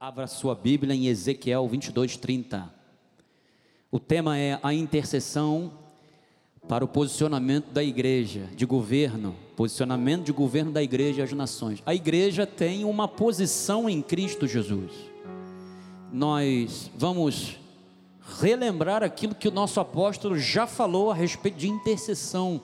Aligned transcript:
Abra 0.00 0.28
sua 0.28 0.54
Bíblia 0.54 0.94
em 0.94 1.08
Ezequiel 1.08 1.66
22, 1.66 2.16
30. 2.16 2.72
O 3.90 3.98
tema 3.98 4.38
é 4.38 4.56
a 4.62 4.72
intercessão 4.72 5.72
para 6.68 6.84
o 6.84 6.88
posicionamento 6.88 7.72
da 7.72 7.82
igreja, 7.82 8.48
de 8.54 8.64
governo, 8.64 9.34
posicionamento 9.56 10.26
de 10.26 10.30
governo 10.30 10.70
da 10.70 10.80
igreja 10.80 11.24
as 11.24 11.32
nações. 11.32 11.82
A 11.84 11.96
igreja 11.96 12.46
tem 12.46 12.84
uma 12.84 13.08
posição 13.08 13.90
em 13.90 14.00
Cristo 14.00 14.46
Jesus. 14.46 14.92
Nós 16.12 16.92
vamos 16.96 17.56
relembrar 18.38 19.02
aquilo 19.02 19.34
que 19.34 19.48
o 19.48 19.52
nosso 19.52 19.80
apóstolo 19.80 20.38
já 20.38 20.64
falou 20.64 21.10
a 21.10 21.14
respeito 21.14 21.58
de 21.58 21.68
intercessão, 21.68 22.60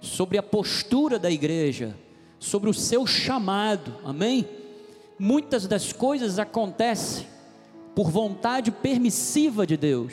sobre 0.00 0.38
a 0.38 0.42
postura 0.42 1.18
da 1.18 1.30
igreja, 1.30 1.94
sobre 2.38 2.70
o 2.70 2.74
seu 2.74 3.06
chamado, 3.06 3.98
amém? 4.02 4.63
Muitas 5.18 5.66
das 5.66 5.92
coisas 5.92 6.38
acontecem 6.38 7.26
por 7.94 8.10
vontade 8.10 8.70
permissiva 8.70 9.66
de 9.66 9.76
Deus, 9.76 10.12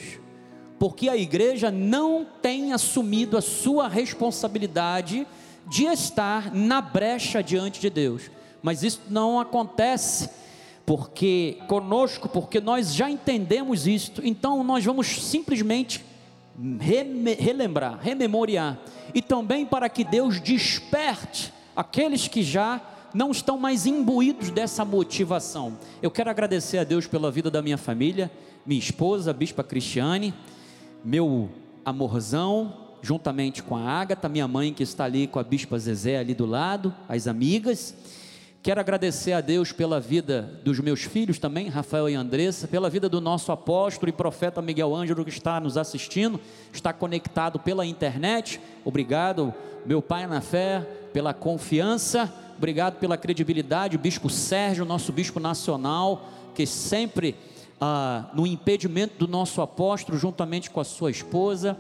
porque 0.78 1.10
a 1.10 1.18
igreja 1.18 1.72
não 1.72 2.26
tem 2.42 2.74
assumido 2.74 3.38
a 3.38 3.42
sua 3.42 3.88
responsabilidade 3.88 5.26
de 5.68 5.86
estar 5.86 6.54
na 6.54 6.82
brecha 6.82 7.42
diante 7.42 7.80
de 7.80 7.90
Deus. 7.90 8.30
Mas 8.62 8.84
isso 8.84 9.02
não 9.10 9.40
acontece 9.40 10.30
porque 10.86 11.58
conosco, 11.68 12.28
porque 12.30 12.60
nós 12.60 12.94
já 12.94 13.10
entendemos 13.10 13.88
isto. 13.88 14.22
Então 14.24 14.64
nós 14.64 14.84
vamos 14.84 15.08
simplesmente 15.08 16.04
relembrar, 17.40 18.00
rememoriar 18.00 18.78
e 19.14 19.22
também 19.22 19.66
para 19.66 19.90
que 19.90 20.04
Deus 20.04 20.40
desperte 20.40 21.52
aqueles 21.76 22.28
que 22.28 22.44
já 22.44 22.82
não 23.14 23.32
estão 23.32 23.58
mais 23.58 23.86
imbuídos 23.86 24.50
dessa 24.50 24.86
motivação. 24.86 25.78
Eu 26.02 26.12
quero 26.12 26.30
agradecer 26.30 26.78
a 26.78 26.84
Deus 26.84 27.08
pela 27.08 27.32
vida 27.32 27.52
da 27.52 27.62
minha 27.62 27.78
família, 27.78 28.32
minha 28.66 28.80
esposa, 28.80 29.32
a 29.32 29.34
Bispa 29.34 29.64
Cristiane, 29.64 30.34
meu 31.04 31.50
amorzão, 31.84 32.74
juntamente 33.02 33.64
com 33.64 33.76
a 33.76 33.82
Ágata, 33.82 34.30
minha 34.30 34.48
mãe 34.48 34.74
que 34.74 34.84
está 34.84 35.06
ali 35.06 35.28
com 35.28 35.40
a 35.40 35.44
Bispa 35.44 35.78
Zezé 35.78 36.18
ali 36.18 36.34
do 36.34 36.46
lado, 36.46 36.94
as 37.10 37.28
amigas. 37.28 37.96
Quero 38.64 38.80
agradecer 38.80 39.34
a 39.34 39.42
Deus 39.42 39.72
pela 39.72 40.00
vida 40.00 40.62
dos 40.64 40.80
meus 40.80 41.02
filhos 41.02 41.40
também, 41.40 41.68
Rafael 41.68 42.08
e 42.08 42.14
Andressa, 42.14 42.68
pela 42.68 42.92
vida 42.92 43.10
do 43.10 43.20
nosso 43.20 43.52
apóstolo 43.52 44.10
e 44.10 44.14
profeta 44.14 44.62
Miguel 44.62 44.96
Ângelo 44.96 45.26
que 45.26 45.32
está 45.32 45.60
nos 45.60 45.78
assistindo, 45.78 46.40
está 46.72 46.94
conectado 46.94 47.58
pela 47.58 47.88
internet. 47.88 48.62
Obrigado, 48.86 49.52
meu 49.84 50.00
pai 50.00 50.28
na 50.28 50.42
fé, 50.42 50.82
pela 51.12 51.34
confiança, 51.34 52.32
obrigado 52.62 53.00
pela 53.00 53.18
credibilidade, 53.18 53.96
o 53.96 54.00
bispo 54.00 54.30
Sérgio, 54.30 54.86
nosso 54.86 55.12
bispo 55.12 55.40
nacional, 55.40 56.30
que 56.54 56.68
sempre 56.68 57.36
ah, 57.80 58.30
no 58.36 58.46
impedimento 58.46 59.16
do 59.18 59.28
nosso 59.28 59.64
apóstolo, 59.64 60.16
juntamente 60.16 60.70
com 60.70 60.80
a 60.80 60.84
sua 60.84 61.10
esposa, 61.10 61.76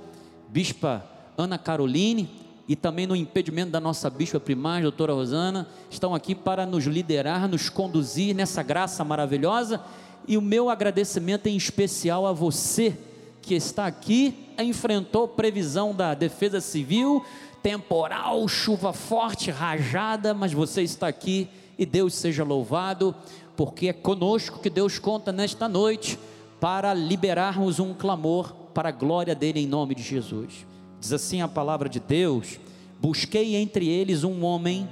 bispa 0.50 1.06
Ana 1.38 1.60
Caroline, 1.60 2.28
e 2.68 2.76
também 2.76 3.06
no 3.06 3.16
impedimento 3.16 3.70
da 3.70 3.80
nossa 3.80 4.10
bispa 4.10 4.40
primária, 4.40 4.82
doutora 4.82 5.14
Rosana, 5.14 5.68
estão 5.88 6.16
aqui 6.16 6.34
para 6.34 6.66
nos 6.66 6.86
liderar, 6.86 7.48
nos 7.48 7.70
conduzir 7.70 8.34
nessa 8.34 8.64
graça 8.64 9.04
maravilhosa. 9.04 9.80
E 10.28 10.36
o 10.36 10.42
meu 10.42 10.68
agradecimento 10.68 11.45
em 11.45 11.56
especial 11.56 12.26
a 12.26 12.34
você 12.34 12.98
que 13.40 13.54
está 13.54 13.86
aqui, 13.86 14.48
enfrentou 14.58 15.28
previsão 15.28 15.94
da 15.94 16.16
Defesa 16.16 16.60
Civil, 16.60 17.23
temporal, 17.62 18.48
chuva 18.48 18.94
forte, 18.94 19.52
rajada, 19.52 20.34
mas 20.34 20.54
você 20.54 20.81
está 20.81 21.08
aqui 21.08 21.48
e 21.78 21.86
Deus 21.86 22.14
seja 22.14 22.44
louvado, 22.44 23.16
porque 23.56 23.88
é 23.88 23.94
conosco 23.94 24.59
que 24.59 24.70
Deus 24.70 25.00
conta 25.00 25.31
nesta 25.31 25.67
noite 25.67 26.17
para 26.59 26.94
liberarmos 26.94 27.80
um 27.80 27.94
clamor 27.94 28.54
para 28.73 28.89
a 28.89 28.92
glória 28.92 29.36
dele 29.36 29.59
em 29.59 29.67
nome 29.67 29.95
de 29.95 30.04
Jesus. 30.04 30.66
Diz 31.00 31.12
assim 31.12 31.42
a 31.42 31.48
palavra 31.48 31.89
de 31.89 32.00
Deus: 32.00 32.59
Busquei 32.99 33.55
entre 33.55 33.88
eles 33.88 34.23
um 34.23 34.43
homem 34.45 34.88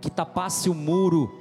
que 0.00 0.10
tapasse 0.10 0.68
o 0.68 0.74
muro 0.74 1.34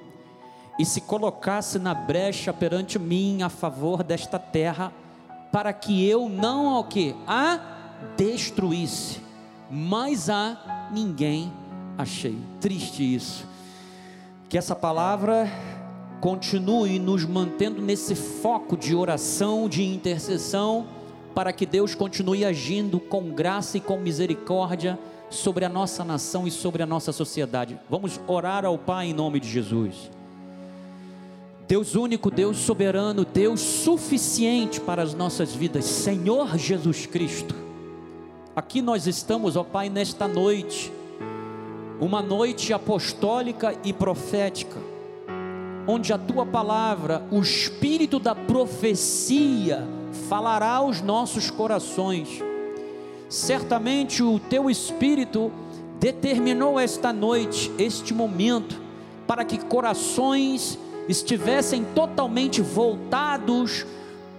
e 0.79 0.85
se 0.85 1.01
colocasse 1.01 1.79
na 1.79 1.93
brecha 1.93 2.53
perante 2.53 2.99
mim 2.99 3.41
a 3.41 3.49
favor 3.49 4.03
desta 4.03 4.37
terra, 4.39 4.93
para 5.51 5.73
que 5.73 6.07
eu 6.07 6.29
não 6.29 6.79
o 6.79 6.83
que 6.83 7.15
a 7.27 7.59
destruísse, 8.15 9.19
mas 9.69 10.29
a 10.29 10.89
ninguém 10.91 11.51
achei. 11.97 12.37
Triste 12.59 13.15
isso. 13.15 13.45
Que 14.49 14.57
essa 14.57 14.75
palavra 14.75 15.49
continue 16.21 16.99
nos 16.99 17.25
mantendo 17.25 17.81
nesse 17.81 18.15
foco 18.15 18.75
de 18.75 18.95
oração, 18.95 19.67
de 19.69 19.83
intercessão 19.83 20.87
para 21.35 21.53
que 21.53 21.65
Deus 21.65 21.93
continue 21.93 22.43
agindo 22.43 22.99
com 22.99 23.29
graça 23.29 23.77
e 23.77 23.81
com 23.81 23.97
misericórdia 23.97 24.97
sobre 25.29 25.65
a 25.65 25.69
nossa 25.69 26.03
nação 26.03 26.47
e 26.47 26.51
sobre 26.51 26.81
a 26.81 26.85
nossa 26.85 27.11
sociedade. 27.11 27.79
Vamos 27.89 28.19
orar 28.27 28.65
ao 28.65 28.77
Pai 28.77 29.07
em 29.07 29.13
nome 29.13 29.39
de 29.39 29.47
Jesus. 29.47 30.09
Deus 31.67 31.95
único, 31.95 32.31
Deus 32.31 32.57
soberano, 32.57 33.25
Deus 33.25 33.59
suficiente 33.59 34.79
para 34.79 35.03
as 35.03 35.13
nossas 35.13 35.53
vidas, 35.53 35.85
Senhor 35.85 36.57
Jesus 36.57 37.05
Cristo. 37.05 37.66
Aqui 38.57 38.81
nós 38.81 39.05
estamos, 39.05 39.55
ó 39.55 39.63
Pai, 39.63 39.87
nesta 39.87 40.27
noite, 40.27 40.91
uma 42.01 42.23
noite 42.23 42.73
apostólica 42.73 43.77
e 43.83 43.93
profética, 43.93 44.79
onde 45.85 46.11
a 46.11 46.17
tua 46.17 46.43
palavra, 46.43 47.21
o 47.29 47.39
espírito 47.39 48.17
da 48.17 48.33
profecia, 48.33 49.87
falará 50.27 50.71
aos 50.71 51.01
nossos 51.01 51.51
corações. 51.51 52.43
Certamente 53.29 54.23
o 54.23 54.39
teu 54.39 54.71
espírito 54.71 55.51
determinou 55.99 56.79
esta 56.79 57.13
noite, 57.13 57.71
este 57.77 58.11
momento, 58.11 58.81
para 59.27 59.45
que 59.45 59.59
corações 59.59 60.79
estivessem 61.07 61.85
totalmente 61.93 62.59
voltados 62.59 63.85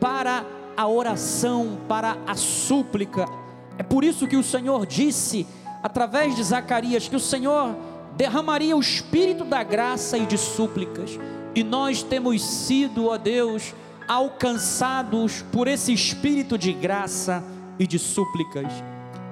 para 0.01 0.45
a 0.77 0.89
oração, 0.89 1.79
para 1.87 2.19
a 2.27 2.35
súplica. 2.35 3.38
É 3.79 3.83
por 3.83 4.03
isso 4.03 4.27
que 4.27 4.37
o 4.37 4.43
Senhor 4.43 4.85
disse, 4.85 5.47
através 5.83 6.35
de 6.35 6.43
Zacarias, 6.43 7.09
que 7.09 7.17
o 7.17 7.21
Senhor 7.21 7.77
derramaria 8.17 8.77
o 8.77 8.81
espírito 8.81 9.45
da 9.45 9.63
graça 9.63 10.19
e 10.19 10.27
de 10.27 10.37
súplicas. 10.37 11.19
E 11.55 11.63
nós 11.63 12.03
temos 12.03 12.43
sido, 12.43 13.07
ó 13.07 13.17
Deus, 13.17 13.73
alcançados 14.09 15.43
por 15.53 15.69
esse 15.69 15.93
espírito 15.93 16.59
de 16.59 16.73
graça 16.73 17.45
e 17.79 17.87
de 17.87 17.99
súplicas. 17.99 18.67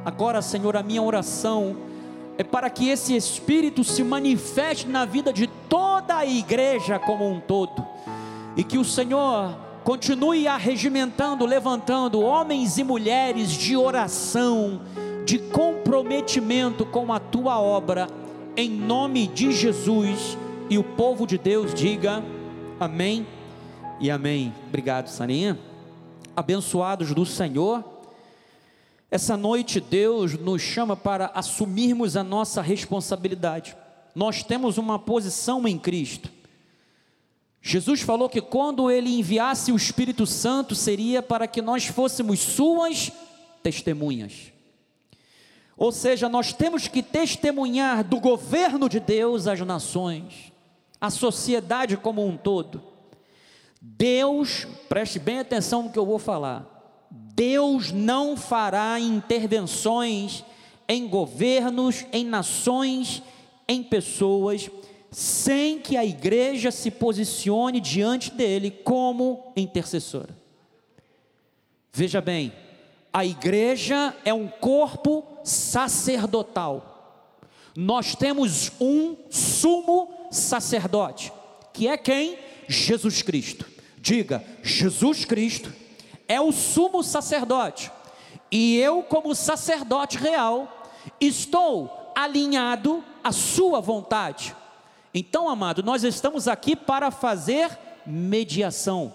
Agora, 0.05 0.41
Senhor, 0.41 0.77
a 0.77 0.83
minha 0.83 1.03
oração 1.03 1.77
é 2.39 2.45
para 2.45 2.71
que 2.71 2.89
esse 2.89 3.17
espírito 3.17 3.83
se 3.83 4.05
manifeste 4.05 4.87
na 4.87 5.05
vida 5.05 5.33
de 5.33 5.49
toda 5.69 6.17
a 6.17 6.27
igreja 6.27 6.99
como 6.99 7.29
um 7.29 7.41
todo, 7.41 7.85
e 8.57 8.63
que 8.63 8.79
o 8.79 8.85
Senhor 8.85 9.66
continue 9.87 10.49
arregimentando, 10.49 11.47
levantando 11.47 12.21
homens 12.21 12.77
e 12.77 12.83
mulheres 12.83 13.53
de 13.53 13.77
oração, 13.77 14.81
de 15.25 15.39
comprometimento 15.39 16.85
com 16.85 17.13
a 17.13 17.21
tua 17.21 17.61
obra, 17.61 18.09
em 18.57 18.69
nome 18.69 19.29
de 19.29 19.53
Jesus, 19.53 20.37
e 20.69 20.77
o 20.77 20.83
povo 20.83 21.25
de 21.25 21.39
Deus 21.39 21.73
diga 21.73 22.21
amém 22.81 23.25
e 24.01 24.11
amém. 24.11 24.53
Obrigado, 24.67 25.07
Sarinha. 25.07 25.57
Abençoados 26.35 27.15
do 27.15 27.25
Senhor. 27.25 27.85
Essa 29.09 29.37
noite 29.37 29.79
Deus 29.79 30.37
nos 30.37 30.63
chama 30.63 30.97
para 30.97 31.31
assumirmos 31.33 32.17
a 32.17 32.25
nossa 32.25 32.61
responsabilidade. 32.61 33.77
Nós 34.17 34.43
temos 34.43 34.79
uma 34.79 34.99
posição 34.99 35.69
em 35.69 35.79
Cristo. 35.79 36.29
Jesus 37.69 38.01
falou 38.01 38.29
que 38.29 38.41
quando 38.41 38.89
ele 38.89 39.19
enviasse 39.19 39.73
o 39.73 39.77
Espírito 39.77 40.25
Santo 40.25 40.73
seria 40.73 41.21
para 41.21 41.49
que 41.49 41.61
nós 41.61 41.85
fôssemos 41.85 42.39
suas 42.39 43.11
testemunhas. 43.61 44.53
Ou 45.77 45.91
seja, 45.91 46.29
nós 46.29 46.53
temos 46.53 46.87
que 46.87 47.03
testemunhar 47.03 48.05
do 48.05 48.21
governo 48.21 48.89
de 48.89 49.01
Deus 49.01 49.49
às 49.49 49.59
nações, 49.63 50.53
à 51.01 51.11
sociedade 51.11 51.97
como 51.97 52.25
um 52.25 52.37
todo. 52.37 52.81
Deus, 53.83 54.65
preste 54.89 55.19
bem 55.19 55.41
atenção 55.41 55.83
no 55.83 55.91
que 55.91 55.99
eu 55.99 56.07
vou 56.07 56.21
falar. 56.21 57.09
Deus 57.11 57.91
não 57.91 58.37
fará 58.37 59.01
intervenções 59.01 60.45
em 60.89 61.09
governos, 61.09 62.07
em 62.13 62.25
nações, 62.25 63.25
em 63.67 63.83
pessoas, 63.83 64.71
sem 65.11 65.79
que 65.79 65.97
a 65.97 66.05
igreja 66.05 66.71
se 66.71 66.91
posicione 66.91 67.81
diante 67.81 68.31
dele 68.31 68.71
como 68.71 69.53
intercessora. 69.57 70.37
Veja 71.93 72.21
bem, 72.21 72.53
a 73.13 73.25
igreja 73.25 74.15
é 74.25 74.35
um 74.35 74.47
corpo 74.47 75.25
sacerdotal. 75.43 76.93
Nós 77.75 78.15
temos 78.15 78.73
um 78.81 79.17
sumo 79.31 80.29
sacerdote, 80.31 81.33
que 81.73 81.89
é 81.89 81.97
quem? 81.97 82.39
Jesus 82.69 83.23
Cristo. 83.23 83.67
Diga, 83.99 84.45
Jesus 84.63 85.25
Cristo 85.25 85.73
é 86.29 86.41
o 86.41 86.53
sumo 86.53 87.03
sacerdote, 87.03 87.91
e 88.51 88.77
eu, 88.77 89.03
como 89.03 89.35
sacerdote 89.35 90.19
real, 90.19 90.93
estou 91.21 92.13
alinhado 92.15 93.03
à 93.23 93.33
Sua 93.33 93.81
vontade. 93.81 94.55
Então, 95.19 95.49
amado, 95.49 95.83
nós 95.83 96.05
estamos 96.05 96.47
aqui 96.47 96.77
para 96.77 97.11
fazer 97.11 97.71
mediação. 98.05 99.15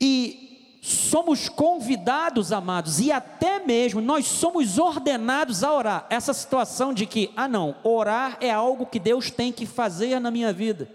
E 0.00 0.80
somos 0.82 1.48
convidados, 1.48 2.50
amados, 2.50 2.98
e 2.98 3.12
até 3.12 3.60
mesmo 3.60 4.00
nós 4.00 4.26
somos 4.26 4.78
ordenados 4.80 5.62
a 5.62 5.72
orar. 5.72 6.06
Essa 6.10 6.34
situação 6.34 6.92
de 6.92 7.06
que, 7.06 7.30
ah, 7.36 7.46
não, 7.46 7.76
orar 7.84 8.36
é 8.40 8.50
algo 8.50 8.84
que 8.84 8.98
Deus 8.98 9.30
tem 9.30 9.52
que 9.52 9.64
fazer 9.64 10.18
na 10.18 10.32
minha 10.32 10.52
vida. 10.52 10.90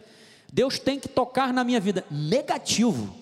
Deus 0.52 0.78
tem 0.78 1.00
que 1.00 1.08
tocar 1.08 1.54
na 1.54 1.64
minha 1.64 1.80
vida. 1.80 2.04
Negativo. 2.12 3.16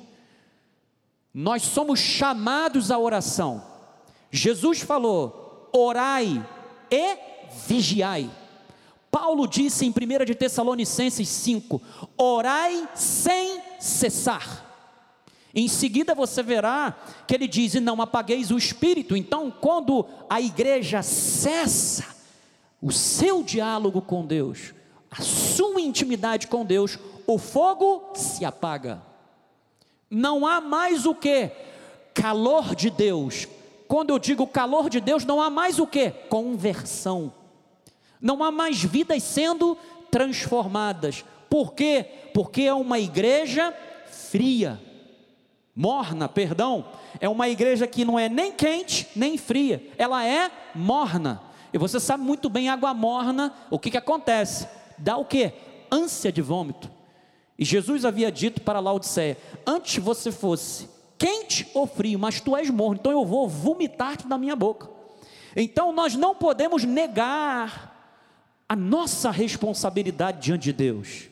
Nós 1.32 1.62
somos 1.62 2.00
chamados 2.00 2.90
à 2.90 2.98
oração. 2.98 3.64
Jesus 4.32 4.82
falou: 4.82 5.70
orai 5.72 6.44
e 6.90 7.16
vigiai. 7.68 8.39
Paulo 9.12 9.48
disse 9.48 9.86
em 9.86 9.90
1 9.90 10.26
de 10.26 10.36
Tessalonicenses 10.36 11.28
5: 11.28 11.82
orai 12.18 12.88
sem 12.96 13.62
cessar. 13.80 14.66
Em 15.54 15.68
seguida 15.68 16.14
você 16.14 16.44
verá 16.44 16.96
que 17.28 17.34
ele 17.34 17.48
diz: 17.48 17.74
e 17.74 17.80
não 17.80 18.02
apagueis 18.02 18.52
o 18.52 18.58
espírito. 18.58 19.16
Então, 19.16 19.52
quando 19.52 20.06
a 20.30 20.40
igreja 20.40 21.02
cessa 21.02 22.06
o 22.82 22.92
seu 22.92 23.44
diálogo 23.44 24.02
com 24.02 24.26
Deus, 24.26 24.74
a 25.12 25.22
sua 25.22 25.82
intimidade 25.82 26.48
com 26.48 26.64
Deus, 26.64 26.98
o 27.26 27.38
fogo 27.38 28.14
se 28.16 28.46
apaga. 28.46 29.02
Não 30.10 30.46
há 30.46 30.62
mais 30.62 31.06
o 31.06 31.14
que? 31.14 31.52
Calor 32.14 32.76
de 32.76 32.90
Deus. 32.90 33.48
Quando 33.88 34.12
eu 34.12 34.20
digo 34.20 34.46
calor 34.46 34.90
de 34.90 35.00
Deus, 35.00 35.26
não 35.26 35.42
há 35.42 35.50
mais 35.50 35.80
o 35.80 35.88
que? 35.88 36.12
Conversão. 36.30 37.34
Não 38.22 38.44
há 38.44 38.52
mais 38.52 38.84
vidas 38.84 39.24
sendo 39.24 39.78
transformadas. 40.12 41.24
Por 41.50 41.74
quê? 41.74 42.06
Porque 42.34 42.64
é 42.64 42.74
uma 42.74 43.00
igreja 43.00 43.74
fria, 44.30 44.80
morna, 45.76 46.28
perdão. 46.28 46.86
É 47.20 47.28
uma 47.28 47.50
igreja 47.50 47.88
que 47.88 48.06
não 48.06 48.20
é 48.20 48.30
nem 48.30 48.52
quente 48.52 49.08
nem 49.16 49.38
fria, 49.38 49.82
ela 49.98 50.26
é 50.26 50.52
morna. 50.76 51.42
E 51.72 51.78
você 51.78 52.00
sabe 52.00 52.24
muito 52.24 52.50
bem, 52.50 52.70
água 52.70 52.94
morna, 52.94 53.54
o 53.70 53.78
que, 53.78 53.92
que 53.92 53.98
acontece? 53.98 54.68
Dá 54.98 55.18
o 55.18 55.26
que? 55.26 55.54
Ânsia 55.92 56.32
de 56.32 56.42
vômito. 56.42 56.90
E 57.58 57.66
Jesus 57.66 58.06
havia 58.06 58.32
dito 58.32 58.62
para 58.62 58.80
Laodiceia: 58.80 59.38
Antes 59.66 60.04
você 60.04 60.32
fosse 60.32 60.90
quente 61.18 61.70
ou 61.74 61.86
frio, 61.86 62.18
mas 62.18 62.40
tu 62.40 62.56
és 62.56 62.70
morno, 62.70 62.98
então 63.00 63.12
eu 63.12 63.26
vou 63.26 63.48
vomitar-te 63.48 64.28
da 64.28 64.38
minha 64.38 64.56
boca. 64.56 64.90
Então 65.56 65.92
nós 65.92 66.16
não 66.16 66.34
podemos 66.34 66.84
negar 66.84 67.89
a 68.70 68.76
nossa 68.76 69.32
responsabilidade 69.32 70.40
diante 70.42 70.66
de 70.66 70.74
Deus. 70.74 71.28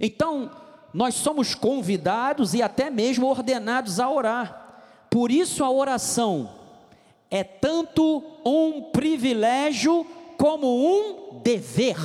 Então, 0.00 0.50
nós 0.92 1.14
somos 1.14 1.54
convidados 1.54 2.52
e 2.52 2.60
até 2.60 2.90
mesmo 2.90 3.28
ordenados 3.28 4.00
a 4.00 4.10
orar. 4.10 5.06
Por 5.08 5.30
isso 5.30 5.62
a 5.62 5.70
oração 5.70 6.50
é 7.30 7.44
tanto 7.44 8.24
um 8.44 8.90
privilégio 8.90 10.04
como 10.36 10.66
um 10.66 11.40
dever. 11.42 11.96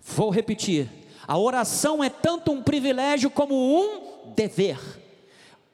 Vou 0.00 0.30
repetir. 0.30 0.90
A 1.26 1.38
oração 1.38 2.02
é 2.02 2.10
tanto 2.10 2.50
um 2.50 2.62
privilégio 2.62 3.30
como 3.30 3.54
um 3.54 4.32
dever. 4.34 4.78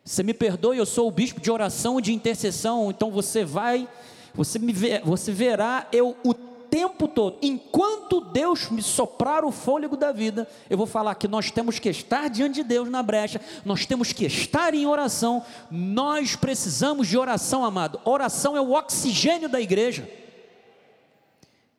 Você 0.04 0.22
me 0.22 0.34
perdoe, 0.34 0.78
eu 0.78 0.86
sou 0.86 1.08
o 1.08 1.10
bispo 1.10 1.40
de 1.40 1.50
oração 1.50 1.98
e 1.98 2.02
de 2.02 2.12
intercessão, 2.12 2.90
então 2.90 3.10
você 3.10 3.44
vai, 3.44 3.88
você 4.34 4.58
me 4.58 4.72
vê, 4.72 5.00
você 5.00 5.30
verá 5.32 5.86
eu 5.92 6.16
o 6.24 6.34
tempo 6.70 7.08
todo, 7.08 7.36
enquanto 7.42 8.20
Deus 8.20 8.70
me 8.70 8.80
soprar 8.80 9.44
o 9.44 9.50
fôlego 9.50 9.96
da 9.96 10.12
vida, 10.12 10.48
eu 10.70 10.78
vou 10.78 10.86
falar 10.86 11.14
que 11.16 11.26
nós 11.26 11.50
temos 11.50 11.78
que 11.78 11.88
estar 11.88 12.30
diante 12.30 12.56
de 12.56 12.62
Deus 12.62 12.88
na 12.88 13.02
brecha, 13.02 13.40
nós 13.64 13.84
temos 13.84 14.12
que 14.12 14.24
estar 14.24 14.72
em 14.72 14.86
oração, 14.86 15.44
nós 15.70 16.36
precisamos 16.36 17.08
de 17.08 17.18
oração, 17.18 17.64
amado. 17.64 18.00
Oração 18.04 18.56
é 18.56 18.60
o 18.60 18.72
oxigênio 18.72 19.48
da 19.48 19.60
igreja. 19.60 20.08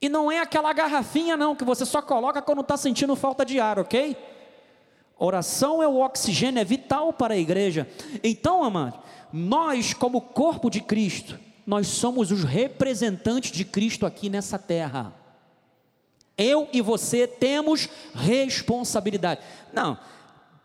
E 0.02 0.10
não 0.10 0.32
é 0.32 0.40
aquela 0.40 0.74
garrafinha, 0.74 1.38
não, 1.38 1.56
que 1.56 1.64
você 1.64 1.86
só 1.86 2.02
coloca 2.02 2.42
quando 2.42 2.62
está 2.62 2.76
sentindo 2.76 3.16
falta 3.16 3.46
de 3.46 3.60
ar, 3.60 3.80
ok? 3.80 4.18
Oração 5.18 5.82
é 5.82 5.88
o 5.88 6.00
oxigênio, 6.00 6.60
é 6.60 6.66
vital 6.66 7.14
para 7.14 7.36
a 7.36 7.38
igreja. 7.38 7.88
Então, 8.24 8.64
amado, 8.64 9.00
nós, 9.32 9.94
como 9.94 10.20
corpo 10.20 10.70
de 10.70 10.82
Cristo, 10.82 11.40
nós 11.72 11.88
somos 11.88 12.32
os 12.32 12.44
representantes 12.44 13.50
de 13.50 13.64
Cristo 13.64 14.06
aqui 14.06 14.30
nessa 14.30 14.60
terra. 14.60 15.14
Eu 16.38 16.68
e 16.74 16.82
você 16.82 17.26
temos 17.26 17.88
responsabilidade. 18.14 19.40
Não, 19.74 19.98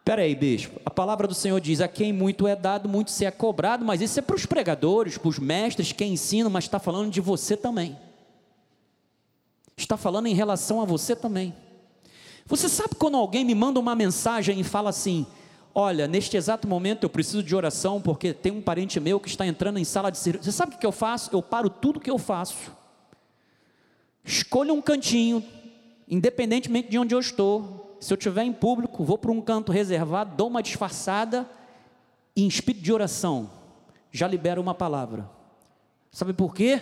peraí, 0.05 0.35
bispo. 0.35 0.81
A 0.85 0.91
palavra 0.91 1.29
do 1.29 1.35
Senhor 1.35 1.61
diz: 1.61 1.81
a 1.81 1.87
quem 1.87 2.13
muito 2.13 2.45
é 2.49 2.57
dado, 2.57 2.89
muito 2.89 3.13
se 3.13 3.25
é 3.25 3.31
cobrado. 3.31 3.85
Mas 3.85 4.01
isso 4.01 4.19
é 4.19 4.23
para 4.23 4.35
os 4.35 4.47
pregadores, 4.47 5.17
para 5.17 5.29
os 5.29 5.39
mestres, 5.39 5.93
quem 5.93 6.15
ensinam, 6.15 6.51
mas 6.51 6.65
está 6.65 6.81
falando 6.81 7.13
de 7.13 7.21
você 7.21 7.57
também 7.57 7.97
está 9.77 9.97
falando 9.97 10.27
em 10.27 10.35
relação 10.35 10.81
a 10.81 10.85
você 10.87 11.15
também. 11.15 11.55
Você 12.47 12.69
sabe 12.69 12.95
quando 12.95 13.17
alguém 13.17 13.45
me 13.45 13.55
manda 13.55 13.79
uma 13.79 13.95
mensagem 13.95 14.59
e 14.59 14.65
fala 14.65 14.91
assim: 14.91 15.27
Olha, 15.79 16.09
neste 16.09 16.39
exato 16.39 16.67
momento 16.67 17.03
eu 17.03 17.11
preciso 17.11 17.43
de 17.43 17.55
oração 17.55 18.01
porque 18.01 18.33
tem 18.33 18.51
um 18.51 18.63
parente 18.63 18.99
meu 18.99 19.21
que 19.21 19.29
está 19.29 19.47
entrando 19.47 19.79
em 19.79 19.85
sala 19.85 20.11
de 20.11 20.17
cirurgia. 20.17 20.51
Você 20.51 20.57
sabe 20.57 20.75
o 20.75 20.79
que 20.79 20.87
eu 20.87 20.91
faço? 20.91 21.29
Eu 21.35 21.43
paro 21.43 21.69
tudo 21.69 22.01
que 22.01 22.11
eu 22.11 22.17
faço. 22.17 22.73
Escolho 24.25 24.73
um 24.73 24.81
cantinho, 24.81 25.45
independentemente 26.09 26.89
de 26.89 26.99
onde 26.99 27.15
eu 27.15 27.21
estou. 27.21 27.95
Se 28.01 28.11
eu 28.11 28.17
estiver 28.17 28.45
em 28.45 28.55
público, 28.55 29.05
vou 29.05 29.19
para 29.19 29.31
um 29.31 29.43
canto 29.43 29.71
reservado, 29.71 30.35
dou 30.35 30.49
uma 30.49 30.63
disfarçada 30.63 31.47
e 32.35 32.43
em 32.43 32.49
espírito 32.49 32.83
de 32.83 32.91
oração 32.91 33.51
já 34.11 34.27
libero 34.27 34.63
uma 34.63 34.75
palavra. 34.75 35.29
Sabe 36.11 36.33
por 36.33 36.55
quê? 36.55 36.81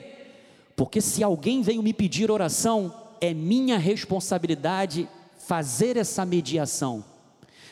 Porque 0.76 1.00
se 1.00 1.20
alguém 1.24 1.62
veio 1.62 1.82
me 1.82 1.92
pedir 1.92 2.30
oração, 2.30 2.94
é 3.20 3.34
minha 3.34 3.76
responsabilidade 3.76 5.08
fazer 5.36 5.96
essa 5.96 6.24
mediação. 6.24 7.13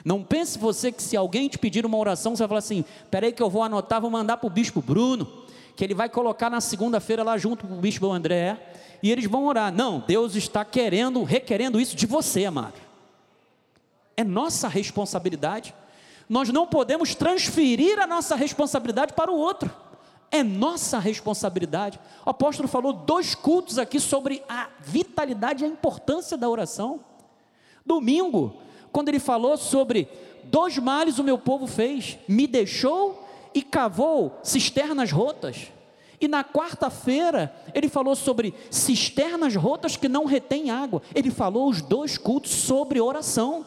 Não 0.04 0.22
pense 0.22 0.58
você 0.58 0.90
que 0.90 1.02
se 1.02 1.16
alguém 1.16 1.48
te 1.48 1.58
pedir 1.58 1.86
uma 1.86 1.96
oração, 1.96 2.34
você 2.34 2.42
vai 2.42 2.48
falar 2.48 2.58
assim: 2.58 2.84
peraí 3.10 3.32
que 3.32 3.42
eu 3.42 3.50
vou 3.50 3.62
anotar, 3.62 4.00
vou 4.00 4.10
mandar 4.10 4.36
para 4.36 4.46
o 4.46 4.50
bispo 4.50 4.80
Bruno, 4.80 5.26
que 5.76 5.84
ele 5.84 5.94
vai 5.94 6.08
colocar 6.08 6.50
na 6.50 6.60
segunda-feira 6.60 7.22
lá 7.22 7.38
junto 7.38 7.66
com 7.66 7.74
o 7.74 7.80
bispo 7.80 8.10
André, 8.10 8.58
e 9.02 9.10
eles 9.10 9.26
vão 9.26 9.46
orar. 9.46 9.72
Não, 9.72 10.00
Deus 10.06 10.34
está 10.34 10.64
querendo, 10.64 11.22
requerendo 11.22 11.80
isso 11.80 11.96
de 11.96 12.06
você, 12.06 12.44
amado. 12.44 12.80
É 14.16 14.24
nossa 14.24 14.68
responsabilidade. 14.68 15.74
Nós 16.28 16.48
não 16.48 16.66
podemos 16.66 17.14
transferir 17.14 17.98
a 17.98 18.06
nossa 18.06 18.34
responsabilidade 18.34 19.12
para 19.12 19.30
o 19.30 19.36
outro 19.36 19.70
é 20.32 20.42
nossa 20.42 20.98
responsabilidade. 20.98 22.00
O 22.24 22.30
apóstolo 22.30 22.66
falou 22.66 22.94
dois 22.94 23.34
cultos 23.34 23.78
aqui 23.78 24.00
sobre 24.00 24.42
a 24.48 24.70
vitalidade 24.80 25.62
e 25.62 25.66
a 25.66 25.68
importância 25.68 26.38
da 26.38 26.48
oração. 26.48 27.00
Domingo, 27.84 28.56
quando 28.92 29.08
ele 29.08 29.18
falou 29.18 29.56
sobre 29.56 30.06
dois 30.44 30.76
males 30.78 31.18
o 31.18 31.24
meu 31.24 31.38
povo 31.38 31.66
fez, 31.66 32.18
me 32.28 32.46
deixou 32.46 33.26
e 33.54 33.62
cavou 33.62 34.38
cisternas 34.42 35.10
rotas. 35.10 35.68
E 36.20 36.28
na 36.28 36.44
quarta-feira, 36.44 37.52
ele 37.74 37.88
falou 37.88 38.14
sobre 38.14 38.54
cisternas 38.70 39.56
rotas 39.56 39.96
que 39.96 40.08
não 40.08 40.24
retêm 40.24 40.70
água. 40.70 41.02
Ele 41.14 41.30
falou 41.30 41.68
os 41.68 41.82
dois 41.82 42.16
cultos 42.16 42.52
sobre 42.52 43.00
oração, 43.00 43.66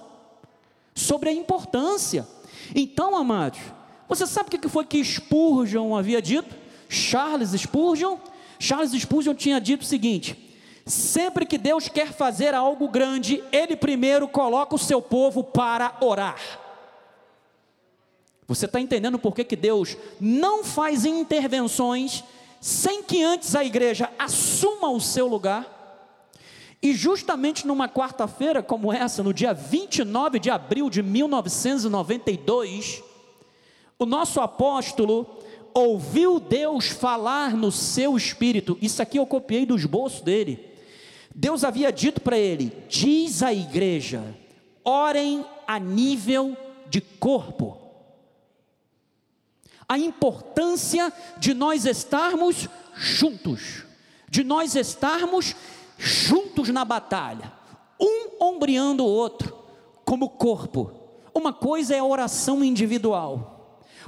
sobre 0.94 1.30
a 1.30 1.34
importância. 1.34 2.26
Então, 2.74 3.16
amados, 3.16 3.60
você 4.08 4.26
sabe 4.26 4.48
o 4.48 4.60
que 4.60 4.70
foi 4.70 4.86
que 4.86 5.04
Spurgeon 5.04 5.96
havia 5.96 6.22
dito? 6.22 6.56
Charles 6.88 7.50
Spurgeon? 7.50 8.18
Charles 8.58 8.92
Spurgeon 8.92 9.34
tinha 9.34 9.60
dito 9.60 9.82
o 9.82 9.86
seguinte: 9.86 10.45
sempre 10.86 11.46
que 11.46 11.58
Deus 11.58 11.90
quer 11.90 12.14
fazer 12.14 12.54
algo 12.54 12.88
grande, 12.88 13.44
Ele 13.52 13.76
primeiro 13.76 14.26
coloca 14.28 14.76
o 14.76 14.80
seu 14.80 15.02
povo 15.02 15.44
para 15.44 15.98
orar. 16.00 16.62
Você 18.48 18.66
está 18.66 18.80
entendendo 18.80 19.18
por 19.18 19.34
que, 19.34 19.44
que 19.44 19.56
Deus 19.56 19.98
não 20.22 20.64
faz 20.64 21.04
intervenções 21.04 22.24
sem 22.62 23.02
que 23.02 23.24
antes 23.24 23.56
a 23.56 23.66
igreja 23.66 24.12
assuma 24.20 24.92
o 24.92 25.02
seu 25.02 25.26
lugar? 25.28 25.74
E 26.80 26.94
justamente 26.94 27.66
numa 27.66 27.90
quarta-feira 27.90 28.62
como 28.62 28.94
essa, 28.94 29.24
no 29.24 29.34
dia 29.34 29.54
29 29.54 30.38
de 30.38 30.52
abril 30.52 30.88
de 30.88 31.02
1992, 31.02 33.02
o 33.98 34.06
nosso 34.06 34.40
apóstolo 34.40 35.40
ouviu 35.74 36.40
Deus 36.40 36.90
falar 36.90 37.56
no 37.56 37.72
seu 37.72 38.16
espírito. 38.16 38.78
Isso 38.80 39.02
aqui 39.02 39.18
eu 39.18 39.26
copiei 39.26 39.66
do 39.66 39.76
esboço 39.76 40.24
dele. 40.24 40.75
Deus 41.38 41.66
havia 41.66 41.92
dito 41.92 42.22
para 42.22 42.38
ele: 42.38 42.72
diz 42.88 43.44
à 43.44 43.54
igreja, 43.54 44.24
orem 44.86 45.46
a 45.68 45.78
nível 45.78 46.56
de 46.90 47.02
corpo. 47.02 47.78
A 49.88 50.00
importância 50.00 51.12
de 51.38 51.54
nós 51.54 51.86
estarmos 51.86 52.70
juntos, 52.96 53.84
de 54.30 54.46
nós 54.46 54.76
estarmos 54.76 55.54
juntos 55.98 56.70
na 56.70 56.86
batalha, 56.86 57.52
um 58.00 58.42
ombreando 58.42 59.04
o 59.04 59.10
outro, 59.10 59.56
como 60.06 60.30
corpo. 60.30 60.92
Uma 61.34 61.52
coisa 61.52 61.94
é 61.94 62.00
a 62.00 62.06
oração 62.06 62.64
individual. 62.64 63.56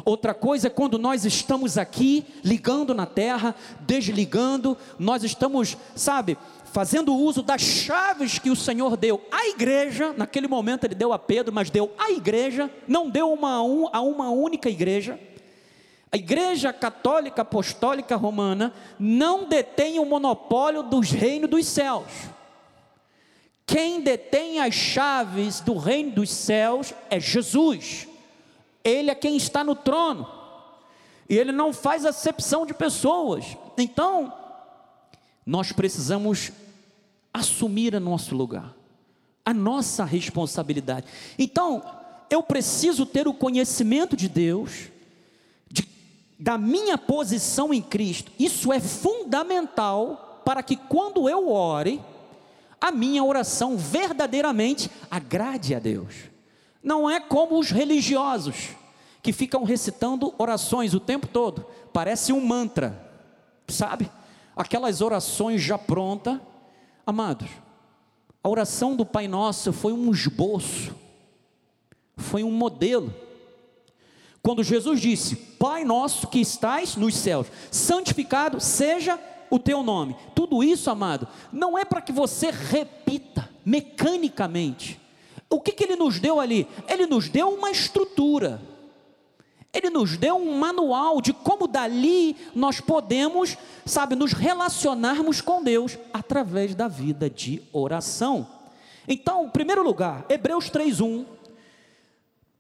Outra 0.06 0.34
coisa 0.34 0.68
é 0.68 0.70
quando 0.70 0.98
nós 0.98 1.26
estamos 1.26 1.78
aqui 1.78 2.26
ligando 2.44 2.94
na 2.94 3.06
terra, 3.06 3.56
desligando, 3.82 4.78
nós 5.00 5.24
estamos, 5.24 5.76
sabe, 5.96 6.38
fazendo 6.78 7.16
uso 7.16 7.42
das 7.42 7.64
chaves 7.64 8.38
que 8.38 8.52
o 8.52 8.56
Senhor 8.56 8.96
deu 8.96 9.20
à 9.32 9.48
igreja, 9.48 10.14
naquele 10.16 10.48
momento 10.48 10.84
ele 10.84 10.94
deu 10.94 11.12
a 11.12 11.18
Pedro, 11.18 11.52
mas 11.52 11.72
deu 11.72 11.92
à 11.98 12.12
igreja, 12.12 12.70
não 12.88 13.10
deu 13.10 13.34
uma, 13.34 13.56
a 13.92 14.02
uma 14.02 14.30
única 14.30 14.70
igreja. 14.70 15.20
A 16.12 16.18
Igreja 16.18 16.72
Católica 16.72 17.42
Apostólica 17.42 18.16
Romana 18.16 18.72
não 19.00 19.46
detém 19.46 19.98
o 19.98 20.06
monopólio 20.06 20.84
dos 20.84 21.10
reinos 21.10 21.50
dos 21.50 21.66
céus. 21.66 22.06
Quem 23.66 24.00
detém 24.02 24.60
as 24.60 24.76
chaves 24.76 25.60
do 25.60 25.80
reino 25.80 26.12
dos 26.12 26.30
céus 26.30 26.94
é 27.10 27.20
Jesus. 27.20 28.08
Ele 28.84 29.10
é 29.10 29.16
quem 29.16 29.36
está 29.36 29.64
no 29.64 29.74
trono. 29.74 30.30
E 31.28 31.36
ele 31.36 31.52
não 31.52 31.74
faz 31.74 32.06
acepção 32.06 32.68
de 32.68 32.76
pessoas. 32.76 33.58
Então, 33.76 34.32
nós 35.44 35.72
precisamos 35.72 36.52
assumir 37.34 37.94
o 37.96 38.00
nosso 38.00 38.36
lugar, 38.36 38.76
a 39.46 39.54
nossa 39.54 40.04
responsabilidade. 40.04 41.06
Então, 41.38 41.84
eu 42.30 42.44
preciso 42.44 43.06
ter 43.06 43.28
o 43.28 43.34
conhecimento 43.34 44.16
de 44.16 44.28
Deus, 44.28 44.90
de, 45.70 45.88
da 46.38 46.58
minha 46.58 46.98
posição 46.98 47.74
em 47.74 47.82
Cristo. 47.82 48.32
Isso 48.38 48.74
é 48.74 48.80
fundamental 48.80 50.42
para 50.44 50.64
que 50.64 50.76
quando 50.76 51.30
eu 51.30 51.50
ore, 51.50 52.02
a 52.80 52.92
minha 52.92 53.24
oração 53.24 53.78
verdadeiramente 53.78 54.90
agrade 55.10 55.74
a 55.74 55.80
Deus. 55.80 56.14
Não 56.84 57.10
é 57.10 57.20
como 57.20 57.60
os 57.60 57.72
religiosos 57.72 58.70
que 59.22 59.34
ficam 59.34 59.64
recitando 59.64 60.34
orações 60.38 60.94
o 60.94 61.00
tempo 61.00 61.28
todo, 61.28 61.66
parece 61.92 62.32
um 62.32 62.40
mantra, 62.40 63.12
sabe? 63.68 64.10
Aquelas 64.56 65.02
orações 65.02 65.62
já 65.62 65.78
prontas. 65.78 66.40
Amados, 67.08 67.48
a 68.44 68.50
oração 68.50 68.94
do 68.94 69.06
Pai 69.06 69.30
Nosso 69.30 69.72
foi 69.72 69.94
um 69.94 70.12
esboço, 70.12 70.94
foi 72.18 72.44
um 72.44 72.52
modelo. 72.52 73.14
Quando 74.44 74.62
Jesus 74.62 75.00
disse: 75.00 75.38
Pai 75.58 75.86
nosso 75.86 76.28
que 76.28 76.42
estás 76.42 76.98
nos 76.98 77.16
céus, 77.16 77.48
santificado 77.72 78.60
seja 78.60 79.18
o 79.50 79.58
teu 79.58 79.82
nome. 79.82 80.18
Tudo 80.36 80.62
isso, 80.62 80.90
amado, 80.90 81.26
não 81.50 81.78
é 81.78 81.86
para 81.86 82.02
que 82.02 82.12
você 82.12 82.52
repita 82.52 83.50
mecanicamente. 83.66 85.00
O 85.50 85.62
que, 85.62 85.72
que 85.72 85.86
ele 85.86 85.96
nos 85.96 86.20
deu 86.20 86.42
ali? 86.42 86.68
Ele 86.90 87.08
nos 87.08 87.30
deu 87.30 87.48
uma 87.54 87.72
estrutura. 87.72 88.62
Ele 89.74 89.90
nos 89.90 90.18
deu 90.18 90.36
um 90.36 90.58
manual 90.58 91.22
de 91.22 91.34
como 91.34 91.68
dali 91.68 92.36
nós 92.56 92.80
podemos, 92.80 93.58
sabe, 93.86 94.16
nos 94.16 94.34
relacionarmos 94.34 95.42
com 95.42 95.64
Deus 95.64 95.98
através 96.14 96.74
da 96.74 96.88
vida 96.88 97.30
de 97.30 97.62
oração. 97.72 98.48
Então, 99.08 99.46
em 99.46 99.50
primeiro 99.50 99.84
lugar, 99.84 100.26
Hebreus 100.30 100.70
3:1. 100.70 101.26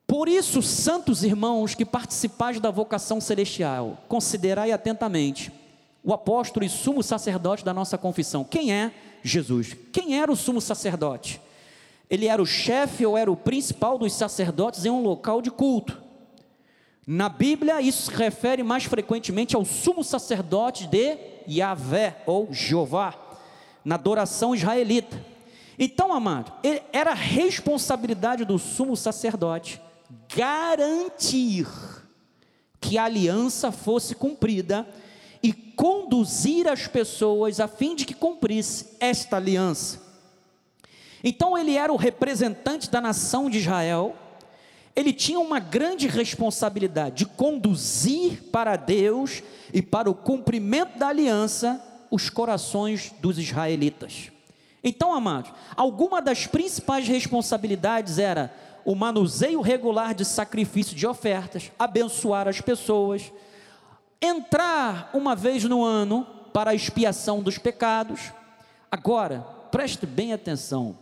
Por 0.06 0.30
isso, 0.30 0.62
santos 0.62 1.24
irmãos 1.24 1.76
que 1.76 1.84
participais 1.84 2.60
da 2.62 2.72
vocação 2.72 3.20
celestial, 3.20 3.98
considerai 4.08 4.72
atentamente 4.72 5.52
o 6.02 6.14
apóstolo 6.14 6.66
e 6.66 6.70
sumo 6.70 7.04
sacerdote 7.04 7.66
da 7.66 7.74
nossa 7.74 7.98
confissão. 7.98 8.46
Quem 8.46 8.72
é 8.72 8.94
Jesus? 9.22 9.76
Quem 9.92 10.18
era 10.18 10.32
o 10.32 10.38
sumo 10.38 10.62
sacerdote? 10.62 11.42
Ele 12.10 12.28
era 12.28 12.42
o 12.42 12.46
chefe 12.46 13.06
ou 13.06 13.18
era 13.18 13.30
o 13.30 13.36
principal 13.36 13.98
dos 13.98 14.14
sacerdotes 14.14 14.86
em 14.86 14.90
um 14.90 15.02
local 15.02 15.42
de 15.42 15.52
culto. 15.52 16.07
Na 17.10 17.30
Bíblia, 17.30 17.80
isso 17.80 18.12
se 18.12 18.12
refere 18.12 18.62
mais 18.64 18.84
frequentemente 18.84 19.56
ao 19.56 19.64
sumo 19.64 20.04
sacerdote 20.04 20.88
de 20.88 21.18
Yahvé 21.48 22.22
ou 22.26 22.50
Jeová, 22.52 23.16
na 23.86 23.96
adoração 23.96 24.54
israelita. 24.54 25.26
Então, 25.80 26.12
amado, 26.12 26.52
era 26.92 27.14
responsabilidade 27.14 28.44
do 28.44 28.60
sumo 28.60 28.98
sacerdote 28.98 29.82
garantir 30.36 31.66
que 32.82 32.98
a 32.98 33.06
aliança 33.06 33.72
fosse 33.72 34.14
cumprida 34.14 34.86
e 35.42 35.54
conduzir 35.54 36.68
as 36.68 36.88
pessoas 36.88 37.62
a 37.62 37.70
fim 37.70 37.96
de 37.96 38.06
que 38.06 38.14
cumprisse 38.14 38.98
esta 39.00 39.38
aliança. 39.38 40.02
Então 41.24 41.58
ele 41.58 41.76
era 41.76 41.94
o 41.94 41.98
representante 41.98 42.90
da 42.90 43.00
nação 43.00 43.50
de 43.50 43.60
Israel, 43.60 44.16
ele 44.98 45.13
tinha 45.13 45.39
uma 45.39 45.60
grande 45.60 46.08
responsabilidade 46.08 47.18
de 47.18 47.25
conduzir 47.27 48.42
para 48.51 48.75
Deus 48.75 49.44
e 49.72 49.80
para 49.80 50.10
o 50.10 50.16
cumprimento 50.16 50.98
da 50.98 51.10
aliança 51.10 51.80
os 52.10 52.32
corações 52.32 53.13
dos 53.20 53.38
israelitas. 53.38 54.32
Então, 54.84 55.13
amados, 55.13 55.54
alguma 55.75 56.20
das 56.20 56.48
principais 56.48 57.08
responsabilidades 57.08 58.18
era 58.18 58.51
o 58.84 58.96
manuseio 58.96 59.62
regular 59.62 60.16
de 60.16 60.25
sacrifício 60.25 60.96
de 60.96 61.06
ofertas, 61.06 61.72
abençoar 61.77 62.48
as 62.48 62.60
pessoas, 62.60 63.32
entrar 64.20 65.12
uma 65.13 65.36
vez 65.36 65.63
no 65.63 65.84
ano 65.84 66.25
para 66.51 66.72
a 66.72 66.75
expiação 66.75 67.44
dos 67.44 67.60
pecados. 67.60 68.32
Agora, 68.92 69.42
preste 69.70 70.08
bem 70.08 70.34
atenção. 70.34 70.98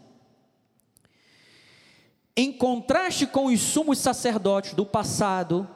Em 2.37 2.51
contraste 2.51 3.25
com 3.25 3.45
os 3.45 3.61
sumos 3.61 3.97
sacerdotes 3.97 4.73
do 4.73 4.85
passado, 4.85 5.67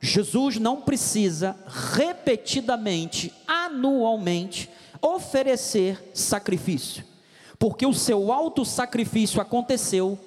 Jesus 0.00 0.58
não 0.58 0.82
precisa 0.82 1.56
repetidamente, 1.66 3.32
anualmente, 3.46 4.68
oferecer 5.00 6.10
sacrifício, 6.12 7.04
porque 7.58 7.86
o 7.86 7.94
seu 7.94 8.30
alto 8.30 8.64
sacrifício 8.64 9.40
aconteceu 9.40 10.18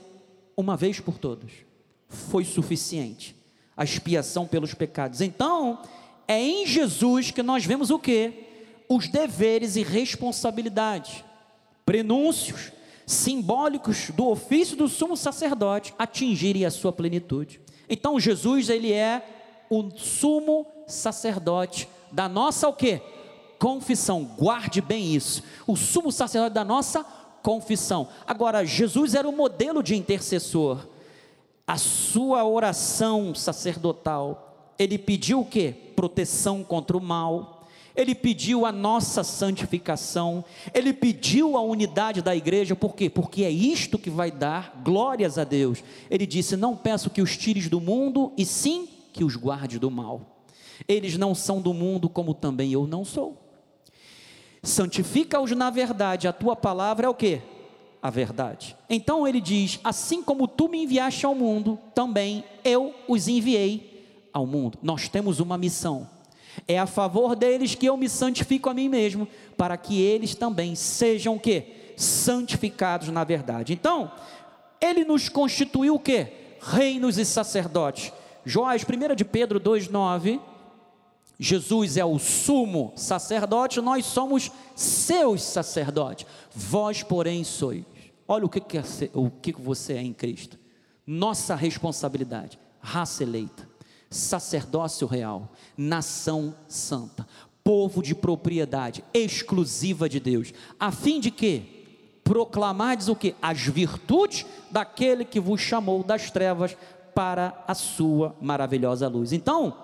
uma 0.56 0.76
vez 0.76 1.00
por 1.00 1.20
todas, 1.20 1.52
foi 2.08 2.44
suficiente 2.44 3.36
a 3.76 3.84
expiação 3.84 4.48
pelos 4.48 4.74
pecados. 4.74 5.22
Então, 5.22 5.80
é 6.28 6.42
em 6.42 6.66
Jesus 6.66 7.30
que 7.30 7.44
nós 7.44 7.64
vemos 7.64 7.92
o 7.92 8.00
que? 8.00 8.46
Os 8.90 9.08
deveres 9.08 9.76
e 9.76 9.84
responsabilidades, 9.84 11.24
prenúncios, 11.86 12.72
simbólicos 13.08 14.12
do 14.12 14.28
ofício 14.28 14.76
do 14.76 14.90
sumo 14.90 15.16
sacerdote 15.16 15.94
atingirem 15.98 16.66
a 16.66 16.70
sua 16.70 16.92
plenitude. 16.92 17.62
Então 17.90 18.20
Jesus 18.20 18.70
ele 18.70 18.92
é 18.92 19.66
o 19.70 19.90
sumo 19.96 20.68
sacerdote 20.86 21.88
da 22.12 22.28
nossa 22.28 22.68
o 22.68 22.74
quê? 22.74 23.02
Confissão. 23.58 24.26
Guarde 24.38 24.82
bem 24.82 25.16
isso. 25.16 25.42
O 25.66 25.78
sumo 25.78 26.12
sacerdote 26.12 26.54
da 26.54 26.66
nossa 26.66 27.04
confissão. 27.42 28.10
Agora 28.28 28.66
Jesus 28.66 29.16
era 29.16 29.28
o 29.28 29.32
modelo 29.32 29.82
de 29.82 29.96
intercessor. 29.96 30.86
A 31.66 31.78
sua 31.78 32.46
oração 32.46 33.34
sacerdotal, 33.34 34.74
ele 34.78 34.98
pediu 34.98 35.40
o 35.42 35.46
quê? 35.46 35.74
Proteção 35.96 36.62
contra 36.62 36.98
o 36.98 37.02
mal 37.02 37.57
ele 37.98 38.14
pediu 38.14 38.64
a 38.64 38.72
nossa 38.72 39.24
santificação, 39.24 40.46
ele 40.72 40.94
pediu 40.94 41.58
a 41.58 41.62
unidade 41.62 42.22
da 42.22 42.36
igreja, 42.36 42.76
por 42.76 42.96
quê? 42.96 43.10
Porque 43.10 43.44
é 43.44 43.50
isto 43.50 43.98
que 43.98 44.12
vai 44.12 44.30
dar 44.30 44.80
glórias 44.86 45.40
a 45.40 45.44
Deus. 45.44 45.84
Ele 46.10 46.28
disse: 46.28 46.56
Não 46.56 46.78
peço 46.78 47.10
que 47.10 47.24
os 47.24 47.36
tires 47.36 47.68
do 47.68 47.82
mundo, 47.82 48.32
e 48.38 48.46
sim 48.46 48.88
que 49.12 49.24
os 49.24 49.36
guarde 49.36 49.80
do 49.80 49.90
mal. 49.90 50.44
Eles 50.88 51.18
não 51.18 51.34
são 51.34 51.60
do 51.60 51.74
mundo, 51.74 52.08
como 52.08 52.36
também 52.36 52.72
eu 52.72 52.86
não 52.86 53.04
sou. 53.04 53.36
Santifica-os 54.62 55.52
na 55.52 55.72
verdade, 55.72 56.28
a 56.28 56.34
tua 56.34 56.56
palavra 56.56 57.08
é 57.08 57.10
o 57.10 57.16
que? 57.16 57.42
A 58.00 58.12
verdade. 58.12 58.78
Então 58.88 59.28
ele 59.28 59.42
diz: 59.42 59.80
Assim 59.84 60.22
como 60.22 60.48
tu 60.48 60.70
me 60.70 60.84
enviaste 60.84 61.26
ao 61.26 61.34
mundo, 61.34 61.80
também 61.96 62.44
eu 62.64 62.94
os 63.08 63.28
enviei 63.28 64.30
ao 64.32 64.46
mundo. 64.46 64.78
Nós 64.84 65.10
temos 65.10 65.40
uma 65.40 65.58
missão 65.58 66.16
é 66.68 66.80
a 66.80 66.86
favor 66.86 67.36
deles 67.36 67.76
que 67.76 67.86
eu 67.86 67.98
me 67.98 68.08
santifico 68.08 68.70
a 68.70 68.74
mim 68.74 68.88
mesmo, 68.88 69.28
para 69.58 69.76
que 69.76 70.02
eles 70.02 70.36
também 70.36 70.76
sejam 70.76 71.36
o 71.36 71.40
quê? 71.40 71.94
Santificados 71.98 73.10
na 73.10 73.24
verdade. 73.24 73.74
Então, 73.74 74.12
ele 74.80 75.04
nos 75.04 75.28
constituiu 75.28 75.96
o 75.96 76.00
quê? 76.00 76.32
Reinos 76.62 77.18
e 77.18 77.26
sacerdotes. 77.26 78.14
Joás, 78.46 78.84
1 78.84 79.16
de 79.16 79.26
Pedro 79.26 79.60
2,9. 79.60 80.40
Jesus 81.40 81.98
é 81.98 82.06
o 82.06 82.18
sumo 82.18 82.94
sacerdote, 82.96 83.80
nós 83.80 84.06
somos 84.06 84.52
seus 84.76 85.44
sacerdotes. 85.44 86.26
Vós, 86.52 87.04
porém, 87.04 87.44
sois 87.44 87.84
Olha 88.28 88.46
o 88.46 88.50
que, 88.50 88.60
que, 88.60 88.78
é, 88.78 88.84
o 89.14 89.30
que 89.30 89.54
você 89.54 89.94
é 89.94 90.02
em 90.02 90.14
Cristo. 90.14 90.60
Nossa 91.06 91.56
responsabilidade, 91.56 92.60
raça 92.82 93.24
eleita, 93.24 93.67
sacerdócio 94.10 95.08
real, 95.08 95.50
nação 95.78 96.56
santa, 96.68 97.28
povo 97.64 98.02
de 98.02 98.16
propriedade 98.16 99.04
exclusiva 99.14 100.08
de 100.08 100.20
Deus, 100.20 100.54
a 100.80 100.92
fim 100.92 101.20
de 101.20 101.30
que 101.30 101.78
proclamardes 102.24 103.08
o 103.08 103.16
que? 103.16 103.36
As 103.42 103.60
virtudes 103.62 104.46
daquele 104.70 105.24
que 105.24 105.40
vos 105.40 105.62
chamou 105.62 106.04
das 106.04 106.30
trevas 106.30 106.78
para 107.16 107.64
a 107.68 107.74
sua 107.74 108.36
maravilhosa 108.40 109.08
luz. 109.08 109.34
Então, 109.34 109.76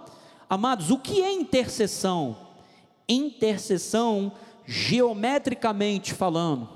amados, 0.50 0.92
o 0.92 1.00
que 1.00 1.22
é 1.22 1.32
intercessão? 1.32 2.38
Intercessão, 3.08 4.32
geometricamente 4.65 6.13
falando, 6.13 6.70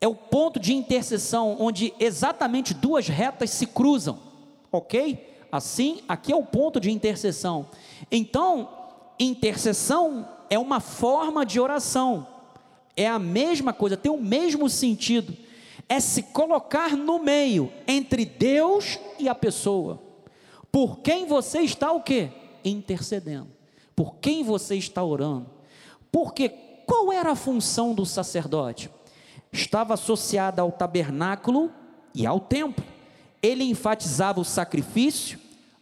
é 0.00 0.08
o 0.08 0.14
ponto 0.14 0.58
de 0.58 0.74
intercessão 0.74 1.56
onde 1.60 1.94
exatamente 1.98 2.74
duas 2.74 3.08
retas 3.08 3.50
se 3.50 3.66
cruzam, 3.66 4.18
ok? 4.70 5.31
Assim, 5.52 6.00
aqui 6.08 6.32
é 6.32 6.36
o 6.36 6.42
ponto 6.42 6.80
de 6.80 6.90
intercessão. 6.90 7.66
Então, 8.10 8.70
intercessão 9.20 10.26
é 10.48 10.58
uma 10.58 10.80
forma 10.80 11.44
de 11.44 11.60
oração, 11.60 12.26
é 12.96 13.06
a 13.06 13.18
mesma 13.18 13.74
coisa, 13.74 13.96
tem 13.96 14.10
o 14.10 14.20
mesmo 14.20 14.68
sentido, 14.70 15.36
é 15.86 16.00
se 16.00 16.22
colocar 16.22 16.96
no 16.96 17.18
meio 17.18 17.70
entre 17.86 18.24
Deus 18.24 18.98
e 19.18 19.28
a 19.28 19.34
pessoa. 19.34 20.00
Por 20.70 21.00
quem 21.00 21.26
você 21.26 21.60
está 21.60 21.92
o 21.92 22.00
quê? 22.00 22.30
Intercedendo. 22.64 23.48
Por 23.94 24.14
quem 24.16 24.42
você 24.42 24.76
está 24.76 25.04
orando? 25.04 25.50
Porque 26.10 26.48
qual 26.86 27.12
era 27.12 27.32
a 27.32 27.36
função 27.36 27.92
do 27.94 28.06
sacerdote? 28.06 28.90
Estava 29.52 29.94
associada 29.94 30.62
ao 30.62 30.72
tabernáculo 30.72 31.70
e 32.14 32.26
ao 32.26 32.40
templo. 32.40 32.84
Ele 33.42 33.64
enfatizava 33.64 34.40
o 34.40 34.44
sacrifício, 34.44 35.38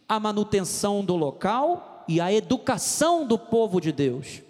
a 0.09 0.19
manutenção 0.19 1.05
do 1.05 1.15
local 1.15 2.03
e 2.07 2.19
a 2.19 2.33
educação 2.33 3.25
do 3.25 3.37
povo 3.37 3.79
de 3.79 3.91
Deus. 3.91 4.41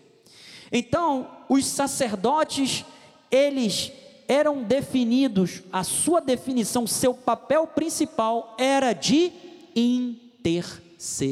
Então, 0.72 1.30
os 1.50 1.66
sacerdotes, 1.66 2.86
eles 3.30 3.92
eram 4.28 4.64
definidos, 4.64 5.62
a 5.74 5.84
sua 5.84 6.22
definição, 6.22 6.88
seu 6.88 7.14
papel 7.14 7.68
principal 7.68 8.56
era 8.58 8.94
de 8.94 9.34
intercessor. 9.76 11.28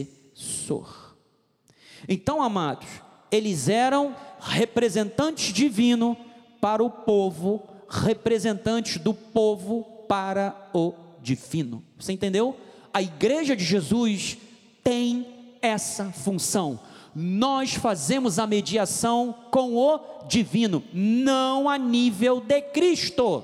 Então, 2.08 2.42
amados, 2.42 2.88
eles 3.32 3.70
eram 3.70 4.14
representantes 4.40 5.54
divinos 5.54 6.18
para 6.60 6.84
o 6.84 6.90
povo, 6.90 7.64
representantes 7.90 8.98
do 8.98 9.14
povo 9.14 9.84
para 10.08 10.70
o 10.74 10.92
divino. 11.36 11.84
Você 11.98 12.12
entendeu? 12.12 12.56
A 12.94 13.02
igreja 13.02 13.56
de 13.56 13.64
Jesus 13.64 14.38
tem 14.84 15.28
essa 15.62 16.12
função 16.12 16.80
nós 17.16 17.74
fazemos 17.74 18.40
a 18.40 18.48
mediação 18.48 19.36
com 19.52 19.76
o 19.76 20.00
divino, 20.28 20.84
não 20.94 21.68
a 21.68 21.78
nível 21.78 22.40
de 22.40 22.62
Cristo. 22.62 23.44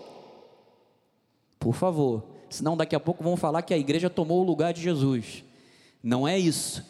Por 1.60 1.74
favor, 1.74 2.24
senão 2.50 2.78
daqui 2.78 2.96
a 2.96 3.00
pouco 3.00 3.24
vão 3.24 3.36
falar 3.36 3.64
que 3.64 3.74
a 3.74 3.78
igreja 3.78 4.10
tomou 4.10 4.42
o 4.42 4.46
lugar 4.46 4.74
de 4.74 4.82
Jesus. 4.82 5.44
Não 6.04 6.28
é 6.28 6.38
isso. 6.38 6.86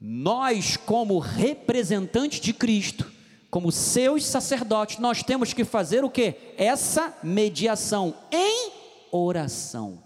Nós, 0.00 0.76
como 0.76 1.18
representantes 1.18 2.40
de 2.40 2.54
Cristo, 2.54 3.10
como 3.50 3.70
seus 3.70 4.24
sacerdotes, 4.24 4.98
nós 4.98 5.22
temos 5.22 5.52
que 5.52 5.64
fazer 5.64 6.02
o 6.02 6.10
que? 6.10 6.34
Essa 6.56 7.14
mediação 7.22 8.14
em 8.32 8.72
oração, 9.12 10.02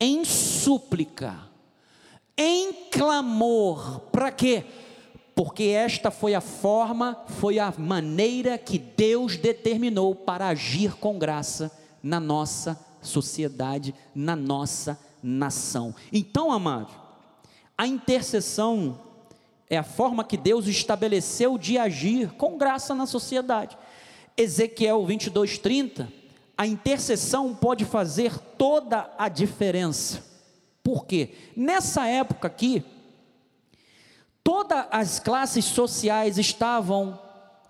em 0.00 0.24
súplica, 0.24 1.36
em 2.36 2.72
clamor, 2.90 4.00
para 4.10 4.30
quê? 4.30 4.64
porque 5.34 5.64
esta 5.64 6.10
foi 6.10 6.34
a 6.34 6.40
forma, 6.40 7.18
foi 7.40 7.58
a 7.58 7.74
maneira 7.76 8.56
que 8.56 8.78
Deus 8.78 9.36
determinou 9.36 10.14
para 10.14 10.48
agir 10.48 10.94
com 10.94 11.18
graça 11.18 11.72
na 12.02 12.20
nossa 12.20 12.78
sociedade, 13.02 13.94
na 14.14 14.36
nossa 14.36 14.98
nação. 15.22 15.94
Então, 16.12 16.52
amado, 16.52 16.92
a 17.76 17.86
intercessão 17.86 19.00
é 19.68 19.76
a 19.76 19.82
forma 19.82 20.22
que 20.22 20.36
Deus 20.36 20.68
estabeleceu 20.68 21.58
de 21.58 21.76
agir 21.76 22.30
com 22.34 22.56
graça 22.56 22.94
na 22.94 23.06
sociedade. 23.06 23.76
Ezequiel 24.36 25.04
22:30, 25.04 26.06
a 26.56 26.66
intercessão 26.66 27.54
pode 27.54 27.84
fazer 27.84 28.38
toda 28.56 29.10
a 29.18 29.28
diferença. 29.28 30.22
Por 30.82 31.06
quê? 31.06 31.34
Nessa 31.56 32.06
época 32.06 32.46
aqui, 32.46 32.84
todas 34.42 34.86
as 34.90 35.18
classes 35.18 35.64
sociais 35.64 36.38
estavam 36.38 37.18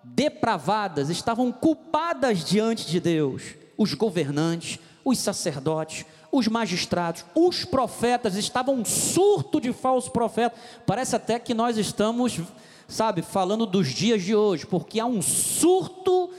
depravadas, 0.03 1.09
estavam 1.09 1.51
culpadas 1.51 2.45
diante 2.45 2.87
de 2.87 3.01
Deus. 3.01 3.55
Os 3.77 3.95
governantes, 3.95 4.79
os 5.05 5.19
sacerdotes, 5.19 6.05
os 6.31 6.49
magistrados, 6.49 7.25
os 7.35 7.65
profetas 7.65 8.35
estavam 8.35 8.75
um 8.75 8.85
surto 8.85 9.61
de 9.61 9.73
falso 9.73 10.11
profeta. 10.11 10.57
Parece 10.85 11.17
até 11.17 11.39
que 11.39 11.55
nós 11.55 11.79
estamos, 11.79 12.41
sabe, 12.89 13.23
falando 13.23 13.65
dos 13.65 13.89
dias 13.89 14.23
de 14.23 14.35
hoje, 14.35 14.67
porque 14.67 15.01
há 15.01 15.07
um 15.07 15.23
surto 15.23 16.31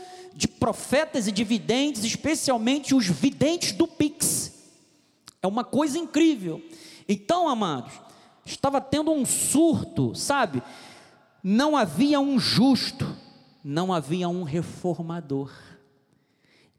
profetas 0.60 1.28
e 1.28 1.32
de 1.32 1.44
videntes, 1.44 2.04
especialmente 2.04 2.94
os 2.94 3.08
videntes 3.08 3.72
do 3.72 3.88
Pix. 3.88 4.54
É 5.42 5.48
uma 5.48 5.64
coisa 5.64 5.98
incrível. 5.98 6.62
Então, 7.08 7.48
amados, 7.48 7.94
estava 8.46 8.82
tendo 8.82 9.12
um 9.12 9.26
surto, 9.26 10.14
sabe? 10.16 10.62
Não 11.44 11.78
havia 11.78 12.20
um 12.20 12.40
justo, 12.40 13.08
não 13.64 13.94
havia 13.94 14.28
um 14.28 14.44
reformador, 14.44 15.52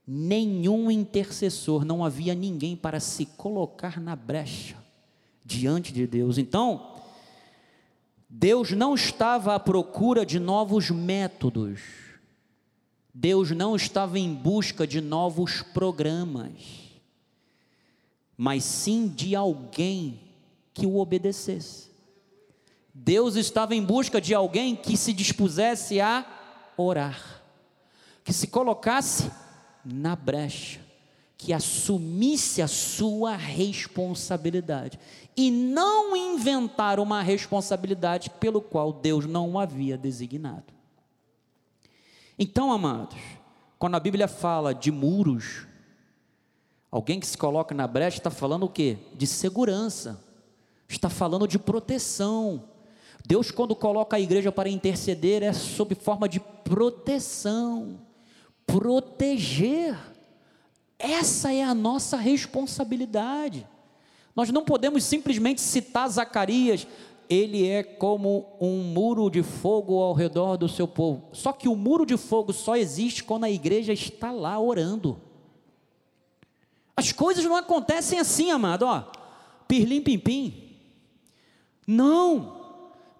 nenhum 0.06 0.90
intercessor, 0.90 1.84
não 1.84 2.04
havia 2.04 2.34
ninguém 2.34 2.76
para 2.76 3.00
se 3.00 3.26
colocar 3.26 4.00
na 4.00 4.14
brecha 4.14 4.76
diante 5.44 5.92
de 5.92 6.06
Deus. 6.06 6.38
Então, 6.38 6.94
Deus 8.28 8.72
não 8.72 8.94
estava 8.94 9.54
à 9.54 9.60
procura 9.60 10.26
de 10.26 10.40
novos 10.40 10.90
métodos, 10.90 11.80
Deus 13.18 13.50
não 13.50 13.74
estava 13.74 14.18
em 14.18 14.34
busca 14.34 14.86
de 14.86 15.00
novos 15.00 15.62
programas, 15.62 16.52
mas 18.36 18.62
sim 18.62 19.08
de 19.08 19.34
alguém 19.34 20.20
que 20.74 20.84
o 20.84 20.98
obedecesse. 20.98 21.88
Deus 22.92 23.34
estava 23.34 23.74
em 23.74 23.82
busca 23.82 24.20
de 24.20 24.34
alguém 24.34 24.76
que 24.76 24.98
se 24.98 25.14
dispusesse 25.14 25.98
a 25.98 26.26
orar, 26.76 27.42
que 28.22 28.34
se 28.34 28.48
colocasse 28.48 29.30
na 29.82 30.14
brecha, 30.14 30.82
que 31.38 31.54
assumisse 31.54 32.60
a 32.60 32.68
sua 32.68 33.34
responsabilidade 33.34 35.00
e 35.34 35.50
não 35.50 36.14
inventar 36.14 37.00
uma 37.00 37.22
responsabilidade 37.22 38.28
pelo 38.28 38.60
qual 38.60 38.92
Deus 38.92 39.24
não 39.24 39.52
o 39.52 39.58
havia 39.58 39.96
designado. 39.96 40.75
Então, 42.38 42.70
amados, 42.70 43.18
quando 43.78 43.94
a 43.94 44.00
Bíblia 44.00 44.28
fala 44.28 44.74
de 44.74 44.90
muros, 44.90 45.66
alguém 46.90 47.18
que 47.18 47.26
se 47.26 47.36
coloca 47.36 47.74
na 47.74 47.86
brecha 47.86 48.18
está 48.18 48.30
falando 48.30 48.64
o 48.64 48.68
quê? 48.68 48.98
De 49.14 49.26
segurança 49.26 50.22
está 50.88 51.08
falando 51.08 51.48
de 51.48 51.58
proteção. 51.58 52.64
Deus, 53.26 53.50
quando 53.50 53.74
coloca 53.74 54.16
a 54.16 54.20
igreja 54.20 54.52
para 54.52 54.68
interceder, 54.68 55.42
é 55.42 55.52
sob 55.52 55.94
forma 55.94 56.28
de 56.28 56.38
proteção, 56.38 57.98
proteger. 58.66 59.98
Essa 60.98 61.52
é 61.52 61.62
a 61.62 61.74
nossa 61.74 62.16
responsabilidade. 62.16 63.66
Nós 64.34 64.50
não 64.50 64.64
podemos 64.64 65.02
simplesmente 65.02 65.60
citar 65.60 66.08
Zacarias, 66.08 66.86
ele 67.28 67.66
é 67.66 67.82
como 67.82 68.56
um 68.60 68.82
muro 68.82 69.30
de 69.30 69.42
fogo 69.42 70.00
ao 70.00 70.12
redor 70.12 70.56
do 70.56 70.68
seu 70.68 70.86
povo. 70.86 71.28
Só 71.32 71.52
que 71.52 71.68
o 71.68 71.76
muro 71.76 72.06
de 72.06 72.16
fogo 72.16 72.52
só 72.52 72.76
existe 72.76 73.24
quando 73.24 73.44
a 73.44 73.50
igreja 73.50 73.92
está 73.92 74.30
lá 74.30 74.58
orando. 74.58 75.20
As 76.96 77.12
coisas 77.12 77.44
não 77.44 77.56
acontecem 77.56 78.18
assim, 78.18 78.50
amado, 78.50 78.86
ó. 78.86 79.04
Pirlim 79.68 80.00
pim 80.00 80.18
pim. 80.18 80.76
Não! 81.86 82.56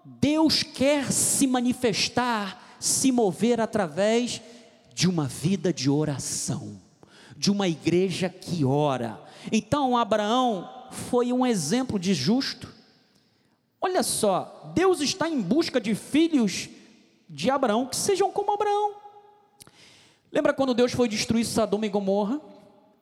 Deus 0.03 0.63
quer 0.63 1.11
se 1.11 1.45
manifestar, 1.45 2.77
se 2.79 3.11
mover 3.11 3.59
através 3.59 4.41
de 4.93 5.07
uma 5.07 5.27
vida 5.27 5.73
de 5.73 5.89
oração, 5.89 6.79
de 7.35 7.51
uma 7.51 7.67
igreja 7.67 8.29
que 8.29 8.63
ora. 8.63 9.21
Então, 9.51 9.97
Abraão 9.97 10.67
foi 10.91 11.31
um 11.31 11.45
exemplo 11.45 11.99
de 11.99 12.13
justo. 12.13 12.73
Olha 13.79 14.01
só, 14.01 14.71
Deus 14.73 15.01
está 15.01 15.29
em 15.29 15.39
busca 15.41 15.79
de 15.79 15.93
filhos 15.93 16.69
de 17.29 17.49
Abraão 17.49 17.85
que 17.85 17.95
sejam 17.95 18.31
como 18.31 18.53
Abraão. 18.53 18.95
Lembra 20.31 20.53
quando 20.53 20.73
Deus 20.73 20.91
foi 20.91 21.07
destruir 21.07 21.45
Sodoma 21.45 21.85
e 21.85 21.89
Gomorra? 21.89 22.41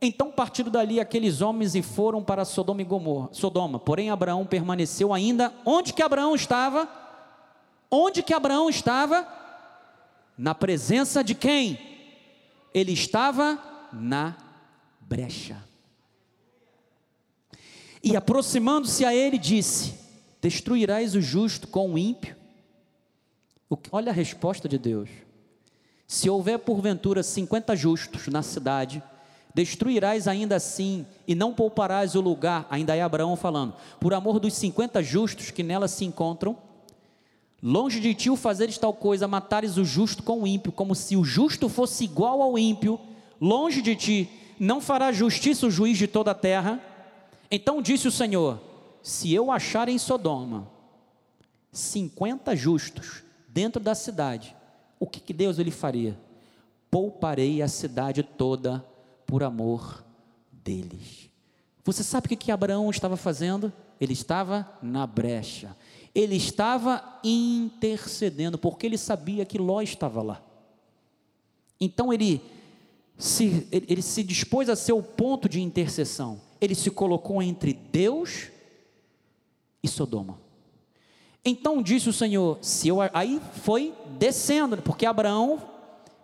Então 0.01 0.31
partiram 0.31 0.69
dali 0.69 0.99
aqueles 0.99 1.41
homens 1.41 1.73
e 1.73 1.81
foram 1.81 2.23
para 2.23 2.45
Sodoma 2.45 2.81
e 2.81 2.85
Gomorra, 2.85 3.29
Sodoma. 3.31 3.79
Porém 3.79 4.09
Abraão 4.09 4.45
permaneceu 4.45 5.13
ainda 5.13 5.53
onde 5.65 5.93
que 5.93 6.03
Abraão 6.03 6.35
estava? 6.35 6.87
Onde 7.89 8.21
que 8.21 8.33
Abraão 8.33 8.69
estava? 8.69 9.27
Na 10.37 10.53
presença 10.53 11.23
de 11.23 11.33
quem? 11.33 11.79
Ele 12.73 12.91
estava 12.91 13.57
na 13.93 14.35
brecha. 14.99 15.63
E 18.03 18.15
aproximando-se 18.15 19.05
a 19.05 19.15
ele, 19.15 19.37
disse: 19.37 20.04
Destruirás 20.45 21.15
o 21.15 21.21
justo 21.21 21.67
com 21.67 21.91
o 21.91 21.97
ímpio? 21.97 22.35
Olha 23.91 24.11
a 24.11 24.13
resposta 24.13 24.69
de 24.69 24.77
Deus. 24.77 25.09
Se 26.05 26.29
houver 26.29 26.59
porventura 26.59 27.23
cinquenta 27.23 27.75
justos 27.75 28.27
na 28.27 28.43
cidade, 28.43 29.01
destruirás 29.55 30.27
ainda 30.27 30.55
assim 30.57 31.03
e 31.27 31.33
não 31.33 31.51
pouparás 31.51 32.13
o 32.13 32.21
lugar, 32.21 32.67
ainda 32.69 32.95
é 32.95 33.01
Abraão 33.01 33.35
falando, 33.35 33.73
por 33.99 34.13
amor 34.13 34.39
dos 34.39 34.53
cinquenta 34.53 35.01
justos 35.01 35.49
que 35.49 35.63
nela 35.63 35.87
se 35.87 36.05
encontram. 36.05 36.55
Longe 37.59 37.99
de 37.99 38.13
ti 38.13 38.29
o 38.29 38.35
fazeres 38.35 38.77
tal 38.77 38.93
coisa, 38.93 39.27
matares 39.27 39.77
o 39.77 39.83
justo 39.83 40.21
com 40.21 40.43
o 40.43 40.45
ímpio, 40.45 40.71
como 40.71 40.93
se 40.93 41.17
o 41.17 41.23
justo 41.23 41.67
fosse 41.67 42.03
igual 42.03 42.43
ao 42.43 42.55
ímpio. 42.55 42.99
Longe 43.41 43.81
de 43.81 43.95
ti, 43.95 44.29
não 44.59 44.79
fará 44.79 45.11
justiça 45.11 45.65
o 45.65 45.71
juiz 45.71 45.97
de 45.97 46.05
toda 46.05 46.29
a 46.29 46.35
terra. 46.35 46.79
Então 47.49 47.81
disse 47.81 48.07
o 48.07 48.11
Senhor: 48.11 48.74
Se 49.05 49.31
eu 49.31 49.51
achar 49.51 49.87
em 49.87 49.99
Sodoma 49.99 50.67
cinquenta 51.71 52.55
justos 52.55 53.21
dentro 53.47 53.79
da 53.79 53.93
cidade, 53.93 54.55
o 54.99 55.05
que, 55.05 55.19
que 55.19 55.31
Deus 55.31 55.59
ele 55.59 55.69
faria? 55.69 56.17
Pouparei 56.89 57.61
a 57.61 57.67
cidade 57.67 58.23
toda 58.23 58.83
por 59.23 59.43
amor 59.43 60.03
deles. 60.51 61.29
Você 61.83 62.03
sabe 62.03 62.25
o 62.25 62.29
que, 62.29 62.35
que 62.35 62.51
Abraão 62.51 62.89
estava 62.89 63.15
fazendo? 63.15 63.71
Ele 64.01 64.13
estava 64.13 64.67
na 64.81 65.05
brecha, 65.05 65.77
ele 66.15 66.35
estava 66.35 67.19
intercedendo, 67.23 68.57
porque 68.57 68.87
ele 68.87 68.97
sabia 68.97 69.45
que 69.45 69.59
Ló 69.59 69.83
estava 69.83 70.23
lá. 70.23 70.41
Então 71.79 72.11
ele 72.11 72.41
se, 73.19 73.67
ele, 73.71 73.85
ele 73.87 74.01
se 74.01 74.23
dispôs 74.23 74.67
a 74.67 74.75
ser 74.75 74.93
o 74.93 75.03
ponto 75.03 75.47
de 75.47 75.61
intercessão, 75.61 76.41
ele 76.59 76.73
se 76.73 76.89
colocou 76.89 77.39
entre 77.43 77.71
Deus 77.71 78.54
e 79.85 79.87
Sodoma. 79.87 80.39
Então 81.43 81.81
disse 81.81 82.09
o 82.09 82.13
Senhor, 82.13 82.57
se 82.59 82.87
eu 82.87 82.97
aí 83.13 83.39
foi 83.63 83.93
descendo, 84.17 84.77
porque 84.77 85.05
Abraão 85.05 85.61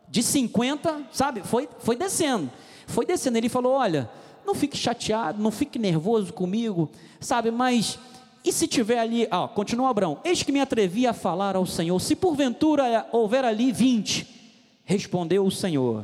de 0.09 0.23
50, 0.23 1.03
sabe, 1.11 1.41
foi, 1.43 1.69
foi 1.79 1.95
descendo. 1.95 2.51
Foi 2.87 3.05
descendo, 3.05 3.37
ele 3.37 3.47
falou: 3.47 3.73
"Olha, 3.73 4.09
não 4.45 4.55
fique 4.55 4.75
chateado, 4.75 5.41
não 5.41 5.51
fique 5.51 5.77
nervoso 5.77 6.33
comigo, 6.33 6.89
sabe, 7.19 7.51
mas 7.51 7.99
e 8.43 8.51
se 8.51 8.67
tiver 8.67 8.97
ali, 8.97 9.27
ó, 9.31 9.47
continua 9.47 9.91
Abraão, 9.91 10.19
eis 10.23 10.41
que 10.41 10.51
me 10.51 10.59
atrevi 10.59 11.05
a 11.05 11.13
falar 11.13 11.55
ao 11.55 11.65
Senhor, 11.65 11.99
se 11.99 12.15
porventura 12.15 13.07
houver 13.11 13.45
ali 13.45 13.71
vinte, 13.71 14.27
respondeu 14.83 15.45
o 15.45 15.51
Senhor, 15.51 16.03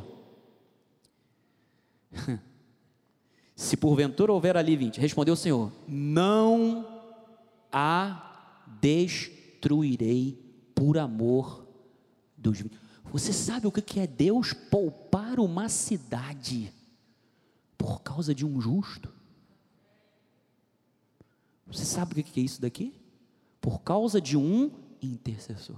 se 3.56 3.76
porventura 3.76 4.32
houver 4.32 4.56
ali 4.56 4.76
vinte, 4.76 5.00
respondeu 5.00 5.34
o 5.34 5.38
Senhor, 5.38 5.72
não 5.88 6.97
há 7.72 8.64
destruirei 8.82 10.38
por 10.74 10.98
amor 10.98 11.68
dos 12.38 12.64
Você 13.06 13.34
sabe 13.34 13.68
o 13.68 13.72
que 13.72 14.00
é 14.00 14.08
Deus 14.08 14.54
poupar 14.54 15.40
uma 15.40 15.70
cidade 15.70 16.74
por 17.78 18.02
causa 18.02 18.34
de 18.34 18.46
um 18.46 18.60
justo? 18.60 19.12
Você 21.66 21.84
sabe 21.84 22.20
o 22.20 22.24
que 22.24 22.40
é 22.40 22.44
isso 22.44 22.62
daqui? 22.62 22.94
Por 23.60 23.82
causa 23.82 24.22
de 24.22 24.38
um 24.38 24.72
intercessor. 25.02 25.78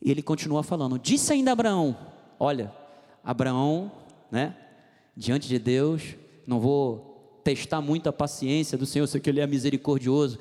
E 0.00 0.10
ele 0.10 0.22
continua 0.22 0.62
falando: 0.62 0.98
Disse 0.98 1.32
ainda 1.32 1.52
Abraão: 1.52 1.96
Olha, 2.38 2.74
Abraão, 3.24 3.90
né, 4.30 4.56
diante 5.16 5.48
de 5.48 5.58
Deus, 5.58 6.16
não 6.46 6.60
vou 6.60 7.11
testar 7.42 7.80
muito 7.80 8.08
a 8.08 8.12
paciência 8.12 8.78
do 8.78 8.86
Senhor, 8.86 9.06
sei 9.06 9.20
que 9.20 9.30
Ele 9.30 9.40
é 9.40 9.46
misericordioso 9.46 10.38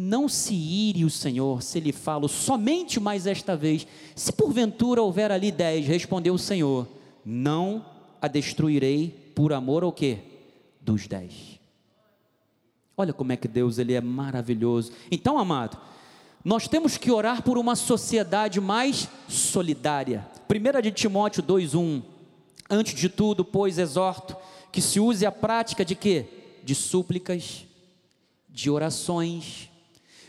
não 0.00 0.28
se 0.28 0.54
ire 0.54 1.04
o 1.04 1.10
Senhor 1.10 1.60
se 1.60 1.80
lhe 1.80 1.90
falo 1.90 2.28
somente 2.28 3.00
mais 3.00 3.26
esta 3.26 3.56
vez. 3.56 3.84
Se 4.14 4.32
porventura 4.32 5.02
houver 5.02 5.32
ali 5.32 5.50
dez, 5.50 5.88
respondeu 5.88 6.34
o 6.34 6.38
Senhor, 6.38 6.86
não 7.24 7.84
a 8.22 8.28
destruirei 8.28 9.32
por 9.34 9.52
amor 9.52 9.82
ao 9.82 9.90
quê? 9.90 10.18
Dos 10.80 11.08
dez. 11.08 11.58
Olha 12.96 13.12
como 13.12 13.32
é 13.32 13.36
que 13.36 13.48
Deus 13.48 13.78
ele 13.78 13.92
é 13.92 14.00
maravilhoso. 14.00 14.92
Então, 15.10 15.36
amado, 15.36 15.76
nós 16.44 16.68
temos 16.68 16.96
que 16.96 17.10
orar 17.10 17.42
por 17.42 17.58
uma 17.58 17.74
sociedade 17.74 18.60
mais 18.60 19.08
solidária. 19.28 20.24
1 20.48 20.80
de 20.80 20.92
Timóteo 20.92 21.42
2:1. 21.42 22.02
Antes 22.70 22.94
de 22.94 23.08
tudo, 23.08 23.44
pois 23.44 23.78
exorto 23.78 24.36
que 24.70 24.80
se 24.80 25.00
use 25.00 25.26
a 25.26 25.32
prática 25.32 25.84
de 25.84 25.96
quê? 25.96 26.37
De 26.68 26.74
súplicas, 26.74 27.64
de 28.46 28.68
orações, 28.68 29.70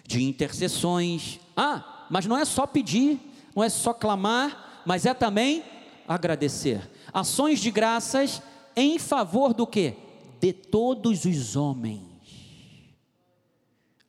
de 0.08 0.24
intercessões. 0.24 1.38
Ah, 1.54 2.08
mas 2.10 2.26
não 2.26 2.38
é 2.38 2.46
só 2.46 2.66
pedir, 2.66 3.20
não 3.54 3.62
é 3.62 3.68
só 3.68 3.94
clamar, 3.94 4.82
mas 4.86 5.06
é 5.06 5.14
também 5.14 5.62
agradecer. 6.08 6.90
Ações 7.12 7.60
de 7.60 7.70
graças 7.70 8.42
em 8.74 8.98
favor 8.98 9.54
do 9.54 9.68
que? 9.68 9.96
De 10.40 10.54
todos 10.54 11.26
os 11.26 11.58
homens, 11.58 12.08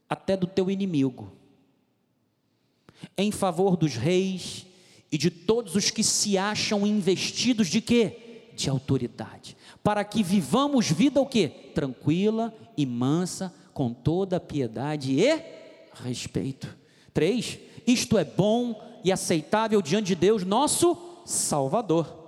até 0.09 0.37
do 0.37 0.47
teu 0.47 0.71
inimigo, 0.71 1.33
em 3.19 3.33
favor 3.33 3.77
dos 3.77 3.97
reis 3.97 4.67
e 5.11 5.19
de 5.19 5.31
todos 5.31 5.75
os 5.75 5.91
que 5.91 6.05
se 6.05 6.39
acham 6.39 6.87
investidos 6.87 7.67
de 7.67 7.81
quê? 7.81 8.53
De 8.55 8.71
autoridade, 8.71 9.57
para 9.83 10.05
que 10.05 10.23
vivamos 10.23 10.91
vida 10.91 11.21
o 11.21 11.27
quê? 11.27 11.49
Tranquila 11.75 12.55
e 12.77 12.85
mansa, 12.85 13.53
com 13.73 13.93
toda 13.93 14.41
piedade 14.41 15.19
e 15.19 15.43
respeito. 15.95 16.77
Três, 17.13 17.59
isto 17.87 18.19
é 18.19 18.25
bom 18.25 18.81
e 19.05 19.11
aceitável 19.11 19.81
diante 19.81 20.09
de 20.09 20.15
Deus, 20.15 20.45
nosso 20.45 20.97
Salvador, 21.25 22.19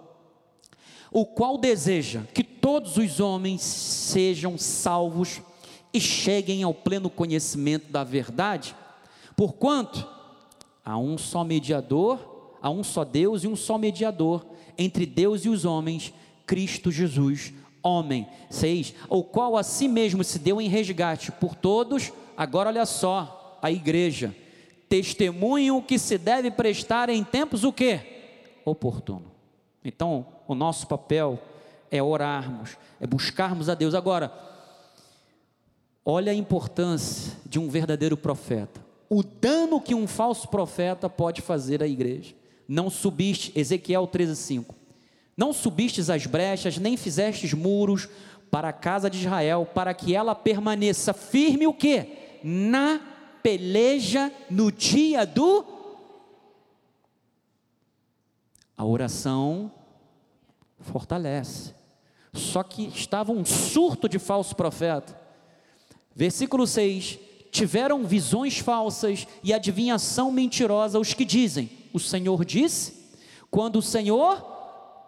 o 1.11 1.27
qual 1.27 1.59
deseja 1.59 2.23
que 2.33 2.43
todos 2.43 2.97
os 2.97 3.21
homens 3.21 3.63
sejam 3.63 4.57
salvos 4.57 5.43
e 5.93 6.01
cheguem 6.01 6.63
ao 6.63 6.73
pleno 6.73 7.11
conhecimento 7.11 7.91
da 7.91 8.03
verdade, 8.03 8.75
porquanto 9.37 10.09
há 10.85 10.97
um 10.97 11.19
só 11.19 11.45
mediador, 11.45 12.57
há 12.63 12.71
um 12.71 12.83
só 12.83 13.05
Deus 13.05 13.45
e 13.45 13.49
um 13.49 13.57
só 13.57 13.77
mediador 13.77 14.47
entre 14.79 15.05
Deus 15.05 15.45
e 15.45 15.49
os 15.49 15.65
homens, 15.65 16.15
Cristo 16.47 16.91
Jesus, 16.91 17.53
homem. 17.83 18.27
Seis, 18.51 18.95
o 19.09 19.23
qual 19.23 19.57
a 19.57 19.63
si 19.63 19.89
mesmo 19.89 20.23
se 20.23 20.39
deu 20.39 20.61
em 20.61 20.69
resgate 20.69 21.33
por 21.33 21.55
todos, 21.55 22.13
agora 22.37 22.69
olha 22.69 22.87
só, 22.87 23.59
a 23.61 23.71
igreja, 23.71 24.35
testemunho 24.89 25.83
que 25.83 25.99
se 25.99 26.19
deve 26.19 26.51
prestar 26.51 27.09
em 27.09 27.25
tempos 27.25 27.65
o 27.65 27.73
que? 27.73 28.01
Oportuno. 28.65 29.33
Então, 29.85 30.27
o 30.47 30.55
nosso 30.55 30.87
papel 30.87 31.39
é 31.91 32.03
orarmos, 32.03 32.77
é 33.01 33.07
buscarmos 33.07 33.69
a 33.69 33.75
Deus. 33.75 33.95
Agora, 33.95 34.33
olha 36.05 36.33
a 36.33 36.35
importância 36.35 37.33
de 37.47 37.59
um 37.59 37.69
verdadeiro 37.69 38.17
profeta. 38.17 38.81
O 39.09 39.23
dano 39.23 39.81
que 39.81 39.95
um 39.95 40.07
falso 40.07 40.49
profeta 40.49 41.09
pode 41.09 41.43
fazer 41.43 41.83
à 41.83 41.87
igreja. 41.87 42.35
Não 42.67 42.89
subiste, 42.89 43.53
Ezequiel 43.55 44.07
13:5. 44.07 44.75
Não 45.37 45.53
subistes 45.53 46.11
as 46.11 46.27
brechas, 46.27 46.79
nem 46.79 46.97
fizestes 46.97 47.53
muros 47.53 48.09
para 48.51 48.69
a 48.69 48.73
casa 48.73 49.09
de 49.09 49.19
Israel, 49.19 49.67
para 49.75 49.95
que 49.95 50.15
ela 50.15 50.35
permaneça 50.35 51.15
firme 51.15 51.67
o 51.67 51.73
que? 51.73 52.07
Na 52.45 53.01
peleja 53.43 54.31
no 54.51 54.71
dia 54.71 55.25
do. 55.25 55.65
A 58.77 58.85
oração 58.85 59.73
fortalece. 60.81 61.75
Só 62.35 62.63
que 62.63 62.89
estava 62.89 63.33
um 63.33 63.45
surto 63.45 64.09
de 64.09 64.19
falso 64.19 64.55
profeta. 64.55 65.19
Versículo 66.15 66.67
6: 66.67 67.19
Tiveram 67.51 68.05
visões 68.05 68.59
falsas 68.59 69.27
e 69.43 69.53
adivinhação 69.53 70.31
mentirosa 70.31 70.99
os 70.99 71.15
que 71.15 71.25
dizem: 71.25 71.71
O 71.93 71.99
Senhor 71.99 72.45
disse, 72.45 73.03
quando 73.51 73.77
o 73.77 73.83
Senhor 73.83 74.52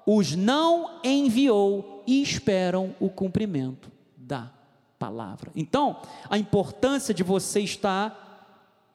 os 0.06 0.34
não 0.34 1.00
enviou 1.02 2.02
e 2.06 2.20
esperam 2.20 2.94
o 3.00 3.08
cumprimento 3.08 3.90
da 4.16 4.50
palavra. 4.98 5.50
Então, 5.54 5.96
a 6.28 6.38
importância 6.38 7.14
de 7.14 7.22
você 7.22 7.60
estar 7.60 8.24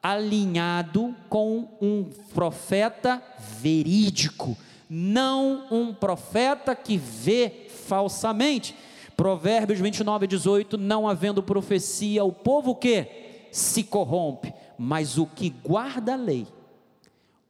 alinhado 0.01 1.15
com 1.27 1.67
um 1.81 2.05
profeta 2.33 3.21
verídico, 3.59 4.57
não 4.89 5.67
um 5.69 5.93
profeta 5.93 6.75
que 6.75 6.97
vê 6.97 7.67
falsamente. 7.69 8.75
Provérbios 9.15 9.79
29, 9.79 10.27
18: 10.27 10.77
Não 10.77 11.07
havendo 11.07 11.43
profecia, 11.43 12.23
o 12.23 12.31
povo 12.31 12.73
que 12.75 13.07
se 13.51 13.83
corrompe, 13.83 14.53
mas 14.77 15.17
o 15.17 15.25
que 15.25 15.49
guarda 15.49 16.13
a 16.13 16.17
lei, 16.17 16.47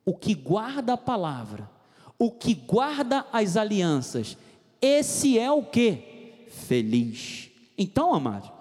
o 0.06 0.16
que 0.16 0.34
guarda 0.34 0.94
a 0.94 0.98
palavra, 0.98 1.70
o 2.20 2.30
que 2.30 2.54
guarda 2.54 3.26
as 3.32 3.56
alianças, 3.56 4.38
esse 4.82 5.40
é 5.40 5.50
o 5.50 5.64
que? 5.64 6.46
Feliz. 6.50 7.50
Então, 7.78 8.14
amado, 8.14 8.52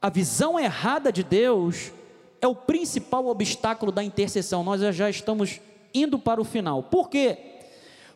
a 0.00 0.08
visão 0.08 0.58
errada 0.58 1.10
de 1.10 1.24
Deus 1.24 1.92
é 2.40 2.46
o 2.46 2.54
principal 2.54 3.26
obstáculo 3.26 3.90
da 3.90 4.04
intercessão. 4.04 4.62
Nós 4.62 4.80
já 4.94 5.10
estamos 5.10 5.60
indo 5.92 6.18
para 6.18 6.40
o 6.40 6.44
final. 6.44 6.84
Por 6.84 7.10
quê? 7.10 7.38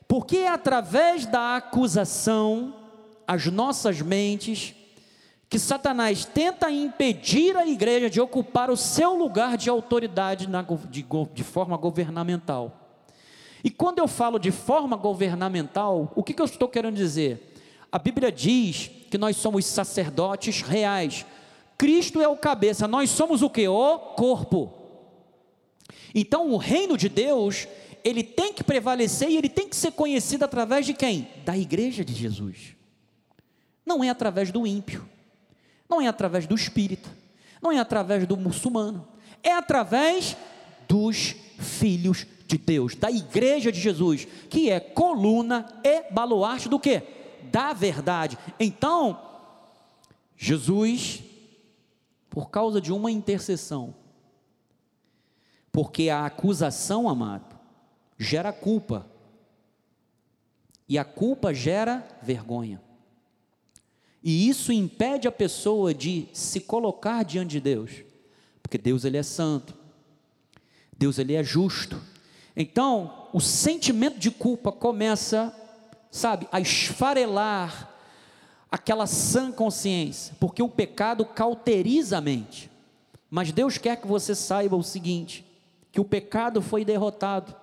Porque 0.08 0.38
é 0.38 0.48
através 0.48 1.26
da 1.26 1.56
acusação, 1.56 2.74
as 3.26 3.46
nossas 3.46 4.00
mentes, 4.00 4.74
que 5.48 5.58
Satanás 5.58 6.24
tenta 6.24 6.70
impedir 6.70 7.56
a 7.56 7.66
igreja 7.66 8.10
de 8.10 8.20
ocupar 8.20 8.70
o 8.70 8.76
seu 8.76 9.14
lugar 9.14 9.56
de 9.56 9.70
autoridade 9.70 10.48
na, 10.48 10.62
de, 10.62 11.04
de, 11.32 11.44
forma 11.44 11.76
governamental. 11.76 12.85
E 13.62 13.70
quando 13.70 13.98
eu 13.98 14.06
falo 14.06 14.38
de 14.38 14.50
forma 14.50 14.96
governamental, 14.96 16.12
o 16.14 16.22
que, 16.22 16.32
que 16.32 16.40
eu 16.40 16.46
estou 16.46 16.68
querendo 16.68 16.94
dizer? 16.94 17.54
A 17.90 17.98
Bíblia 17.98 18.30
diz 18.30 18.90
que 19.10 19.18
nós 19.18 19.36
somos 19.36 19.64
sacerdotes 19.64 20.62
reais. 20.62 21.24
Cristo 21.78 22.20
é 22.20 22.28
o 22.28 22.36
cabeça, 22.36 22.86
nós 22.86 23.10
somos 23.10 23.42
o 23.42 23.50
que? 23.50 23.66
O 23.66 23.98
corpo. 23.98 24.72
Então 26.14 26.50
o 26.50 26.56
reino 26.56 26.96
de 26.96 27.08
Deus, 27.08 27.68
ele 28.04 28.22
tem 28.22 28.52
que 28.52 28.64
prevalecer 28.64 29.30
e 29.30 29.36
ele 29.36 29.48
tem 29.48 29.68
que 29.68 29.76
ser 29.76 29.92
conhecido 29.92 30.44
através 30.44 30.86
de 30.86 30.94
quem? 30.94 31.28
Da 31.44 31.56
igreja 31.56 32.04
de 32.04 32.14
Jesus. 32.14 32.74
Não 33.84 34.02
é 34.02 34.08
através 34.08 34.50
do 34.50 34.66
ímpio 34.66 35.06
não 35.88 36.00
é 36.00 36.06
através 36.06 36.46
do 36.46 36.54
espírita, 36.54 37.08
não 37.62 37.72
é 37.72 37.78
através 37.78 38.26
do 38.26 38.36
muçulmano, 38.36 39.06
é 39.42 39.52
através 39.52 40.36
dos 40.88 41.36
filhos 41.58 42.26
de 42.46 42.56
Deus, 42.56 42.94
da 42.94 43.10
igreja 43.10 43.72
de 43.72 43.80
Jesus, 43.80 44.26
que 44.48 44.70
é 44.70 44.78
coluna 44.78 45.66
e 45.82 46.10
baluarte 46.12 46.68
do 46.68 46.78
que? 46.78 47.02
Da 47.50 47.72
verdade. 47.72 48.38
Então, 48.58 49.20
Jesus, 50.36 51.22
por 52.30 52.50
causa 52.50 52.80
de 52.80 52.92
uma 52.92 53.10
intercessão, 53.10 53.94
porque 55.72 56.08
a 56.08 56.24
acusação, 56.26 57.08
amado, 57.08 57.58
gera 58.16 58.52
culpa, 58.52 59.06
e 60.88 60.98
a 60.98 61.04
culpa 61.04 61.52
gera 61.52 62.06
vergonha. 62.22 62.80
E 64.22 64.48
isso 64.48 64.72
impede 64.72 65.28
a 65.28 65.32
pessoa 65.32 65.92
de 65.92 66.28
se 66.32 66.60
colocar 66.60 67.24
diante 67.24 67.52
de 67.52 67.60
Deus, 67.60 67.90
porque 68.62 68.78
Deus 68.78 69.04
ele 69.04 69.16
é 69.16 69.22
santo. 69.22 69.74
Deus 70.96 71.18
ele 71.18 71.34
é 71.34 71.44
justo. 71.44 72.00
Então, 72.56 73.28
o 73.32 73.40
sentimento 73.40 74.18
de 74.18 74.30
culpa 74.30 74.72
começa, 74.72 75.54
sabe, 76.10 76.48
a 76.50 76.58
esfarelar 76.58 77.90
aquela 78.70 79.06
sã 79.06 79.52
consciência, 79.52 80.34
porque 80.40 80.62
o 80.62 80.68
pecado 80.68 81.24
cauteriza 81.24 82.18
a 82.18 82.20
mente. 82.20 82.70
Mas 83.30 83.52
Deus 83.52 83.76
quer 83.76 84.00
que 84.00 84.06
você 84.06 84.34
saiba 84.34 84.76
o 84.76 84.82
seguinte: 84.82 85.44
que 85.92 86.00
o 86.00 86.04
pecado 86.04 86.62
foi 86.62 86.84
derrotado. 86.84 87.54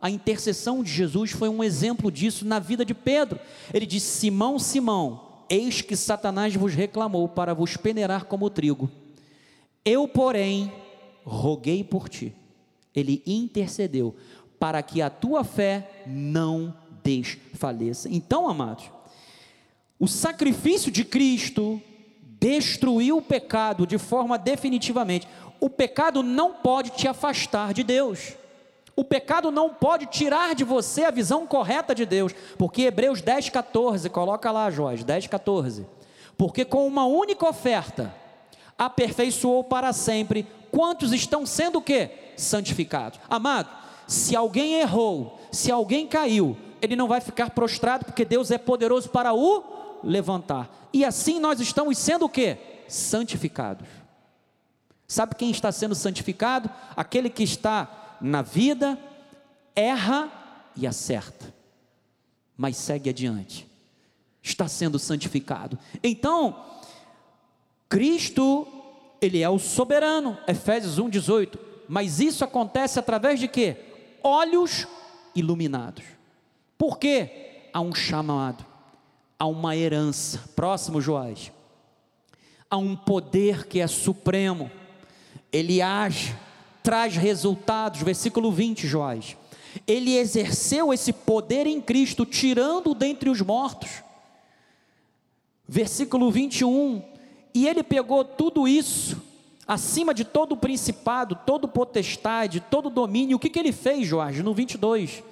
A 0.00 0.10
intercessão 0.10 0.82
de 0.82 0.90
Jesus 0.90 1.30
foi 1.30 1.48
um 1.48 1.62
exemplo 1.62 2.10
disso 2.10 2.44
na 2.44 2.58
vida 2.58 2.84
de 2.84 2.94
Pedro. 2.94 3.38
Ele 3.72 3.86
disse: 3.86 4.20
Simão, 4.20 4.58
Simão, 4.58 5.30
Eis 5.50 5.82
que 5.82 5.96
Satanás 5.96 6.54
vos 6.54 6.74
reclamou 6.74 7.28
para 7.28 7.52
vos 7.52 7.76
peneirar 7.76 8.26
como 8.26 8.48
trigo. 8.48 8.88
Eu, 9.84 10.06
porém, 10.06 10.72
roguei 11.24 11.82
por 11.82 12.08
ti. 12.08 12.32
Ele 12.94 13.20
intercedeu 13.26 14.14
para 14.60 14.82
que 14.82 15.00
a 15.00 15.08
tua 15.08 15.42
fé 15.42 16.04
não 16.06 16.74
desfaleça. 17.02 18.10
Então, 18.10 18.46
amados, 18.46 18.84
o 19.98 20.06
sacrifício 20.06 20.92
de 20.92 21.02
Cristo 21.02 21.80
destruiu 22.38 23.16
o 23.16 23.22
pecado 23.22 23.86
de 23.86 23.96
forma 23.96 24.38
definitivamente. 24.38 25.26
O 25.58 25.70
pecado 25.70 26.22
não 26.22 26.52
pode 26.52 26.90
te 26.90 27.08
afastar 27.08 27.72
de 27.72 27.82
Deus. 27.82 28.34
O 28.94 29.02
pecado 29.02 29.50
não 29.50 29.70
pode 29.70 30.06
tirar 30.06 30.54
de 30.54 30.62
você 30.62 31.04
a 31.04 31.10
visão 31.10 31.46
correta 31.46 31.94
de 31.94 32.04
Deus, 32.04 32.34
porque 32.58 32.82
Hebreus 32.82 33.22
10, 33.22 33.48
14, 33.48 34.10
coloca 34.10 34.50
lá, 34.50 34.70
Jorge, 34.70 35.04
10, 35.04 35.26
14. 35.26 35.86
Porque 36.36 36.66
com 36.66 36.86
uma 36.86 37.06
única 37.06 37.48
oferta 37.48 38.14
aperfeiçoou 38.76 39.64
para 39.64 39.92
sempre 39.94 40.46
quantos 40.70 41.12
estão 41.12 41.46
sendo 41.46 41.78
o 41.78 41.82
que? 41.82 42.10
Santificados. 42.36 43.20
Amado, 43.28 43.79
se 44.10 44.34
alguém 44.34 44.80
errou, 44.80 45.38
se 45.52 45.70
alguém 45.70 46.04
caiu, 46.04 46.56
ele 46.82 46.96
não 46.96 47.06
vai 47.06 47.20
ficar 47.20 47.50
prostrado, 47.50 48.04
porque 48.04 48.24
Deus 48.24 48.50
é 48.50 48.58
poderoso 48.58 49.08
para 49.08 49.32
o 49.32 49.62
levantar. 50.02 50.68
E 50.92 51.04
assim 51.04 51.38
nós 51.38 51.60
estamos 51.60 51.96
sendo 51.96 52.24
o 52.24 52.28
que? 52.28 52.56
Santificados. 52.88 53.86
Sabe 55.06 55.36
quem 55.36 55.52
está 55.52 55.70
sendo 55.70 55.94
santificado? 55.94 56.68
Aquele 56.96 57.30
que 57.30 57.44
está 57.44 58.16
na 58.20 58.42
vida, 58.42 58.98
erra 59.76 60.28
e 60.74 60.88
acerta, 60.88 61.54
mas 62.56 62.76
segue 62.76 63.10
adiante, 63.10 63.64
está 64.42 64.66
sendo 64.66 64.98
santificado. 64.98 65.78
Então, 66.02 66.64
Cristo, 67.88 68.66
Ele 69.22 69.40
é 69.40 69.48
o 69.48 69.60
soberano, 69.60 70.36
Efésios 70.48 70.98
1,18, 70.98 71.56
mas 71.88 72.18
isso 72.18 72.42
acontece 72.42 72.98
através 72.98 73.38
de 73.38 73.46
quê? 73.46 73.89
Olhos 74.22 74.86
iluminados. 75.34 76.04
Por 76.76 76.98
quê? 76.98 77.68
Há 77.72 77.80
um 77.80 77.94
chamado, 77.94 78.64
há 79.38 79.46
uma 79.46 79.76
herança, 79.76 80.40
próximo 80.56 81.00
Joás, 81.00 81.52
há 82.68 82.76
um 82.76 82.96
poder 82.96 83.66
que 83.66 83.80
é 83.80 83.86
supremo, 83.86 84.70
ele 85.52 85.80
age 85.80 86.34
traz 86.82 87.16
resultados. 87.16 88.02
Versículo 88.02 88.50
20, 88.50 88.86
Joás. 88.86 89.36
Ele 89.86 90.16
exerceu 90.16 90.92
esse 90.92 91.12
poder 91.12 91.66
em 91.66 91.80
Cristo, 91.80 92.26
tirando 92.26 92.94
dentre 92.94 93.30
os 93.30 93.40
mortos. 93.40 94.02
Versículo 95.68 96.30
21. 96.30 97.02
E 97.54 97.66
ele 97.66 97.82
pegou 97.82 98.24
tudo 98.24 98.66
isso, 98.66 99.20
acima 99.70 100.12
de 100.12 100.24
todo 100.24 100.52
o 100.52 100.56
principado, 100.56 101.38
todo 101.46 101.68
potestade, 101.68 102.58
todo 102.58 102.90
domínio. 102.90 103.36
O 103.36 103.38
que, 103.38 103.48
que 103.48 103.56
ele 103.56 103.70
fez, 103.70 104.04
Jorge? 104.04 104.42
No 104.42 104.52
22. 104.52 105.22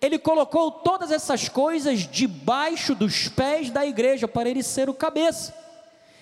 Ele 0.00 0.20
colocou 0.20 0.70
todas 0.70 1.10
essas 1.10 1.48
coisas 1.48 2.08
debaixo 2.08 2.94
dos 2.94 3.26
pés 3.26 3.70
da 3.70 3.84
igreja, 3.84 4.28
para 4.28 4.48
ele 4.48 4.62
ser 4.62 4.88
o 4.88 4.94
cabeça. 4.94 5.52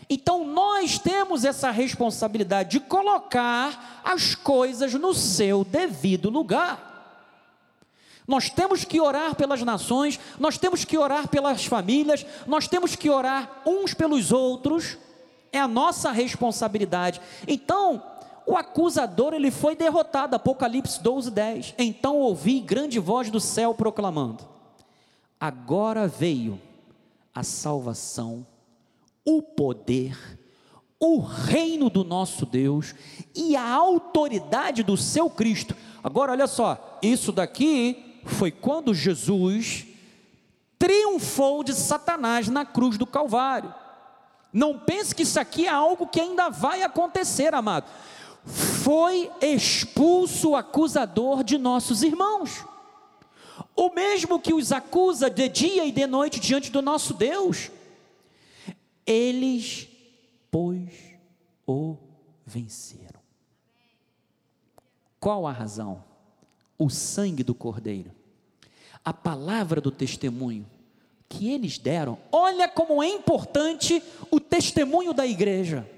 Então 0.09 0.43
nós 0.43 0.99
temos 0.99 1.45
essa 1.45 1.71
responsabilidade 1.71 2.71
de 2.71 2.81
colocar 2.81 4.01
as 4.03 4.35
coisas 4.35 4.95
no 4.95 5.13
seu 5.13 5.63
devido 5.63 6.31
lugar. 6.31 6.89
Nós 8.27 8.49
temos 8.49 8.85
que 8.85 9.03
orar 9.03 9.35
pelas 9.35 9.61
nações, 9.61 10.19
nós 10.39 10.57
temos 10.57 10.87
que 10.87 10.97
orar 10.97 11.29
pelas 11.29 11.67
famílias, 11.67 12.25
nós 12.47 12.67
temos 12.67 12.97
que 12.97 13.11
orar 13.11 13.61
uns 13.67 13.93
pelos 13.93 14.33
outros, 14.33 14.97
é 15.53 15.59
a 15.59 15.69
nossa 15.69 16.11
responsabilidade. 16.13 17.21
Então, 17.47 18.03
o 18.47 18.57
acusador 18.57 19.35
ele 19.35 19.51
foi 19.51 19.77
derrotado, 19.77 20.37
Apocalipse 20.37 21.03
12, 21.03 21.31
10. 21.31 21.75
Então 21.79 22.17
ouvi 22.17 22.61
grande 22.61 22.99
voz 22.99 23.31
do 23.31 23.39
céu 23.39 23.75
proclamando: 23.75 24.45
Agora 25.39 26.09
veio 26.09 26.61
a 27.35 27.43
salvação 27.43 28.47
o 29.25 29.43
poder, 29.43 30.17
o 30.99 31.19
reino 31.21 31.89
do 31.89 32.05
nosso 32.05 32.45
Deus 32.45 32.95
e 33.35 33.55
a 33.55 33.71
autoridade 33.71 34.83
do 34.83 34.97
seu 34.97 35.31
Cristo. 35.31 35.77
Agora, 36.03 36.33
olha 36.33 36.47
só, 36.47 36.99
isso 37.03 37.31
daqui 37.33 38.21
foi 38.25 38.51
quando 38.51 38.95
Jesus 38.95 39.87
triunfou 40.79 41.63
de 41.63 41.75
Satanás 41.75 42.49
na 42.49 42.65
cruz 42.65 42.97
do 42.97 43.07
Calvário. 43.07 43.73
Não 44.53 44.79
pense 44.79 45.15
que 45.15 45.23
isso 45.23 45.39
aqui 45.39 45.67
é 45.67 45.71
algo 45.71 46.07
que 46.07 46.21
ainda 46.21 46.49
vai 46.49 46.83
acontecer, 46.83 47.55
amado. 47.55 47.89
Foi 48.45 49.31
expulso 49.41 50.51
o 50.51 50.57
acusador 50.57 51.45
de 51.45 51.57
nossos 51.57 52.03
irmãos. 52.03 52.65
O 53.77 53.91
mesmo 53.95 54.41
que 54.41 54.53
os 54.53 54.73
acusa 54.73 55.31
de 55.31 55.49
dia 55.49 55.85
e 55.87 55.93
de 55.93 56.07
noite 56.07 56.41
diante 56.41 56.71
do 56.71 56.83
nosso 56.83 57.15
Deus. 57.15 57.71
Eles, 59.07 59.89
pois, 60.51 60.91
o 61.67 61.97
venceram. 62.45 63.21
Qual 65.21 65.47
a 65.47 65.53
razão? 65.53 66.03
O 66.79 66.89
sangue 66.89 67.45
do 67.45 67.55
Cordeiro. 67.55 68.11
a 69.05 69.13
palavra 69.13 69.81
do 69.81 69.91
testemunho 69.91 70.67
que 71.31 71.49
eles 71.49 71.79
deram. 71.79 72.19
Olha 72.33 72.69
como 72.69 73.01
é 73.01 73.09
importante 73.09 74.03
o 74.31 74.41
testemunho 74.41 75.15
da 75.15 75.25
igreja. 75.25 75.89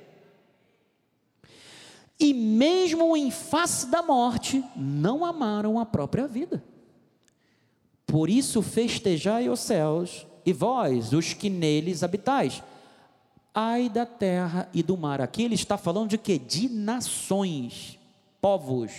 E 2.21 2.35
mesmo 2.35 3.17
em 3.17 3.31
face 3.31 3.87
da 3.87 4.03
morte, 4.03 4.63
não 4.77 5.25
amaram 5.25 5.81
a 5.81 5.87
própria 5.87 6.29
vida. 6.29 6.63
Por 8.07 8.29
isso 8.29 8.61
festejai 8.61 9.49
os 9.49 9.59
céus 9.59 10.27
e 10.45 10.53
vós, 10.53 11.15
os 11.15 11.33
que 11.33 11.49
neles 11.49 12.03
habitais. 12.03 12.63
Ai 13.55 13.89
da 13.89 14.05
terra 14.05 14.69
e 14.73 14.83
do 14.83 14.99
mar. 14.99 15.21
Aqui 15.23 15.43
ele 15.43 15.55
está 15.55 15.79
falando 15.79 16.11
de 16.11 16.19
quê? 16.19 16.39
De 16.39 16.69
nações, 16.69 17.99
povos. 18.41 18.93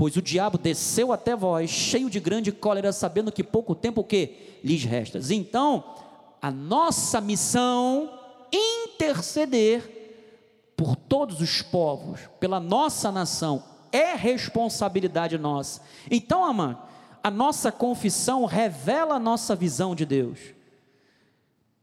Pois 0.00 0.16
o 0.16 0.22
diabo 0.22 0.56
desceu 0.56 1.12
até 1.12 1.36
vós, 1.36 1.68
cheio 1.68 2.08
de 2.08 2.18
grande 2.18 2.50
cólera, 2.50 2.90
sabendo 2.90 3.30
que 3.30 3.44
pouco 3.44 3.74
tempo 3.74 4.00
o 4.00 4.04
que 4.04 4.58
lhes 4.64 4.82
resta. 4.82 5.20
Então, 5.30 5.94
a 6.40 6.50
nossa 6.50 7.20
missão 7.20 8.10
interceder 8.50 10.72
por 10.74 10.96
todos 10.96 11.42
os 11.42 11.60
povos, 11.60 12.18
pela 12.40 12.58
nossa 12.58 13.12
nação, 13.12 13.62
é 13.92 14.14
responsabilidade 14.14 15.36
nossa. 15.36 15.82
Então, 16.10 16.46
amado, 16.46 16.78
a 17.22 17.30
nossa 17.30 17.70
confissão 17.70 18.46
revela 18.46 19.16
a 19.16 19.20
nossa 19.20 19.54
visão 19.54 19.94
de 19.94 20.06
Deus. 20.06 20.38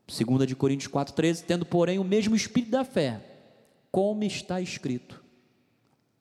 2 0.07 0.47
de 0.47 0.55
Coríntios 0.55 0.91
4,13, 0.91 1.43
tendo, 1.45 1.67
porém, 1.67 1.99
o 1.99 2.03
mesmo 2.03 2.35
espírito 2.35 2.71
da 2.71 2.83
fé, 2.83 3.21
como 3.91 4.23
está 4.23 4.59
escrito. 4.59 5.23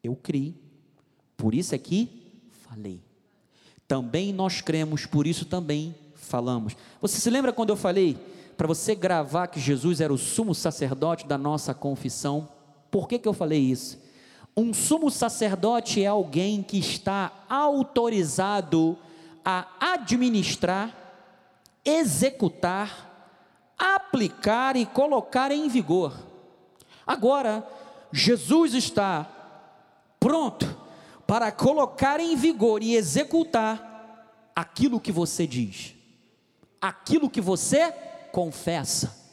Eu 0.04 0.14
criei, 0.14 0.65
por 1.36 1.54
isso 1.54 1.74
é 1.74 1.78
que 1.78 2.08
falei. 2.68 3.00
Também 3.86 4.32
nós 4.32 4.60
cremos, 4.60 5.06
por 5.06 5.26
isso 5.26 5.44
também 5.44 5.94
falamos. 6.14 6.76
Você 7.00 7.20
se 7.20 7.30
lembra 7.30 7.52
quando 7.52 7.70
eu 7.70 7.76
falei 7.76 8.16
para 8.56 8.66
você 8.66 8.94
gravar 8.94 9.48
que 9.48 9.60
Jesus 9.60 10.00
era 10.00 10.12
o 10.12 10.18
sumo 10.18 10.54
sacerdote 10.54 11.26
da 11.26 11.38
nossa 11.38 11.74
confissão? 11.74 12.48
Por 12.90 13.06
que, 13.06 13.18
que 13.18 13.28
eu 13.28 13.32
falei 13.32 13.60
isso? 13.60 13.98
Um 14.56 14.72
sumo 14.72 15.10
sacerdote 15.10 16.02
é 16.02 16.06
alguém 16.06 16.62
que 16.62 16.78
está 16.78 17.30
autorizado 17.48 18.98
a 19.44 19.66
administrar, 19.92 20.96
executar, 21.84 23.74
aplicar 23.78 24.76
e 24.76 24.86
colocar 24.86 25.52
em 25.52 25.68
vigor. 25.68 26.14
Agora, 27.06 27.64
Jesus 28.10 28.74
está 28.74 29.28
pronto 30.18 30.75
para 31.26 31.50
colocar 31.50 32.20
em 32.20 32.36
vigor 32.36 32.82
e 32.82 32.94
executar 32.94 34.50
aquilo 34.54 35.00
que 35.00 35.12
você 35.12 35.46
diz, 35.46 35.94
aquilo 36.80 37.28
que 37.28 37.40
você 37.40 37.92
confessa. 38.32 39.26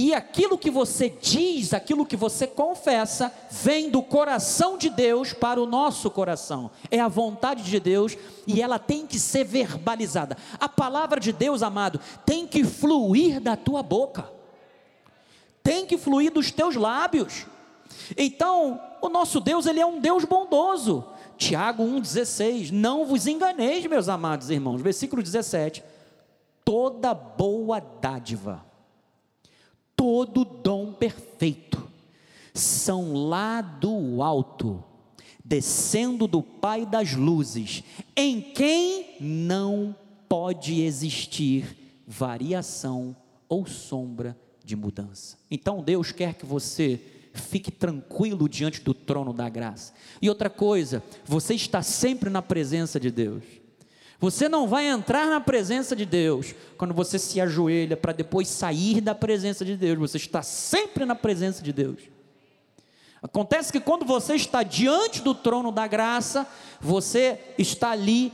E 0.00 0.14
aquilo 0.14 0.56
que 0.56 0.70
você 0.70 1.08
diz, 1.08 1.74
aquilo 1.74 2.06
que 2.06 2.16
você 2.16 2.46
confessa, 2.46 3.32
vem 3.50 3.90
do 3.90 4.00
coração 4.00 4.78
de 4.78 4.88
Deus 4.88 5.32
para 5.32 5.60
o 5.60 5.66
nosso 5.66 6.08
coração. 6.08 6.70
É 6.88 7.00
a 7.00 7.08
vontade 7.08 7.64
de 7.64 7.80
Deus 7.80 8.16
e 8.46 8.62
ela 8.62 8.78
tem 8.78 9.08
que 9.08 9.18
ser 9.18 9.42
verbalizada. 9.42 10.36
A 10.60 10.68
palavra 10.68 11.18
de 11.18 11.32
Deus, 11.32 11.64
amado, 11.64 11.98
tem 12.24 12.46
que 12.46 12.62
fluir 12.62 13.40
da 13.40 13.56
tua 13.56 13.82
boca, 13.82 14.30
tem 15.64 15.84
que 15.84 15.98
fluir 15.98 16.30
dos 16.30 16.52
teus 16.52 16.76
lábios. 16.76 17.46
Então, 18.16 18.80
o 19.00 19.08
nosso 19.08 19.40
Deus, 19.40 19.66
ele 19.66 19.80
é 19.80 19.86
um 19.86 20.00
Deus 20.00 20.24
bondoso. 20.24 21.04
Tiago 21.36 21.82
1,16: 21.82 22.70
Não 22.70 23.04
vos 23.04 23.26
enganeis, 23.26 23.86
meus 23.86 24.08
amados 24.08 24.50
irmãos. 24.50 24.80
Versículo 24.80 25.22
17: 25.22 25.82
Toda 26.64 27.14
boa 27.14 27.80
dádiva 27.80 28.68
todo 29.98 30.44
dom 30.44 30.92
perfeito 30.92 31.90
são 32.54 33.14
lá 33.14 33.60
do 33.60 34.22
alto, 34.22 34.82
descendo 35.44 36.28
do 36.28 36.40
Pai 36.40 36.86
das 36.86 37.14
luzes, 37.14 37.82
em 38.16 38.40
quem 38.40 39.16
não 39.20 39.94
pode 40.28 40.82
existir 40.82 42.02
variação 42.06 43.16
ou 43.48 43.66
sombra 43.66 44.38
de 44.64 44.76
mudança. 44.76 45.36
Então 45.50 45.82
Deus 45.82 46.12
quer 46.12 46.34
que 46.34 46.46
você 46.46 47.00
fique 47.38 47.70
tranquilo 47.70 48.48
diante 48.48 48.80
do 48.80 48.92
trono 48.92 49.32
da 49.32 49.48
graça. 49.48 49.92
E 50.20 50.28
outra 50.28 50.50
coisa, 50.50 51.02
você 51.24 51.54
está 51.54 51.82
sempre 51.82 52.28
na 52.28 52.42
presença 52.42 52.98
de 53.00 53.10
Deus. 53.10 53.42
Você 54.20 54.48
não 54.48 54.66
vai 54.66 54.86
entrar 54.86 55.28
na 55.28 55.40
presença 55.40 55.94
de 55.94 56.04
Deus 56.04 56.54
quando 56.76 56.92
você 56.92 57.18
se 57.18 57.40
ajoelha 57.40 57.96
para 57.96 58.12
depois 58.12 58.48
sair 58.48 59.00
da 59.00 59.14
presença 59.14 59.64
de 59.64 59.76
Deus. 59.76 59.98
Você 59.98 60.16
está 60.16 60.42
sempre 60.42 61.04
na 61.04 61.14
presença 61.14 61.62
de 61.62 61.72
Deus. 61.72 62.00
Acontece 63.22 63.72
que 63.72 63.80
quando 63.80 64.04
você 64.04 64.34
está 64.34 64.62
diante 64.62 65.22
do 65.22 65.34
trono 65.34 65.70
da 65.72 65.86
graça, 65.86 66.46
você 66.80 67.38
está 67.56 67.90
ali 67.90 68.32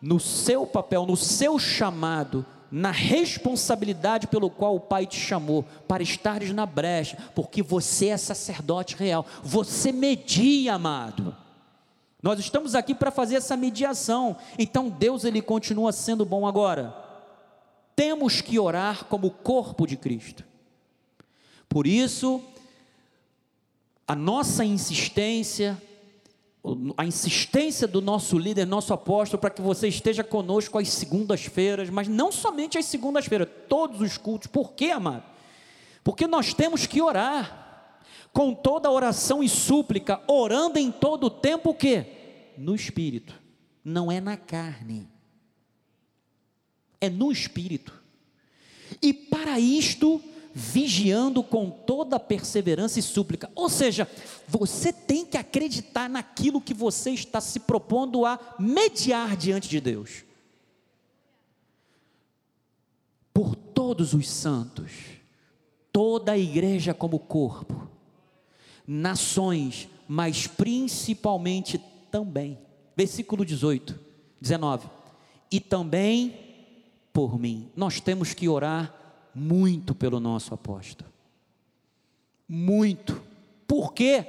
no 0.00 0.20
seu 0.20 0.66
papel, 0.66 1.06
no 1.06 1.16
seu 1.16 1.58
chamado, 1.58 2.46
na 2.70 2.90
responsabilidade 2.90 4.26
pelo 4.26 4.50
qual 4.50 4.76
o 4.76 4.80
Pai 4.80 5.06
te 5.06 5.18
chamou, 5.18 5.64
para 5.86 6.02
estares 6.02 6.52
na 6.52 6.66
brecha, 6.66 7.16
porque 7.34 7.62
você 7.62 8.08
é 8.08 8.16
sacerdote 8.16 8.96
real, 8.96 9.24
você 9.42 9.92
media, 9.92 10.74
amado. 10.74 11.36
Nós 12.22 12.40
estamos 12.40 12.74
aqui 12.74 12.94
para 12.94 13.10
fazer 13.10 13.36
essa 13.36 13.56
mediação. 13.56 14.36
Então 14.58 14.88
Deus 14.88 15.24
ele 15.24 15.40
continua 15.40 15.92
sendo 15.92 16.24
bom 16.24 16.46
agora. 16.46 16.92
Temos 17.94 18.40
que 18.40 18.58
orar 18.58 19.04
como 19.04 19.30
corpo 19.30 19.86
de 19.86 19.96
Cristo. 19.96 20.44
Por 21.68 21.86
isso, 21.86 22.42
a 24.08 24.14
nossa 24.14 24.64
insistência, 24.64 25.80
a 26.96 27.04
insistência 27.04 27.86
do 27.86 28.00
nosso 28.00 28.38
líder, 28.38 28.66
nosso 28.66 28.92
apóstolo, 28.92 29.40
para 29.40 29.50
que 29.50 29.62
você 29.62 29.88
esteja 29.88 30.24
conosco 30.24 30.78
às 30.78 30.88
segundas-feiras, 30.88 31.90
mas 31.90 32.08
não 32.08 32.32
somente 32.32 32.76
às 32.76 32.86
segundas-feiras, 32.86 33.48
todos 33.68 34.00
os 34.00 34.16
cultos. 34.16 34.48
Por 34.48 34.72
quê, 34.72 34.90
amado? 34.90 35.24
Porque 36.02 36.26
nós 36.26 36.54
temos 36.54 36.86
que 36.86 37.00
orar 37.00 38.00
com 38.32 38.52
toda 38.52 38.90
oração 38.90 39.42
e 39.42 39.48
súplica, 39.48 40.20
orando 40.26 40.78
em 40.78 40.90
todo 40.90 41.24
o 41.24 41.30
tempo 41.30 41.70
o 41.70 41.74
quê? 41.74 42.52
No 42.58 42.74
espírito, 42.74 43.34
não 43.84 44.10
é 44.10 44.20
na 44.20 44.36
carne. 44.36 45.08
É 47.00 47.08
no 47.08 47.30
espírito. 47.30 47.92
E 49.02 49.12
para 49.12 49.58
isto, 49.58 50.20
vigiando 50.58 51.42
com 51.42 51.68
toda 51.68 52.18
perseverança 52.18 52.98
e 52.98 53.02
súplica. 53.02 53.50
Ou 53.54 53.68
seja, 53.68 54.08
você 54.48 54.90
tem 54.90 55.26
que 55.26 55.36
acreditar 55.36 56.08
naquilo 56.08 56.62
que 56.62 56.72
você 56.72 57.10
está 57.10 57.42
se 57.42 57.60
propondo 57.60 58.24
a 58.24 58.40
mediar 58.58 59.36
diante 59.36 59.68
de 59.68 59.82
Deus. 59.82 60.24
Por 63.34 63.54
todos 63.54 64.14
os 64.14 64.30
santos, 64.30 64.92
toda 65.92 66.32
a 66.32 66.38
igreja 66.38 66.94
como 66.94 67.18
corpo, 67.18 67.86
nações, 68.86 69.90
mas 70.08 70.46
principalmente 70.46 71.76
também. 72.10 72.58
Versículo 72.96 73.44
18, 73.44 74.00
19. 74.40 74.88
E 75.50 75.60
também 75.60 76.34
por 77.12 77.38
mim. 77.38 77.70
Nós 77.76 78.00
temos 78.00 78.32
que 78.32 78.48
orar 78.48 78.95
muito 79.36 79.94
pelo 79.94 80.18
nosso 80.18 80.54
apóstolo. 80.54 81.10
Muito. 82.48 83.22
Por 83.68 83.92
quê? 83.92 84.24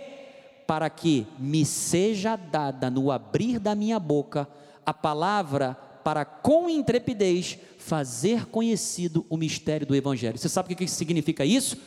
Para 0.67 0.89
que 0.89 1.25
me 1.39 1.65
seja 1.65 2.35
dada 2.35 2.89
no 2.89 3.11
abrir 3.11 3.59
da 3.59 3.73
minha 3.73 3.99
boca 3.99 4.47
a 4.85 4.93
palavra 4.93 5.75
para 6.03 6.25
com 6.25 6.69
intrepidez 6.69 7.57
fazer 7.79 8.45
conhecido 8.47 9.25
o 9.29 9.37
mistério 9.37 9.87
do 9.87 9.95
evangelho. 9.95 10.37
Você 10.37 10.49
sabe 10.49 10.73
o 10.73 10.77
que 10.77 10.87
significa 10.87 11.45
isso? 11.45 11.77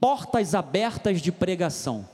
portas 0.00 0.54
abertas 0.54 1.20
de 1.20 1.32
pregação. 1.32 2.08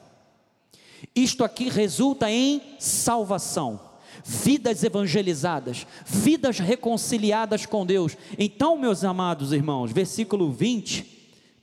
Isto 1.14 1.45
aqui 1.45 1.68
resulta 1.68 2.30
em 2.30 2.62
salvação, 2.78 3.78
vidas 4.25 4.83
evangelizadas, 4.83 5.87
vidas 6.07 6.59
reconciliadas 6.59 7.66
com 7.66 7.85
Deus. 7.85 8.16
Então, 8.39 8.79
meus 8.79 9.05
amados 9.05 9.53
irmãos, 9.53 9.93
versículo 9.93 10.51
20: 10.51 11.14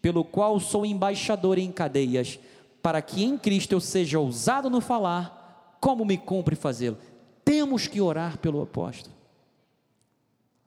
pelo 0.02 0.24
qual 0.24 0.60
sou 0.60 0.86
embaixador 0.86 1.58
em 1.58 1.72
cadeias, 1.72 2.40
para 2.82 3.02
que 3.02 3.24
em 3.24 3.38
Cristo 3.38 3.74
eu 3.74 3.80
seja 3.80 4.20
ousado 4.20 4.70
no 4.70 4.80
falar, 4.80 5.78
como 5.80 6.06
me 6.06 6.18
cumpre 6.18 6.56
fazê-lo. 6.56 6.98
Temos 7.44 7.88
que 7.88 8.00
orar 8.00 8.38
pelo 8.38 8.62
apóstolo. 8.62 9.16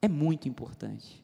É 0.01 0.07
muito 0.07 0.47
importante. 0.47 1.23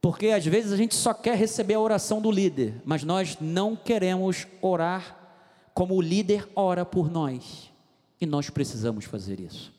Porque 0.00 0.28
às 0.28 0.44
vezes 0.44 0.72
a 0.72 0.76
gente 0.76 0.94
só 0.94 1.14
quer 1.14 1.36
receber 1.36 1.74
a 1.74 1.80
oração 1.80 2.20
do 2.20 2.30
líder, 2.30 2.80
mas 2.84 3.02
nós 3.02 3.38
não 3.40 3.74
queremos 3.74 4.46
orar 4.60 5.16
como 5.74 5.94
o 5.94 6.00
líder 6.00 6.48
ora 6.54 6.84
por 6.84 7.10
nós. 7.10 7.72
E 8.20 8.26
nós 8.26 8.50
precisamos 8.50 9.04
fazer 9.04 9.40
isso. 9.40 9.72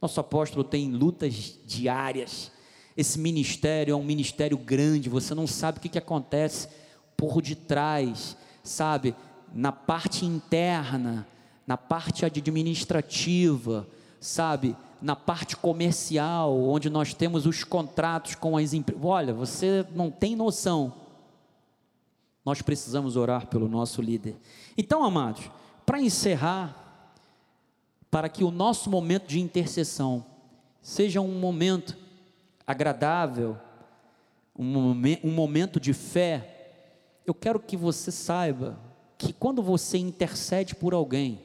Nosso 0.00 0.20
apóstolo 0.20 0.62
tem 0.62 0.92
lutas 0.92 1.58
diárias. 1.66 2.52
Esse 2.96 3.18
ministério 3.18 3.92
é 3.92 3.96
um 3.96 4.04
ministério 4.04 4.56
grande, 4.58 5.08
você 5.08 5.34
não 5.34 5.46
sabe 5.46 5.78
o 5.78 5.80
que, 5.80 5.88
que 5.88 5.98
acontece 5.98 6.68
por 7.16 7.40
detrás, 7.42 8.36
sabe? 8.62 9.14
Na 9.52 9.72
parte 9.72 10.24
interna, 10.24 11.26
na 11.66 11.76
parte 11.76 12.24
administrativa, 12.24 13.86
sabe? 14.20 14.76
Na 15.00 15.16
parte 15.16 15.56
comercial, 15.56 16.60
onde 16.60 16.88
nós 16.90 17.14
temos 17.14 17.46
os 17.46 17.64
contratos 17.64 18.34
com 18.34 18.56
as 18.56 18.72
empresas. 18.72 19.04
Olha, 19.04 19.32
você 19.32 19.86
não 19.94 20.10
tem 20.10 20.34
noção. 20.34 20.92
Nós 22.44 22.62
precisamos 22.62 23.16
orar 23.16 23.46
pelo 23.46 23.68
nosso 23.68 24.00
líder. 24.00 24.36
Então, 24.76 25.04
amados, 25.04 25.50
para 25.84 26.00
encerrar, 26.00 26.77
para 28.10 28.28
que 28.28 28.42
o 28.42 28.50
nosso 28.50 28.90
momento 28.90 29.26
de 29.26 29.40
intercessão 29.40 30.24
seja 30.80 31.20
um 31.20 31.38
momento 31.38 31.96
agradável, 32.66 33.58
um, 34.56 34.64
momen 34.64 35.20
momento 35.22 35.78
de 35.78 35.92
fé, 35.92 36.90
eu 37.26 37.34
quero 37.34 37.60
que 37.60 37.76
você 37.76 38.10
saiba 38.10 38.78
que 39.16 39.32
quando 39.32 39.62
você 39.62 39.98
intercede 39.98 40.74
por 40.74 40.94
alguém, 40.94 41.42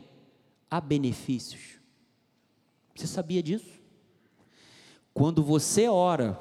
há 0.69 0.79
benefícios. 0.79 1.79
Você 2.95 3.07
sabia 3.07 3.43
disso? 3.43 3.81
Quando 5.13 5.43
você 5.43 5.87
ora, 5.87 6.39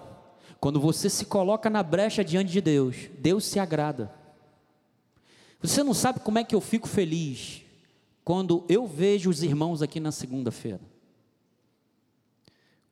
quando 0.61 0.81
você 0.81 1.11
se 1.11 1.25
coloca 1.27 1.69
na 1.69 1.83
brecha 1.83 2.25
diante 2.25 2.53
de 2.53 2.61
Deus, 2.61 3.09
Deus 3.19 3.45
se 3.45 3.59
agrada. 3.59 4.13
Você 5.61 5.83
não 5.83 5.95
sabe 5.95 6.21
como 6.21 6.39
é 6.39 6.45
que 6.45 6.55
eu 6.55 6.61
fico 6.61 6.89
feliz 6.89 7.63
quando 8.25 8.65
eu 8.69 8.87
vejo 8.87 9.31
os 9.31 9.43
irmãos 9.43 9.83
aqui 9.83 9.99
na 9.99 10.13
segunda-feira, 10.13 10.81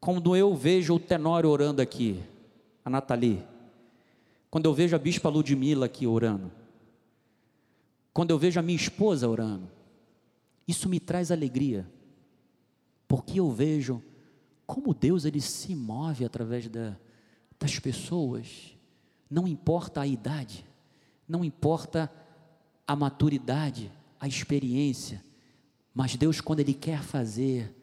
quando 0.00 0.34
eu 0.34 0.54
vejo 0.54 0.94
o 0.94 0.98
Tenório 0.98 1.50
orando 1.50 1.82
aqui, 1.82 2.20
a 2.84 2.90
Nathalie, 2.90 3.42
quando 4.50 4.66
eu 4.66 4.74
vejo 4.74 4.96
a 4.96 4.98
Bispa 4.98 5.28
Ludmila 5.28 5.86
aqui 5.86 6.06
orando, 6.06 6.50
quando 8.12 8.30
eu 8.30 8.38
vejo 8.38 8.58
a 8.58 8.62
minha 8.62 8.76
esposa 8.76 9.28
orando, 9.28 9.68
isso 10.66 10.88
me 10.88 10.98
traz 10.98 11.30
alegria, 11.30 11.86
porque 13.06 13.38
eu 13.38 13.50
vejo 13.50 14.02
como 14.66 14.94
Deus 14.94 15.24
ele 15.24 15.40
se 15.40 15.74
move 15.74 16.24
através 16.24 16.68
da, 16.68 16.96
das 17.58 17.78
pessoas, 17.78 18.76
não 19.28 19.46
importa 19.46 20.00
a 20.00 20.06
idade, 20.06 20.64
não 21.28 21.44
importa 21.44 22.10
a 22.86 22.96
maturidade, 22.96 23.90
a 24.20 24.28
experiência, 24.28 25.24
mas 25.94 26.14
Deus, 26.14 26.40
quando 26.40 26.60
Ele 26.60 26.74
quer 26.74 27.02
fazer, 27.02 27.74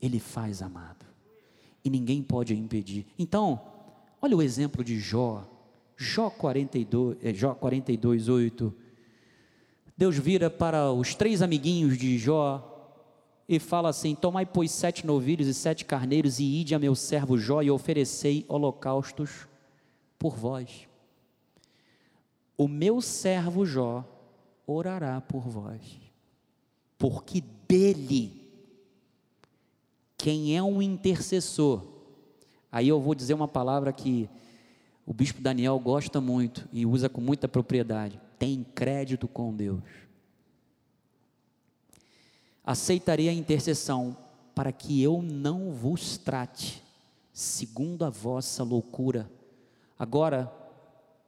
Ele 0.00 0.18
faz, 0.18 0.62
amado, 0.62 1.04
e 1.84 1.90
ninguém 1.90 2.22
pode 2.22 2.56
impedir. 2.56 3.06
Então, 3.18 3.60
olha 4.20 4.36
o 4.36 4.42
exemplo 4.42 4.82
de 4.82 4.98
Jó, 4.98 5.46
Jó 5.96 6.30
42, 6.30 7.18
é, 7.22 7.34
Jó 7.34 7.54
42, 7.54 8.28
8. 8.28 8.74
Deus 9.96 10.18
vira 10.18 10.48
para 10.48 10.90
os 10.90 11.14
três 11.14 11.42
amiguinhos 11.42 11.98
de 11.98 12.18
Jó 12.18 12.68
e 13.48 13.58
fala 13.58 13.90
assim: 13.90 14.14
Tomai, 14.14 14.46
pois, 14.46 14.70
sete 14.70 15.06
novilhos 15.06 15.46
e 15.46 15.54
sete 15.54 15.84
carneiros, 15.84 16.40
e 16.40 16.44
ide 16.44 16.74
a 16.74 16.78
meu 16.78 16.94
servo 16.94 17.36
Jó 17.36 17.62
e 17.62 17.70
oferecei 17.70 18.44
holocaustos 18.48 19.46
por 20.18 20.36
vós. 20.36 20.88
O 22.56 22.66
meu 22.66 23.00
servo 23.00 23.66
Jó 23.66 24.04
orará 24.66 25.20
por 25.20 25.48
vós, 25.48 25.80
porque 26.98 27.42
dele, 27.68 28.50
quem 30.16 30.56
é 30.56 30.62
um 30.62 30.80
intercessor, 30.80 31.82
aí 32.70 32.88
eu 32.88 33.00
vou 33.00 33.14
dizer 33.14 33.34
uma 33.34 33.48
palavra 33.48 33.92
que 33.92 34.28
o 35.04 35.12
bispo 35.12 35.40
Daniel 35.40 35.78
gosta 35.78 36.20
muito 36.20 36.68
e 36.72 36.86
usa 36.86 37.08
com 37.08 37.20
muita 37.20 37.48
propriedade: 37.48 38.20
tem 38.38 38.64
crédito 38.74 39.26
com 39.26 39.54
Deus. 39.54 39.82
Aceitarei 42.64 43.28
a 43.28 43.32
intercessão 43.32 44.16
para 44.54 44.70
que 44.70 45.02
eu 45.02 45.20
não 45.20 45.72
vos 45.72 46.16
trate 46.16 46.82
segundo 47.32 48.04
a 48.04 48.10
vossa 48.10 48.62
loucura. 48.62 49.28
Agora, 49.98 50.52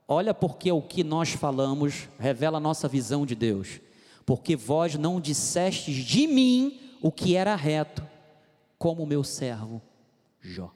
Olha 0.06 0.34
porque 0.34 0.70
o 0.70 0.82
que 0.82 1.02
nós 1.02 1.30
falamos 1.30 2.08
revela 2.18 2.58
a 2.58 2.60
nossa 2.60 2.86
visão 2.86 3.24
de 3.24 3.34
Deus. 3.34 3.80
Porque 4.26 4.56
vós 4.56 4.96
não 4.96 5.20
dissestes 5.20 5.96
de 5.96 6.26
mim 6.26 6.80
o 7.00 7.10
que 7.10 7.36
era 7.36 7.54
reto, 7.54 8.06
como 8.78 9.02
o 9.02 9.06
meu 9.06 9.24
servo 9.24 9.82
Jó. 10.40 10.70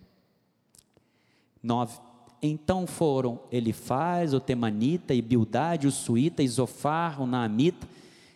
9. 1.62 2.01
Então 2.41 2.87
foram 2.87 3.41
Elifaz, 3.51 4.33
o 4.33 4.41
Temanita, 4.41 5.12
e 5.12 5.20
Bildade, 5.20 5.87
o 5.87 5.91
Suíta, 5.91 6.43
Isofar, 6.43 7.20
o 7.20 7.26
Naamita, 7.26 7.87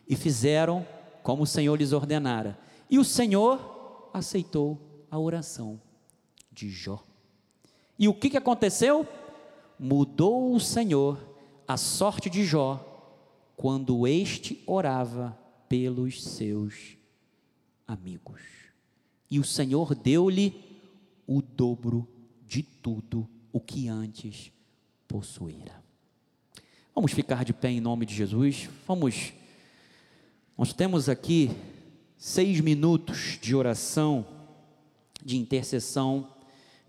e 0.09 0.17
fizeram 0.17 0.87
como 1.23 1.45
o 1.45 1.47
Senhor 1.47 1.77
lhes 1.77 1.93
ordenara. 1.93 2.59
E 2.91 2.99
o 2.99 3.05
Senhor 3.05 4.11
aceitou 4.13 4.79
a 5.11 5.19
oração 5.19 5.81
de 6.51 6.69
Jó. 6.69 7.03
E 7.99 8.09
o 8.09 8.15
que, 8.15 8.31
que 8.31 8.37
aconteceu? 8.37 9.07
Mudou 9.79 10.55
o 10.55 10.61
Senhor 10.61 11.19
a 11.67 11.77
sorte 11.77 12.29
de 12.29 12.45
Jó 12.45 12.89
quando 13.57 14.07
este 14.07 14.63
orava 14.67 15.39
pelos 15.69 16.23
seus 16.23 16.97
amigos. 17.87 18.41
E 19.31 19.39
o 19.39 19.45
Senhor 19.45 19.95
deu-lhe 19.95 20.55
o 21.27 21.41
dobro 21.41 22.07
de 22.47 22.63
tudo 22.63 23.29
o 23.53 23.61
que 23.61 23.89
antes 23.89 24.53
possuíra. 25.09 25.83
Vamos 26.95 27.13
ficar 27.13 27.45
de 27.45 27.53
pé 27.53 27.71
em 27.71 27.81
nome 27.81 28.05
de 28.05 28.15
Jesus. 28.15 28.69
Vamos. 28.87 29.33
Nós 30.59 30.73
temos 30.75 31.09
aqui 31.09 31.51
seis 32.19 32.61
minutos 32.61 33.39
de 33.41 33.55
oração, 33.55 34.27
de 35.25 35.39
intercessão, 35.39 36.29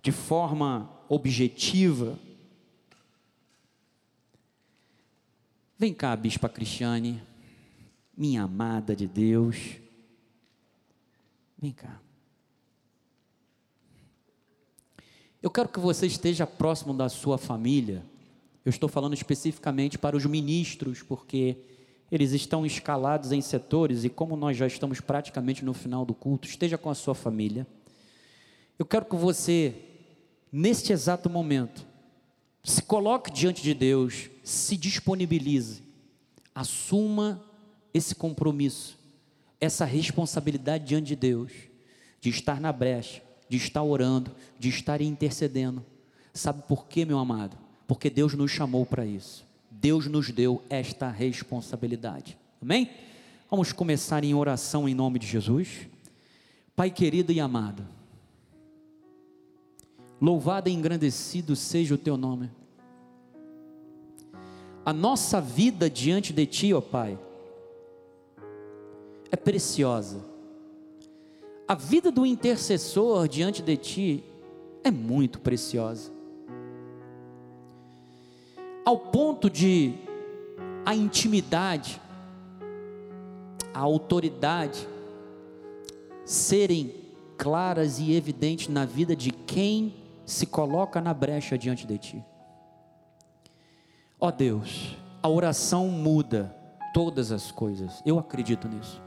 de 0.02 0.12
forma 0.12 0.92
objetiva 1.08 2.20
Vem 5.78 5.94
cá, 5.94 6.16
Bispa 6.16 6.48
Cristiane, 6.48 7.22
minha 8.16 8.44
amada 8.44 8.96
de 8.96 9.08
Deus. 9.08 9.78
Vem 11.58 11.72
cá. 11.72 12.00
Eu 15.42 15.50
quero 15.50 15.68
que 15.68 15.80
você 15.80 16.06
esteja 16.06 16.46
próximo 16.46 16.94
da 16.94 17.10
sua 17.10 17.38
família. 17.38 18.06
Eu 18.64 18.70
estou 18.70 18.88
falando 18.88 19.14
especificamente 19.14 19.98
para 19.98 20.16
os 20.16 20.26
ministros, 20.26 21.02
porque 21.02 21.58
eles 22.12 22.32
estão 22.32 22.66
escalados 22.66 23.32
em 23.32 23.42
setores 23.42 24.04
e, 24.04 24.10
como 24.10 24.38
nós 24.38 24.56
já 24.56 24.68
estamos 24.68 25.02
praticamente 25.02 25.66
no 25.66 25.74
final 25.74 26.06
do 26.06 26.14
culto, 26.14 26.48
esteja 26.48 26.78
com 26.78 26.90
a 26.90 26.96
sua 26.96 27.16
família. 27.16 27.66
Eu 28.78 28.86
quero 28.86 29.06
que 29.06 29.16
você, 29.16 29.76
neste 30.52 30.94
exato 30.94 31.30
momento, 31.30 31.86
se 32.64 32.82
coloque 32.82 33.32
diante 33.32 33.62
de 33.62 33.74
Deus, 33.74 34.30
se 34.44 34.78
disponibilize, 34.78 35.84
assuma 36.56 37.44
esse 37.94 38.16
compromisso, 38.16 38.98
essa 39.60 39.84
responsabilidade 39.86 40.86
diante 40.86 41.08
de 41.08 41.16
Deus, 41.16 41.52
de 42.22 42.30
estar 42.30 42.62
na 42.62 42.72
brecha, 42.72 43.22
de 43.50 43.58
estar 43.58 43.84
orando, 43.84 44.32
de 44.58 44.70
estar 44.70 45.02
intercedendo. 45.02 45.86
Sabe 46.34 46.64
por 46.68 46.88
quê, 46.88 47.04
meu 47.04 47.20
amado? 47.20 47.58
Porque 47.86 48.10
Deus 48.10 48.34
nos 48.34 48.50
chamou 48.50 48.86
para 48.86 49.06
isso. 49.06 49.46
Deus 49.70 50.08
nos 50.08 50.32
deu 50.32 50.64
esta 50.70 51.10
responsabilidade. 51.10 52.38
Amém? 52.62 52.90
Vamos 53.52 53.74
começar 53.74 54.24
em 54.24 54.34
oração 54.34 54.88
em 54.88 54.96
nome 54.96 55.20
de 55.20 55.28
Jesus. 55.28 55.88
Pai 56.76 56.90
querido 56.90 57.32
e 57.32 57.40
amado, 57.40 57.86
Louvado 60.24 60.70
e 60.70 60.72
engrandecido 60.72 61.54
seja 61.54 61.96
o 61.96 61.98
teu 61.98 62.16
nome. 62.16 62.50
A 64.86 64.94
nossa 64.94 65.42
vida 65.42 65.90
diante 65.90 66.32
de 66.32 66.46
ti, 66.46 66.74
ó 66.74 66.80
Pai, 66.80 67.20
é 69.30 69.36
preciosa. 69.36 70.24
A 71.68 71.76
vida 71.76 72.10
do 72.10 72.26
intercessor 72.26 73.28
diante 73.28 73.62
de 73.62 73.76
ti 73.76 74.24
é 74.82 74.90
muito 74.90 75.42
preciosa. 75.42 76.10
Ao 78.86 78.98
ponto 78.98 79.50
de 79.50 79.94
a 80.86 80.96
intimidade, 80.96 82.02
a 83.74 83.80
autoridade 83.80 84.88
serem 86.24 86.96
claras 87.38 88.00
e 88.00 88.16
evidentes 88.16 88.70
na 88.70 88.86
vida 88.86 89.14
de 89.14 89.30
quem 89.30 90.02
se 90.26 90.46
coloca 90.46 91.02
na 91.02 91.14
brecha 91.14 91.58
diante 91.58 91.86
de 91.86 91.98
ti. 91.98 92.26
Ó 94.20 94.28
oh 94.28 94.32
Deus, 94.32 94.96
a 95.22 95.28
oração 95.28 95.90
muda 95.90 96.56
todas 96.94 97.32
as 97.32 97.52
coisas, 97.52 98.02
eu 98.06 98.20
acredito 98.20 98.68
nisso. 98.68 99.02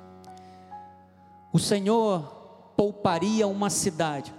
O 1.52 1.58
Senhor 1.58 2.72
pouparia 2.76 3.46
uma 3.46 3.70
cidade 3.70 4.34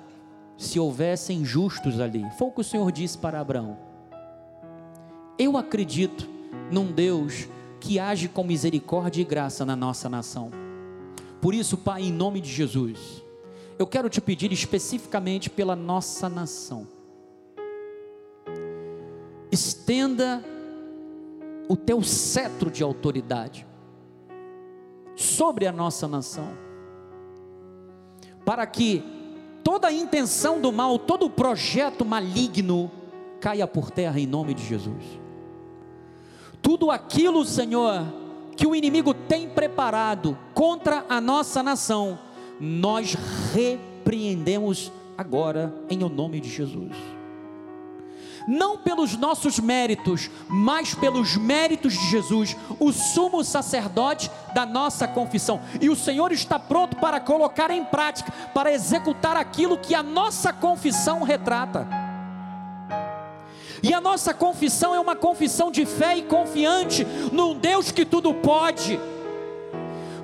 se 0.57 0.79
houvessem 0.79 1.43
justos 1.45 1.99
ali. 1.99 2.29
Foi 2.37 2.47
o 2.47 2.51
que 2.51 2.61
o 2.61 2.63
Senhor 2.63 2.91
disse 2.91 3.17
para 3.17 3.39
Abraão. 3.39 3.77
Eu 5.37 5.55
acredito 5.55 6.27
num 6.71 6.91
Deus 6.91 7.47
que 7.79 7.99
age 7.99 8.27
com 8.27 8.43
misericórdia 8.43 9.21
e 9.21 9.25
graça 9.25 9.65
na 9.65 9.75
nossa 9.75 10.09
nação. 10.09 10.51
Por 11.41 11.53
isso, 11.53 11.77
Pai, 11.77 12.03
em 12.03 12.11
nome 12.11 12.41
de 12.41 12.51
Jesus, 12.51 13.23
eu 13.77 13.85
quero 13.85 14.09
te 14.09 14.19
pedir 14.19 14.51
especificamente 14.51 15.49
pela 15.49 15.75
nossa 15.75 16.27
nação. 16.27 16.87
Estenda 19.51 20.43
o 21.69 21.75
teu 21.75 22.01
cetro 22.03 22.71
de 22.71 22.83
autoridade 22.83 23.67
sobre 25.15 25.65
a 25.65 25.71
nossa 25.71 26.07
nação, 26.07 26.49
para 28.45 28.65
que 28.65 29.03
toda 29.63 29.87
a 29.87 29.93
intenção 29.93 30.61
do 30.61 30.71
mal, 30.71 30.97
todo 30.99 31.25
o 31.25 31.29
projeto 31.29 32.05
maligno 32.05 32.91
caia 33.39 33.67
por 33.67 33.91
terra 33.91 34.19
em 34.19 34.27
nome 34.27 34.53
de 34.53 34.63
Jesus. 34.63 35.03
Tudo 36.61 36.91
aquilo, 36.91 37.45
Senhor, 37.45 38.05
que 38.55 38.65
o 38.65 38.75
inimigo 38.75 39.13
tem 39.13 39.49
preparado 39.49 40.37
contra 40.53 41.05
a 41.07 41.21
nossa 41.21 41.61
nação, 41.61 42.19
nós 42.59 43.15
repreendemos 43.53 44.91
agora 45.17 45.73
em 45.89 46.03
o 46.03 46.09
nome 46.09 46.39
de 46.39 46.49
Jesus. 46.49 46.91
Não 48.47 48.77
pelos 48.77 49.17
nossos 49.17 49.59
méritos, 49.59 50.31
mas 50.47 50.95
pelos 50.95 51.35
méritos 51.35 51.93
de 51.93 52.09
Jesus, 52.09 52.55
o 52.79 52.93
sumo 52.93 53.43
sacerdote 53.43 54.31
da 54.53 54.65
nossa 54.65 55.05
confissão. 55.05 55.59
E 55.81 55.89
o 55.89 55.95
Senhor 55.97 56.31
está 56.31 56.57
pronto 56.57 56.95
para 56.95 57.19
colocar 57.19 57.69
em 57.71 57.83
prática, 57.83 58.31
para 58.53 58.71
executar 58.71 59.35
aquilo 59.35 59.77
que 59.77 59.93
a 59.93 60.01
nossa 60.01 60.53
confissão 60.53 61.23
retrata. 61.23 61.85
E 63.83 63.93
a 63.93 63.99
nossa 63.99 64.33
confissão 64.33 64.95
é 64.95 64.99
uma 64.99 65.15
confissão 65.15 65.69
de 65.69 65.85
fé 65.85 66.17
e 66.17 66.23
confiante 66.23 67.05
num 67.31 67.53
Deus 67.53 67.91
que 67.91 68.05
tudo 68.05 68.33
pode, 68.33 68.99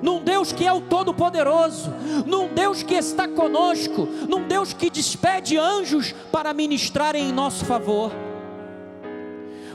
num 0.02 0.22
Deus 0.22 0.52
que 0.52 0.66
é 0.66 0.72
o 0.72 0.80
Todo-Poderoso, 0.80 1.92
num 2.26 2.48
Deus 2.48 2.82
que 2.82 2.94
está 2.94 3.26
conosco, 3.28 4.06
num 4.28 4.46
Deus 4.46 4.72
que 4.72 4.90
despede 4.90 5.56
anjos 5.56 6.14
para 6.30 6.52
ministrarem 6.52 7.28
em 7.28 7.32
nosso 7.32 7.64
favor. 7.64 8.12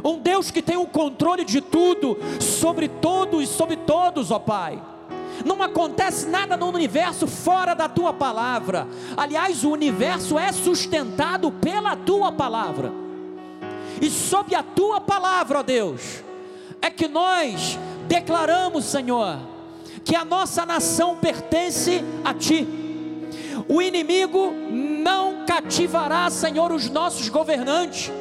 Um 0.04 0.18
Deus 0.18 0.50
que 0.50 0.62
tem 0.62 0.78
o 0.78 0.88
controle 0.88 1.44
de 1.44 1.62
tudo, 1.62 2.18
sobre 2.40 2.88
todos 2.88 3.44
e 3.44 3.48
sobre 3.48 3.76
todos, 3.76 4.32
ó 4.32 4.40
Pai. 4.40 4.82
Não 5.46 5.62
acontece 5.62 6.28
nada 6.28 6.58
no 6.58 6.68
universo 6.68 7.28
fora 7.28 7.74
da 7.74 7.88
tua 7.88 8.14
palavra. 8.14 8.88
Aliás, 9.16 9.64
o 9.64 9.72
universo 9.72 10.38
é 10.38 10.52
sustentado 10.52 11.52
pela 11.52 11.96
tua 11.96 12.32
palavra 12.32 12.92
e 14.02 14.10
sob 14.10 14.56
a 14.56 14.64
tua 14.64 15.02
palavra, 15.02 15.60
ó 15.60 15.64
Deus, 15.64 16.24
é 16.82 16.90
que 16.90 17.08
nós 17.08 17.78
declaramos, 18.08 18.86
Senhor, 18.86 19.38
que 20.00 20.16
a 20.16 20.26
nossa 20.26 20.66
nação 20.66 21.18
pertence 21.18 22.04
a 22.24 22.34
ti. 22.34 22.68
O 23.68 23.82
inimigo 23.82 24.52
não 24.72 25.46
cativará, 25.46 26.30
Senhor, 26.30 26.72
os 26.72 26.90
nossos 26.90 27.30
governantes, 27.30 28.12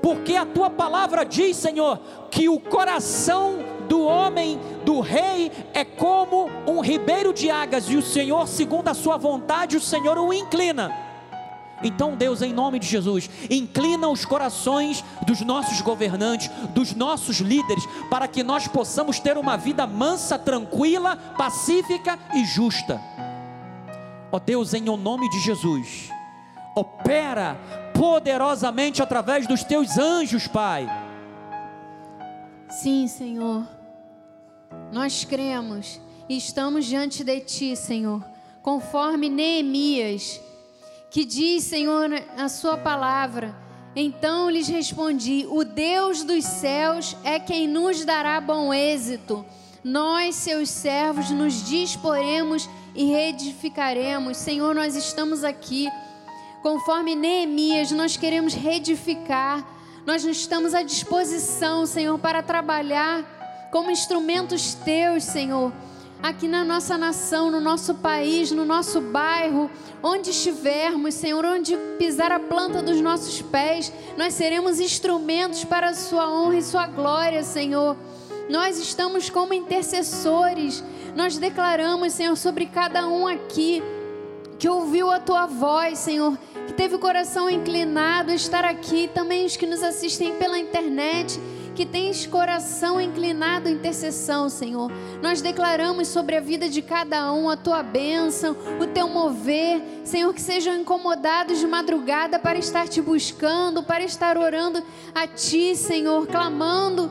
porque 0.00 0.34
a 0.36 0.46
tua 0.46 0.70
palavra 0.70 1.24
diz, 1.24 1.56
Senhor, 1.56 1.98
que 2.30 2.48
o 2.48 2.58
coração 2.58 3.58
do 3.88 4.02
homem, 4.02 4.58
do 4.84 5.00
rei, 5.00 5.50
é 5.72 5.84
como 5.84 6.50
um 6.66 6.80
ribeiro 6.80 7.32
de 7.32 7.50
águas, 7.50 7.88
e 7.88 7.96
o 7.96 8.02
Senhor, 8.02 8.46
segundo 8.48 8.88
a 8.88 8.94
sua 8.94 9.16
vontade, 9.16 9.76
o 9.76 9.80
Senhor 9.80 10.18
o 10.18 10.32
inclina. 10.32 11.13
Então, 11.84 12.16
Deus, 12.16 12.40
em 12.40 12.52
nome 12.52 12.78
de 12.78 12.86
Jesus, 12.86 13.28
inclina 13.50 14.08
os 14.08 14.24
corações 14.24 15.04
dos 15.26 15.42
nossos 15.42 15.82
governantes, 15.82 16.48
dos 16.70 16.94
nossos 16.94 17.40
líderes, 17.40 17.84
para 18.10 18.26
que 18.26 18.42
nós 18.42 18.66
possamos 18.66 19.20
ter 19.20 19.36
uma 19.36 19.58
vida 19.58 19.86
mansa, 19.86 20.38
tranquila, 20.38 21.16
pacífica 21.36 22.18
e 22.34 22.44
justa. 22.46 23.00
Ó 24.32 24.38
Deus, 24.38 24.72
em 24.72 24.80
nome 24.80 25.28
de 25.28 25.40
Jesus, 25.40 26.10
opera 26.74 27.56
poderosamente 27.92 29.02
através 29.02 29.46
dos 29.46 29.62
teus 29.62 29.98
anjos, 29.98 30.48
Pai. 30.48 30.88
Sim, 32.68 33.06
Senhor. 33.06 33.68
Nós 34.90 35.22
cremos 35.24 36.00
e 36.28 36.36
estamos 36.36 36.86
diante 36.86 37.22
de 37.22 37.40
Ti, 37.40 37.76
Senhor, 37.76 38.24
conforme 38.62 39.28
Neemias 39.28 40.40
que 41.14 41.24
diz, 41.24 41.62
Senhor, 41.62 42.10
a 42.36 42.48
sua 42.48 42.76
palavra. 42.76 43.54
Então 43.94 44.50
lhes 44.50 44.66
respondi: 44.66 45.46
O 45.48 45.62
Deus 45.62 46.24
dos 46.24 46.44
céus 46.44 47.16
é 47.22 47.38
quem 47.38 47.68
nos 47.68 48.04
dará 48.04 48.40
bom 48.40 48.74
êxito. 48.74 49.46
Nós, 49.84 50.34
seus 50.34 50.68
servos, 50.70 51.30
nos 51.30 51.64
disporemos 51.68 52.68
e 52.96 53.04
reedificaremos. 53.04 54.38
Senhor, 54.38 54.74
nós 54.74 54.96
estamos 54.96 55.44
aqui. 55.44 55.88
Conforme 56.64 57.14
Neemias, 57.14 57.92
nós 57.92 58.16
queremos 58.16 58.52
reedificar. 58.52 59.64
Nós 60.04 60.24
estamos 60.24 60.74
à 60.74 60.82
disposição, 60.82 61.86
Senhor, 61.86 62.18
para 62.18 62.42
trabalhar 62.42 63.68
como 63.70 63.88
instrumentos 63.88 64.74
teus, 64.74 65.22
Senhor 65.22 65.72
aqui 66.24 66.48
na 66.48 66.64
nossa 66.64 66.96
nação, 66.96 67.50
no 67.50 67.60
nosso 67.60 67.96
país, 67.96 68.50
no 68.50 68.64
nosso 68.64 68.98
bairro, 68.98 69.70
onde 70.02 70.30
estivermos, 70.30 71.12
Senhor, 71.12 71.44
onde 71.44 71.76
pisar 71.98 72.32
a 72.32 72.40
planta 72.40 72.80
dos 72.80 72.98
nossos 72.98 73.42
pés, 73.42 73.92
nós 74.16 74.32
seremos 74.32 74.80
instrumentos 74.80 75.66
para 75.66 75.90
a 75.90 75.94
Sua 75.94 76.26
honra 76.30 76.56
e 76.56 76.62
Sua 76.62 76.86
glória, 76.86 77.42
Senhor. 77.42 77.94
Nós 78.48 78.78
estamos 78.78 79.28
como 79.28 79.52
intercessores, 79.52 80.82
nós 81.14 81.36
declaramos, 81.36 82.14
Senhor, 82.14 82.36
sobre 82.36 82.64
cada 82.64 83.06
um 83.06 83.28
aqui 83.28 83.82
que 84.58 84.66
ouviu 84.66 85.10
a 85.10 85.20
Tua 85.20 85.44
voz, 85.44 85.98
Senhor, 85.98 86.38
que 86.66 86.72
teve 86.72 86.94
o 86.94 86.98
coração 86.98 87.50
inclinado 87.50 88.32
a 88.32 88.34
estar 88.34 88.64
aqui, 88.64 89.10
também 89.12 89.44
os 89.44 89.58
que 89.58 89.66
nos 89.66 89.82
assistem 89.82 90.34
pela 90.36 90.58
internet 90.58 91.38
que 91.74 91.84
tens 91.84 92.26
coração 92.26 93.00
inclinado 93.00 93.68
à 93.68 93.70
intercessão, 93.70 94.48
Senhor. 94.48 94.90
Nós 95.20 95.42
declaramos 95.42 96.08
sobre 96.08 96.36
a 96.36 96.40
vida 96.40 96.68
de 96.68 96.80
cada 96.80 97.32
um 97.32 97.50
a 97.50 97.56
tua 97.56 97.82
bênção, 97.82 98.56
o 98.80 98.86
teu 98.86 99.08
mover, 99.08 99.82
Senhor, 100.04 100.32
que 100.32 100.40
sejam 100.40 100.76
incomodados 100.76 101.58
de 101.58 101.66
madrugada 101.66 102.38
para 102.38 102.58
estar 102.58 102.86
te 102.88 103.00
buscando, 103.00 103.82
para 103.82 104.04
estar 104.04 104.38
orando 104.38 104.82
a 105.14 105.26
ti, 105.26 105.74
Senhor, 105.74 106.26
clamando, 106.26 107.10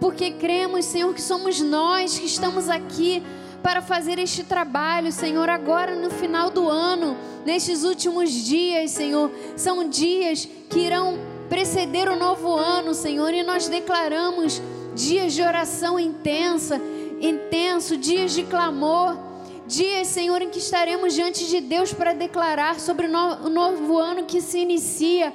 porque 0.00 0.30
cremos, 0.30 0.84
Senhor, 0.84 1.12
que 1.12 1.22
somos 1.22 1.60
nós 1.60 2.18
que 2.18 2.26
estamos 2.26 2.68
aqui 2.68 3.22
para 3.62 3.80
fazer 3.80 4.18
este 4.18 4.44
trabalho, 4.44 5.10
Senhor, 5.10 5.48
agora 5.48 5.94
no 5.96 6.10
final 6.10 6.50
do 6.50 6.68
ano, 6.68 7.16
nestes 7.46 7.82
últimos 7.82 8.30
dias, 8.30 8.90
Senhor. 8.90 9.30
São 9.56 9.88
dias 9.88 10.46
que 10.68 10.80
irão 10.80 11.33
preceder 11.54 12.08
o 12.08 12.16
novo 12.16 12.52
ano, 12.52 12.92
Senhor, 12.94 13.32
e 13.32 13.44
nós 13.44 13.68
declaramos 13.68 14.60
dias 14.92 15.32
de 15.34 15.40
oração 15.40 16.00
intensa, 16.00 16.80
intenso, 17.20 17.96
dias 17.96 18.32
de 18.32 18.42
clamor, 18.42 19.16
dias, 19.64 20.08
Senhor, 20.08 20.42
em 20.42 20.50
que 20.50 20.58
estaremos 20.58 21.14
diante 21.14 21.46
de 21.46 21.60
Deus 21.60 21.92
para 21.92 22.12
declarar 22.12 22.80
sobre 22.80 23.06
o 23.06 23.48
novo 23.48 23.98
ano 23.98 24.24
que 24.24 24.40
se 24.40 24.58
inicia. 24.58 25.32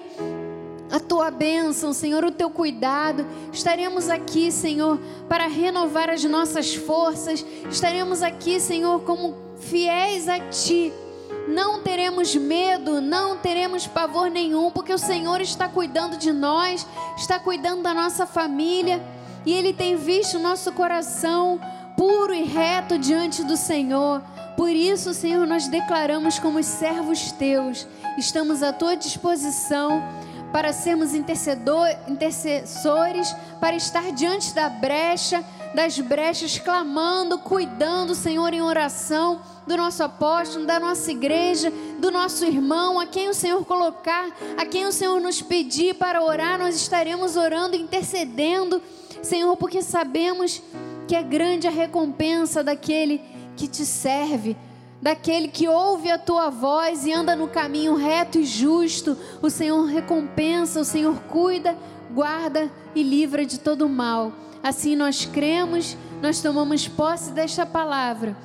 A 0.91 0.99
tua 0.99 1.31
bênção, 1.31 1.93
Senhor, 1.93 2.25
o 2.25 2.31
teu 2.31 2.49
cuidado. 2.49 3.25
Estaremos 3.53 4.09
aqui, 4.09 4.51
Senhor, 4.51 4.99
para 5.29 5.47
renovar 5.47 6.09
as 6.09 6.25
nossas 6.25 6.75
forças. 6.75 7.45
Estaremos 7.71 8.21
aqui, 8.21 8.59
Senhor, 8.59 8.99
como 9.03 9.37
fiéis 9.61 10.27
a 10.27 10.37
Ti 10.37 10.91
não 11.47 11.81
teremos 11.81 12.35
medo, 12.35 13.01
não 13.01 13.37
teremos 13.37 13.87
pavor 13.87 14.29
nenhum, 14.29 14.71
porque 14.71 14.93
o 14.93 14.97
Senhor 14.97 15.41
está 15.41 15.67
cuidando 15.67 16.17
de 16.17 16.31
nós, 16.31 16.85
está 17.17 17.39
cuidando 17.39 17.83
da 17.83 17.93
nossa 17.93 18.25
família 18.25 19.03
e 19.45 19.53
Ele 19.53 19.73
tem 19.73 19.95
visto 19.95 20.37
o 20.37 20.41
nosso 20.41 20.71
coração 20.71 21.59
puro 21.97 22.33
e 22.33 22.43
reto 22.43 22.97
diante 22.97 23.43
do 23.43 23.57
Senhor. 23.57 24.21
Por 24.55 24.69
isso, 24.69 25.13
Senhor, 25.13 25.45
nós 25.47 25.67
declaramos 25.67 26.39
como 26.39 26.61
servos 26.63 27.31
teus, 27.31 27.87
estamos 28.17 28.61
à 28.61 28.73
tua 28.73 28.95
disposição 28.95 30.03
para 30.51 30.73
sermos 30.73 31.13
intercessores, 31.13 33.35
para 33.59 33.75
estar 33.75 34.11
diante 34.11 34.53
da 34.53 34.67
brecha, 34.67 35.43
das 35.75 35.99
brechas, 35.99 36.57
clamando, 36.57 37.37
cuidando, 37.37 38.15
Senhor, 38.15 38.51
em 38.53 38.61
oração 38.61 39.41
do 39.69 39.77
nosso 39.77 40.01
apóstolo, 40.01 40.65
da 40.65 40.79
nossa 40.79 41.11
igreja, 41.11 41.71
do 41.99 42.09
nosso 42.09 42.43
irmão, 42.43 42.99
a 42.99 43.05
quem 43.05 43.29
o 43.29 43.35
Senhor 43.35 43.63
colocar, 43.63 44.27
a 44.57 44.65
quem 44.65 44.87
o 44.87 44.91
Senhor 44.91 45.21
nos 45.21 45.43
pedir 45.43 45.93
para 45.93 46.23
orar, 46.23 46.57
nós 46.57 46.75
estaremos 46.75 47.37
orando, 47.37 47.75
intercedendo, 47.75 48.81
Senhor, 49.21 49.55
porque 49.57 49.83
sabemos 49.83 50.59
que 51.07 51.15
é 51.15 51.21
grande 51.21 51.67
a 51.67 51.69
recompensa 51.69 52.63
daquele 52.63 53.21
que 53.55 53.67
te 53.67 53.85
serve, 53.85 54.57
daquele 54.99 55.47
que 55.47 55.67
ouve 55.67 56.09
a 56.09 56.17
tua 56.17 56.49
voz 56.49 57.05
e 57.05 57.13
anda 57.13 57.35
no 57.35 57.47
caminho 57.47 57.93
reto 57.93 58.39
e 58.39 58.45
justo. 58.45 59.15
O 59.39 59.51
Senhor 59.51 59.83
recompensa, 59.85 60.79
o 60.79 60.85
Senhor 60.85 61.15
cuida, 61.29 61.77
guarda 62.09 62.71
e 62.95 63.03
livra 63.03 63.45
de 63.45 63.59
todo 63.59 63.87
mal. 63.87 64.33
Assim 64.63 64.95
nós 64.95 65.25
cremos, 65.25 65.95
nós 66.23 66.41
tomamos 66.41 66.87
posse 66.87 67.31
desta 67.31 67.67
palavra, 67.67 68.35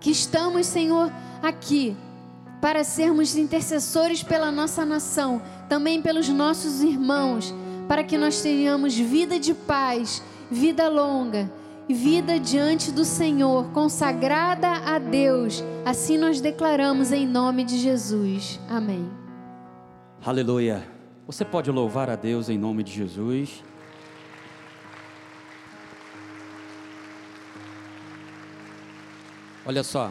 que 0.00 0.10
estamos, 0.10 0.66
Senhor, 0.66 1.12
aqui 1.42 1.96
para 2.60 2.82
sermos 2.82 3.36
intercessores 3.36 4.22
pela 4.22 4.50
nossa 4.50 4.84
nação, 4.84 5.40
também 5.68 6.02
pelos 6.02 6.28
nossos 6.28 6.82
irmãos, 6.82 7.54
para 7.86 8.02
que 8.02 8.18
nós 8.18 8.40
tenhamos 8.40 8.94
vida 8.94 9.38
de 9.38 9.54
paz, 9.54 10.22
vida 10.50 10.88
longa 10.88 11.50
vida 11.94 12.38
diante 12.38 12.92
do 12.92 13.04
Senhor, 13.04 13.70
consagrada 13.70 14.68
a 14.68 14.98
Deus. 14.98 15.64
Assim 15.84 16.18
nós 16.18 16.40
declaramos 16.40 17.12
em 17.12 17.26
nome 17.26 17.64
de 17.64 17.78
Jesus. 17.78 18.60
Amém. 18.68 19.08
Aleluia. 20.24 20.86
Você 21.26 21.44
pode 21.44 21.70
louvar 21.70 22.10
a 22.10 22.16
Deus 22.16 22.48
em 22.48 22.58
nome 22.58 22.82
de 22.82 22.92
Jesus. 22.92 23.62
Olha 29.68 29.84
só. 29.84 30.10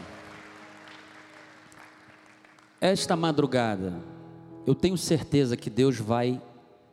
Esta 2.80 3.16
madrugada, 3.16 4.00
eu 4.64 4.72
tenho 4.72 4.96
certeza 4.96 5.56
que 5.56 5.68
Deus 5.68 5.98
vai 5.98 6.40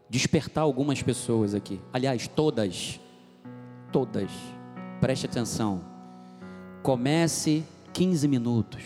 despertar 0.09 0.63
algumas 0.63 1.01
pessoas 1.03 1.53
aqui. 1.53 1.79
Aliás, 1.93 2.27
todas. 2.27 2.99
Todas 3.91 4.31
preste 4.99 5.27
atenção. 5.27 5.83
Comece 6.81 7.63
15 7.93 8.27
minutos. 8.27 8.83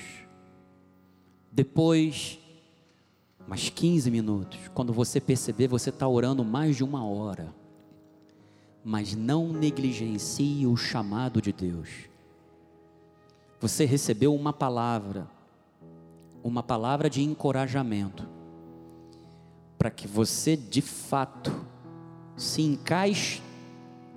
Depois, 1.49 2.37
mais 3.47 3.69
15 3.69 4.11
minutos. 4.11 4.59
Quando 4.73 4.91
você 4.91 5.21
perceber, 5.21 5.69
você 5.69 5.89
está 5.89 6.05
orando 6.05 6.43
mais 6.43 6.75
de 6.75 6.83
uma 6.83 7.05
hora. 7.05 7.55
Mas 8.83 9.15
não 9.15 9.53
negligencie 9.53 10.67
o 10.67 10.75
chamado 10.75 11.41
de 11.41 11.53
Deus. 11.53 12.08
Você 13.59 13.85
recebeu 13.85 14.33
uma 14.33 14.53
palavra, 14.53 15.27
uma 16.43 16.63
palavra 16.63 17.09
de 17.09 17.21
encorajamento, 17.21 18.27
para 19.77 19.89
que 19.89 20.07
você 20.07 20.55
de 20.55 20.81
fato 20.81 21.65
se 22.35 22.61
encaixe 22.61 23.41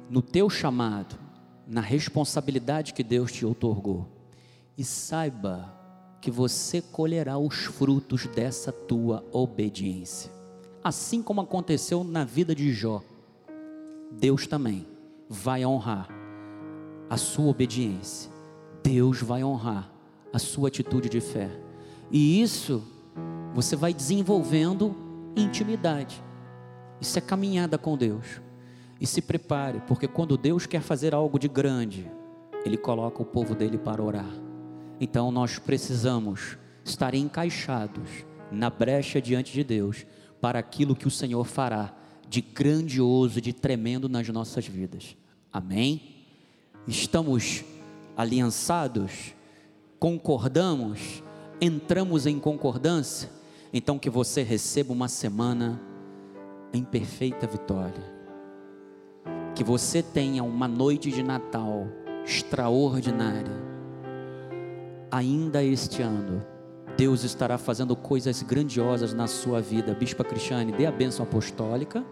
no 0.09 0.23
teu 0.23 0.49
chamado 0.49 1.17
na 1.67 1.81
responsabilidade 1.81 2.93
que 2.93 3.03
Deus 3.03 3.33
te 3.33 3.47
otorgou. 3.47 4.09
E 4.77 4.85
saiba 4.85 5.73
que 6.21 6.31
você 6.31 6.81
colherá 6.81 7.37
os 7.39 7.65
frutos 7.65 8.27
dessa 8.27 8.71
tua 8.73 9.25
obediência. 9.33 10.31
Assim 10.83 11.23
como 11.23 11.41
aconteceu 11.41 12.03
na 12.05 12.25
vida 12.25 12.55
de 12.55 12.73
Jó, 12.73 13.03
Deus 14.11 14.47
também 14.47 14.87
vai 15.29 15.65
honrar 15.65 16.09
a 17.09 17.17
sua 17.17 17.47
obediência. 17.47 18.32
Deus 18.83 19.21
vai 19.21 19.45
honrar 19.45 19.91
a 20.33 20.39
sua 20.39 20.69
atitude 20.69 21.09
de 21.09 21.21
fé. 21.21 21.51
E 22.11 22.41
isso 22.41 22.83
você 23.55 23.77
vai 23.77 23.93
desenvolvendo 23.93 24.95
intimidade. 25.37 26.23
Isso 27.01 27.19
é 27.19 27.21
caminhada 27.21 27.79
com 27.79 27.97
Deus. 27.97 28.41
E 29.01 29.07
se 29.07 29.21
prepare, 29.21 29.83
porque 29.87 30.07
quando 30.07 30.37
Deus 30.37 30.67
quer 30.67 30.81
fazer 30.81 31.15
algo 31.15 31.39
de 31.39 31.49
grande, 31.49 32.11
Ele 32.65 32.77
coloca 32.77 33.21
o 33.23 33.27
povo 33.27 33.55
dele 33.55 33.77
para 33.77 34.03
orar. 34.03 34.31
Então 35.01 35.33
nós 35.33 35.59
precisamos 35.59 36.57
estar 36.85 37.15
encaixados 37.15 38.09
na 38.51 38.71
brecha 38.71 39.21
diante 39.21 39.53
de 39.53 39.65
Deus 39.65 40.07
para 40.41 40.59
aquilo 40.59 40.95
que 40.95 41.09
o 41.09 41.11
Senhor 41.11 41.45
fará 41.45 41.95
de 42.29 42.41
grandioso, 42.41 43.41
de 43.41 43.53
tremendo 43.53 44.09
nas 44.09 44.29
nossas 44.29 44.67
vidas. 44.67 45.17
Amém? 45.53 46.25
Estamos 46.87 47.65
aliançados, 48.17 49.35
concordamos, 49.99 51.23
entramos 51.61 52.27
em 52.27 52.39
concordância, 52.39 53.31
então 53.73 53.99
que 53.99 54.11
você 54.11 54.43
receba 54.43 54.93
uma 54.93 55.09
semana 55.09 55.81
em 56.73 56.83
perfeita 56.83 57.47
vitória 57.47 58.23
que 59.55 59.63
você 59.63 60.03
tenha 60.03 60.43
uma 60.43 60.67
noite 60.67 61.11
de 61.11 61.23
Natal 61.23 61.87
extraordinária. 62.25 63.63
Ainda 65.11 65.63
este 65.63 66.03
ano, 66.03 66.45
Deus 66.97 67.23
estará 67.23 67.59
fazendo 67.59 67.95
coisas 67.95 68.43
grandiosas 68.43 69.13
na 69.13 69.27
sua 69.27 69.61
vida. 69.61 69.95
Bispa 69.95 70.25
Cristiane, 70.25 70.73
dê 70.73 70.87
a 70.87 70.93
bênção 70.93 71.25
apostólica. 71.25 72.05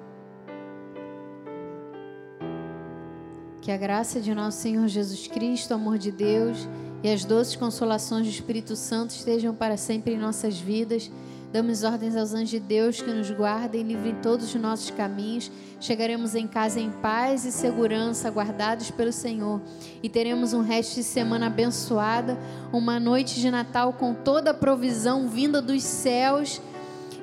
Que 3.71 3.75
a 3.75 3.77
graça 3.77 4.21
de 4.21 4.35
nosso 4.35 4.59
Senhor 4.62 4.89
Jesus 4.89 5.29
Cristo, 5.29 5.71
o 5.71 5.75
amor 5.75 5.97
de 5.97 6.11
Deus 6.11 6.66
e 7.05 7.09
as 7.09 7.25
doces 7.25 7.55
consolações 7.55 8.27
do 8.27 8.29
Espírito 8.29 8.75
Santo 8.75 9.11
estejam 9.11 9.55
para 9.55 9.77
sempre 9.77 10.12
em 10.12 10.18
nossas 10.18 10.59
vidas 10.59 11.09
Damos 11.53 11.83
ordens 11.83 12.14
aos 12.14 12.33
anjos 12.33 12.51
de 12.51 12.61
Deus 12.61 13.03
que 13.03 13.11
nos 13.11 13.29
guardem 13.29 13.81
e 13.81 13.85
livrem 13.85 14.14
todos 14.23 14.55
os 14.55 14.61
nossos 14.61 14.91
caminhos. 14.93 15.51
Chegaremos 15.81 16.37
em 16.37 16.47
casa 16.47 16.79
em 16.79 16.91
paz 16.91 17.45
e 17.45 17.51
segurança, 17.51 18.31
guardados 18.31 18.93
pelo 18.93 19.12
Senhor. 19.12 19.61
E 20.01 20.09
teremos 20.09 20.53
um 20.53 20.62
resto 20.62 20.95
de 20.95 21.03
semana 21.03 21.49
abençoada, 21.49 22.39
uma 22.73 23.01
noite 23.01 23.41
de 23.41 23.51
Natal 23.51 23.93
com 23.95 24.14
toda 24.14 24.53
a 24.53 24.55
provisão 24.55 25.29
vinda 25.29 25.61
dos 25.61 25.83
céus. 25.83 26.62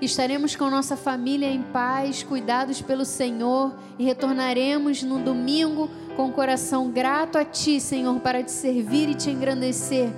Estaremos 0.01 0.55
com 0.55 0.69
nossa 0.69 0.95
família 0.95 1.47
em 1.47 1.61
paz, 1.61 2.23
cuidados 2.23 2.81
pelo 2.81 3.05
Senhor, 3.05 3.75
e 3.97 4.03
retornaremos 4.03 5.03
no 5.03 5.19
domingo 5.19 5.89
com 6.15 6.27
o 6.27 6.31
coração 6.31 6.91
grato 6.91 7.37
a 7.37 7.45
Ti, 7.45 7.79
Senhor, 7.79 8.19
para 8.19 8.43
te 8.43 8.51
servir 8.51 9.09
e 9.09 9.15
te 9.15 9.29
engrandecer 9.29 10.09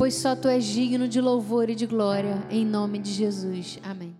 pois 0.00 0.14
só 0.14 0.34
tu 0.34 0.48
és 0.48 0.64
digno 0.64 1.06
de 1.06 1.20
louvor 1.20 1.68
e 1.68 1.74
de 1.74 1.84
glória, 1.84 2.42
em 2.48 2.64
nome 2.64 2.98
de 2.98 3.12
Jesus. 3.12 3.78
Amém. 3.82 4.19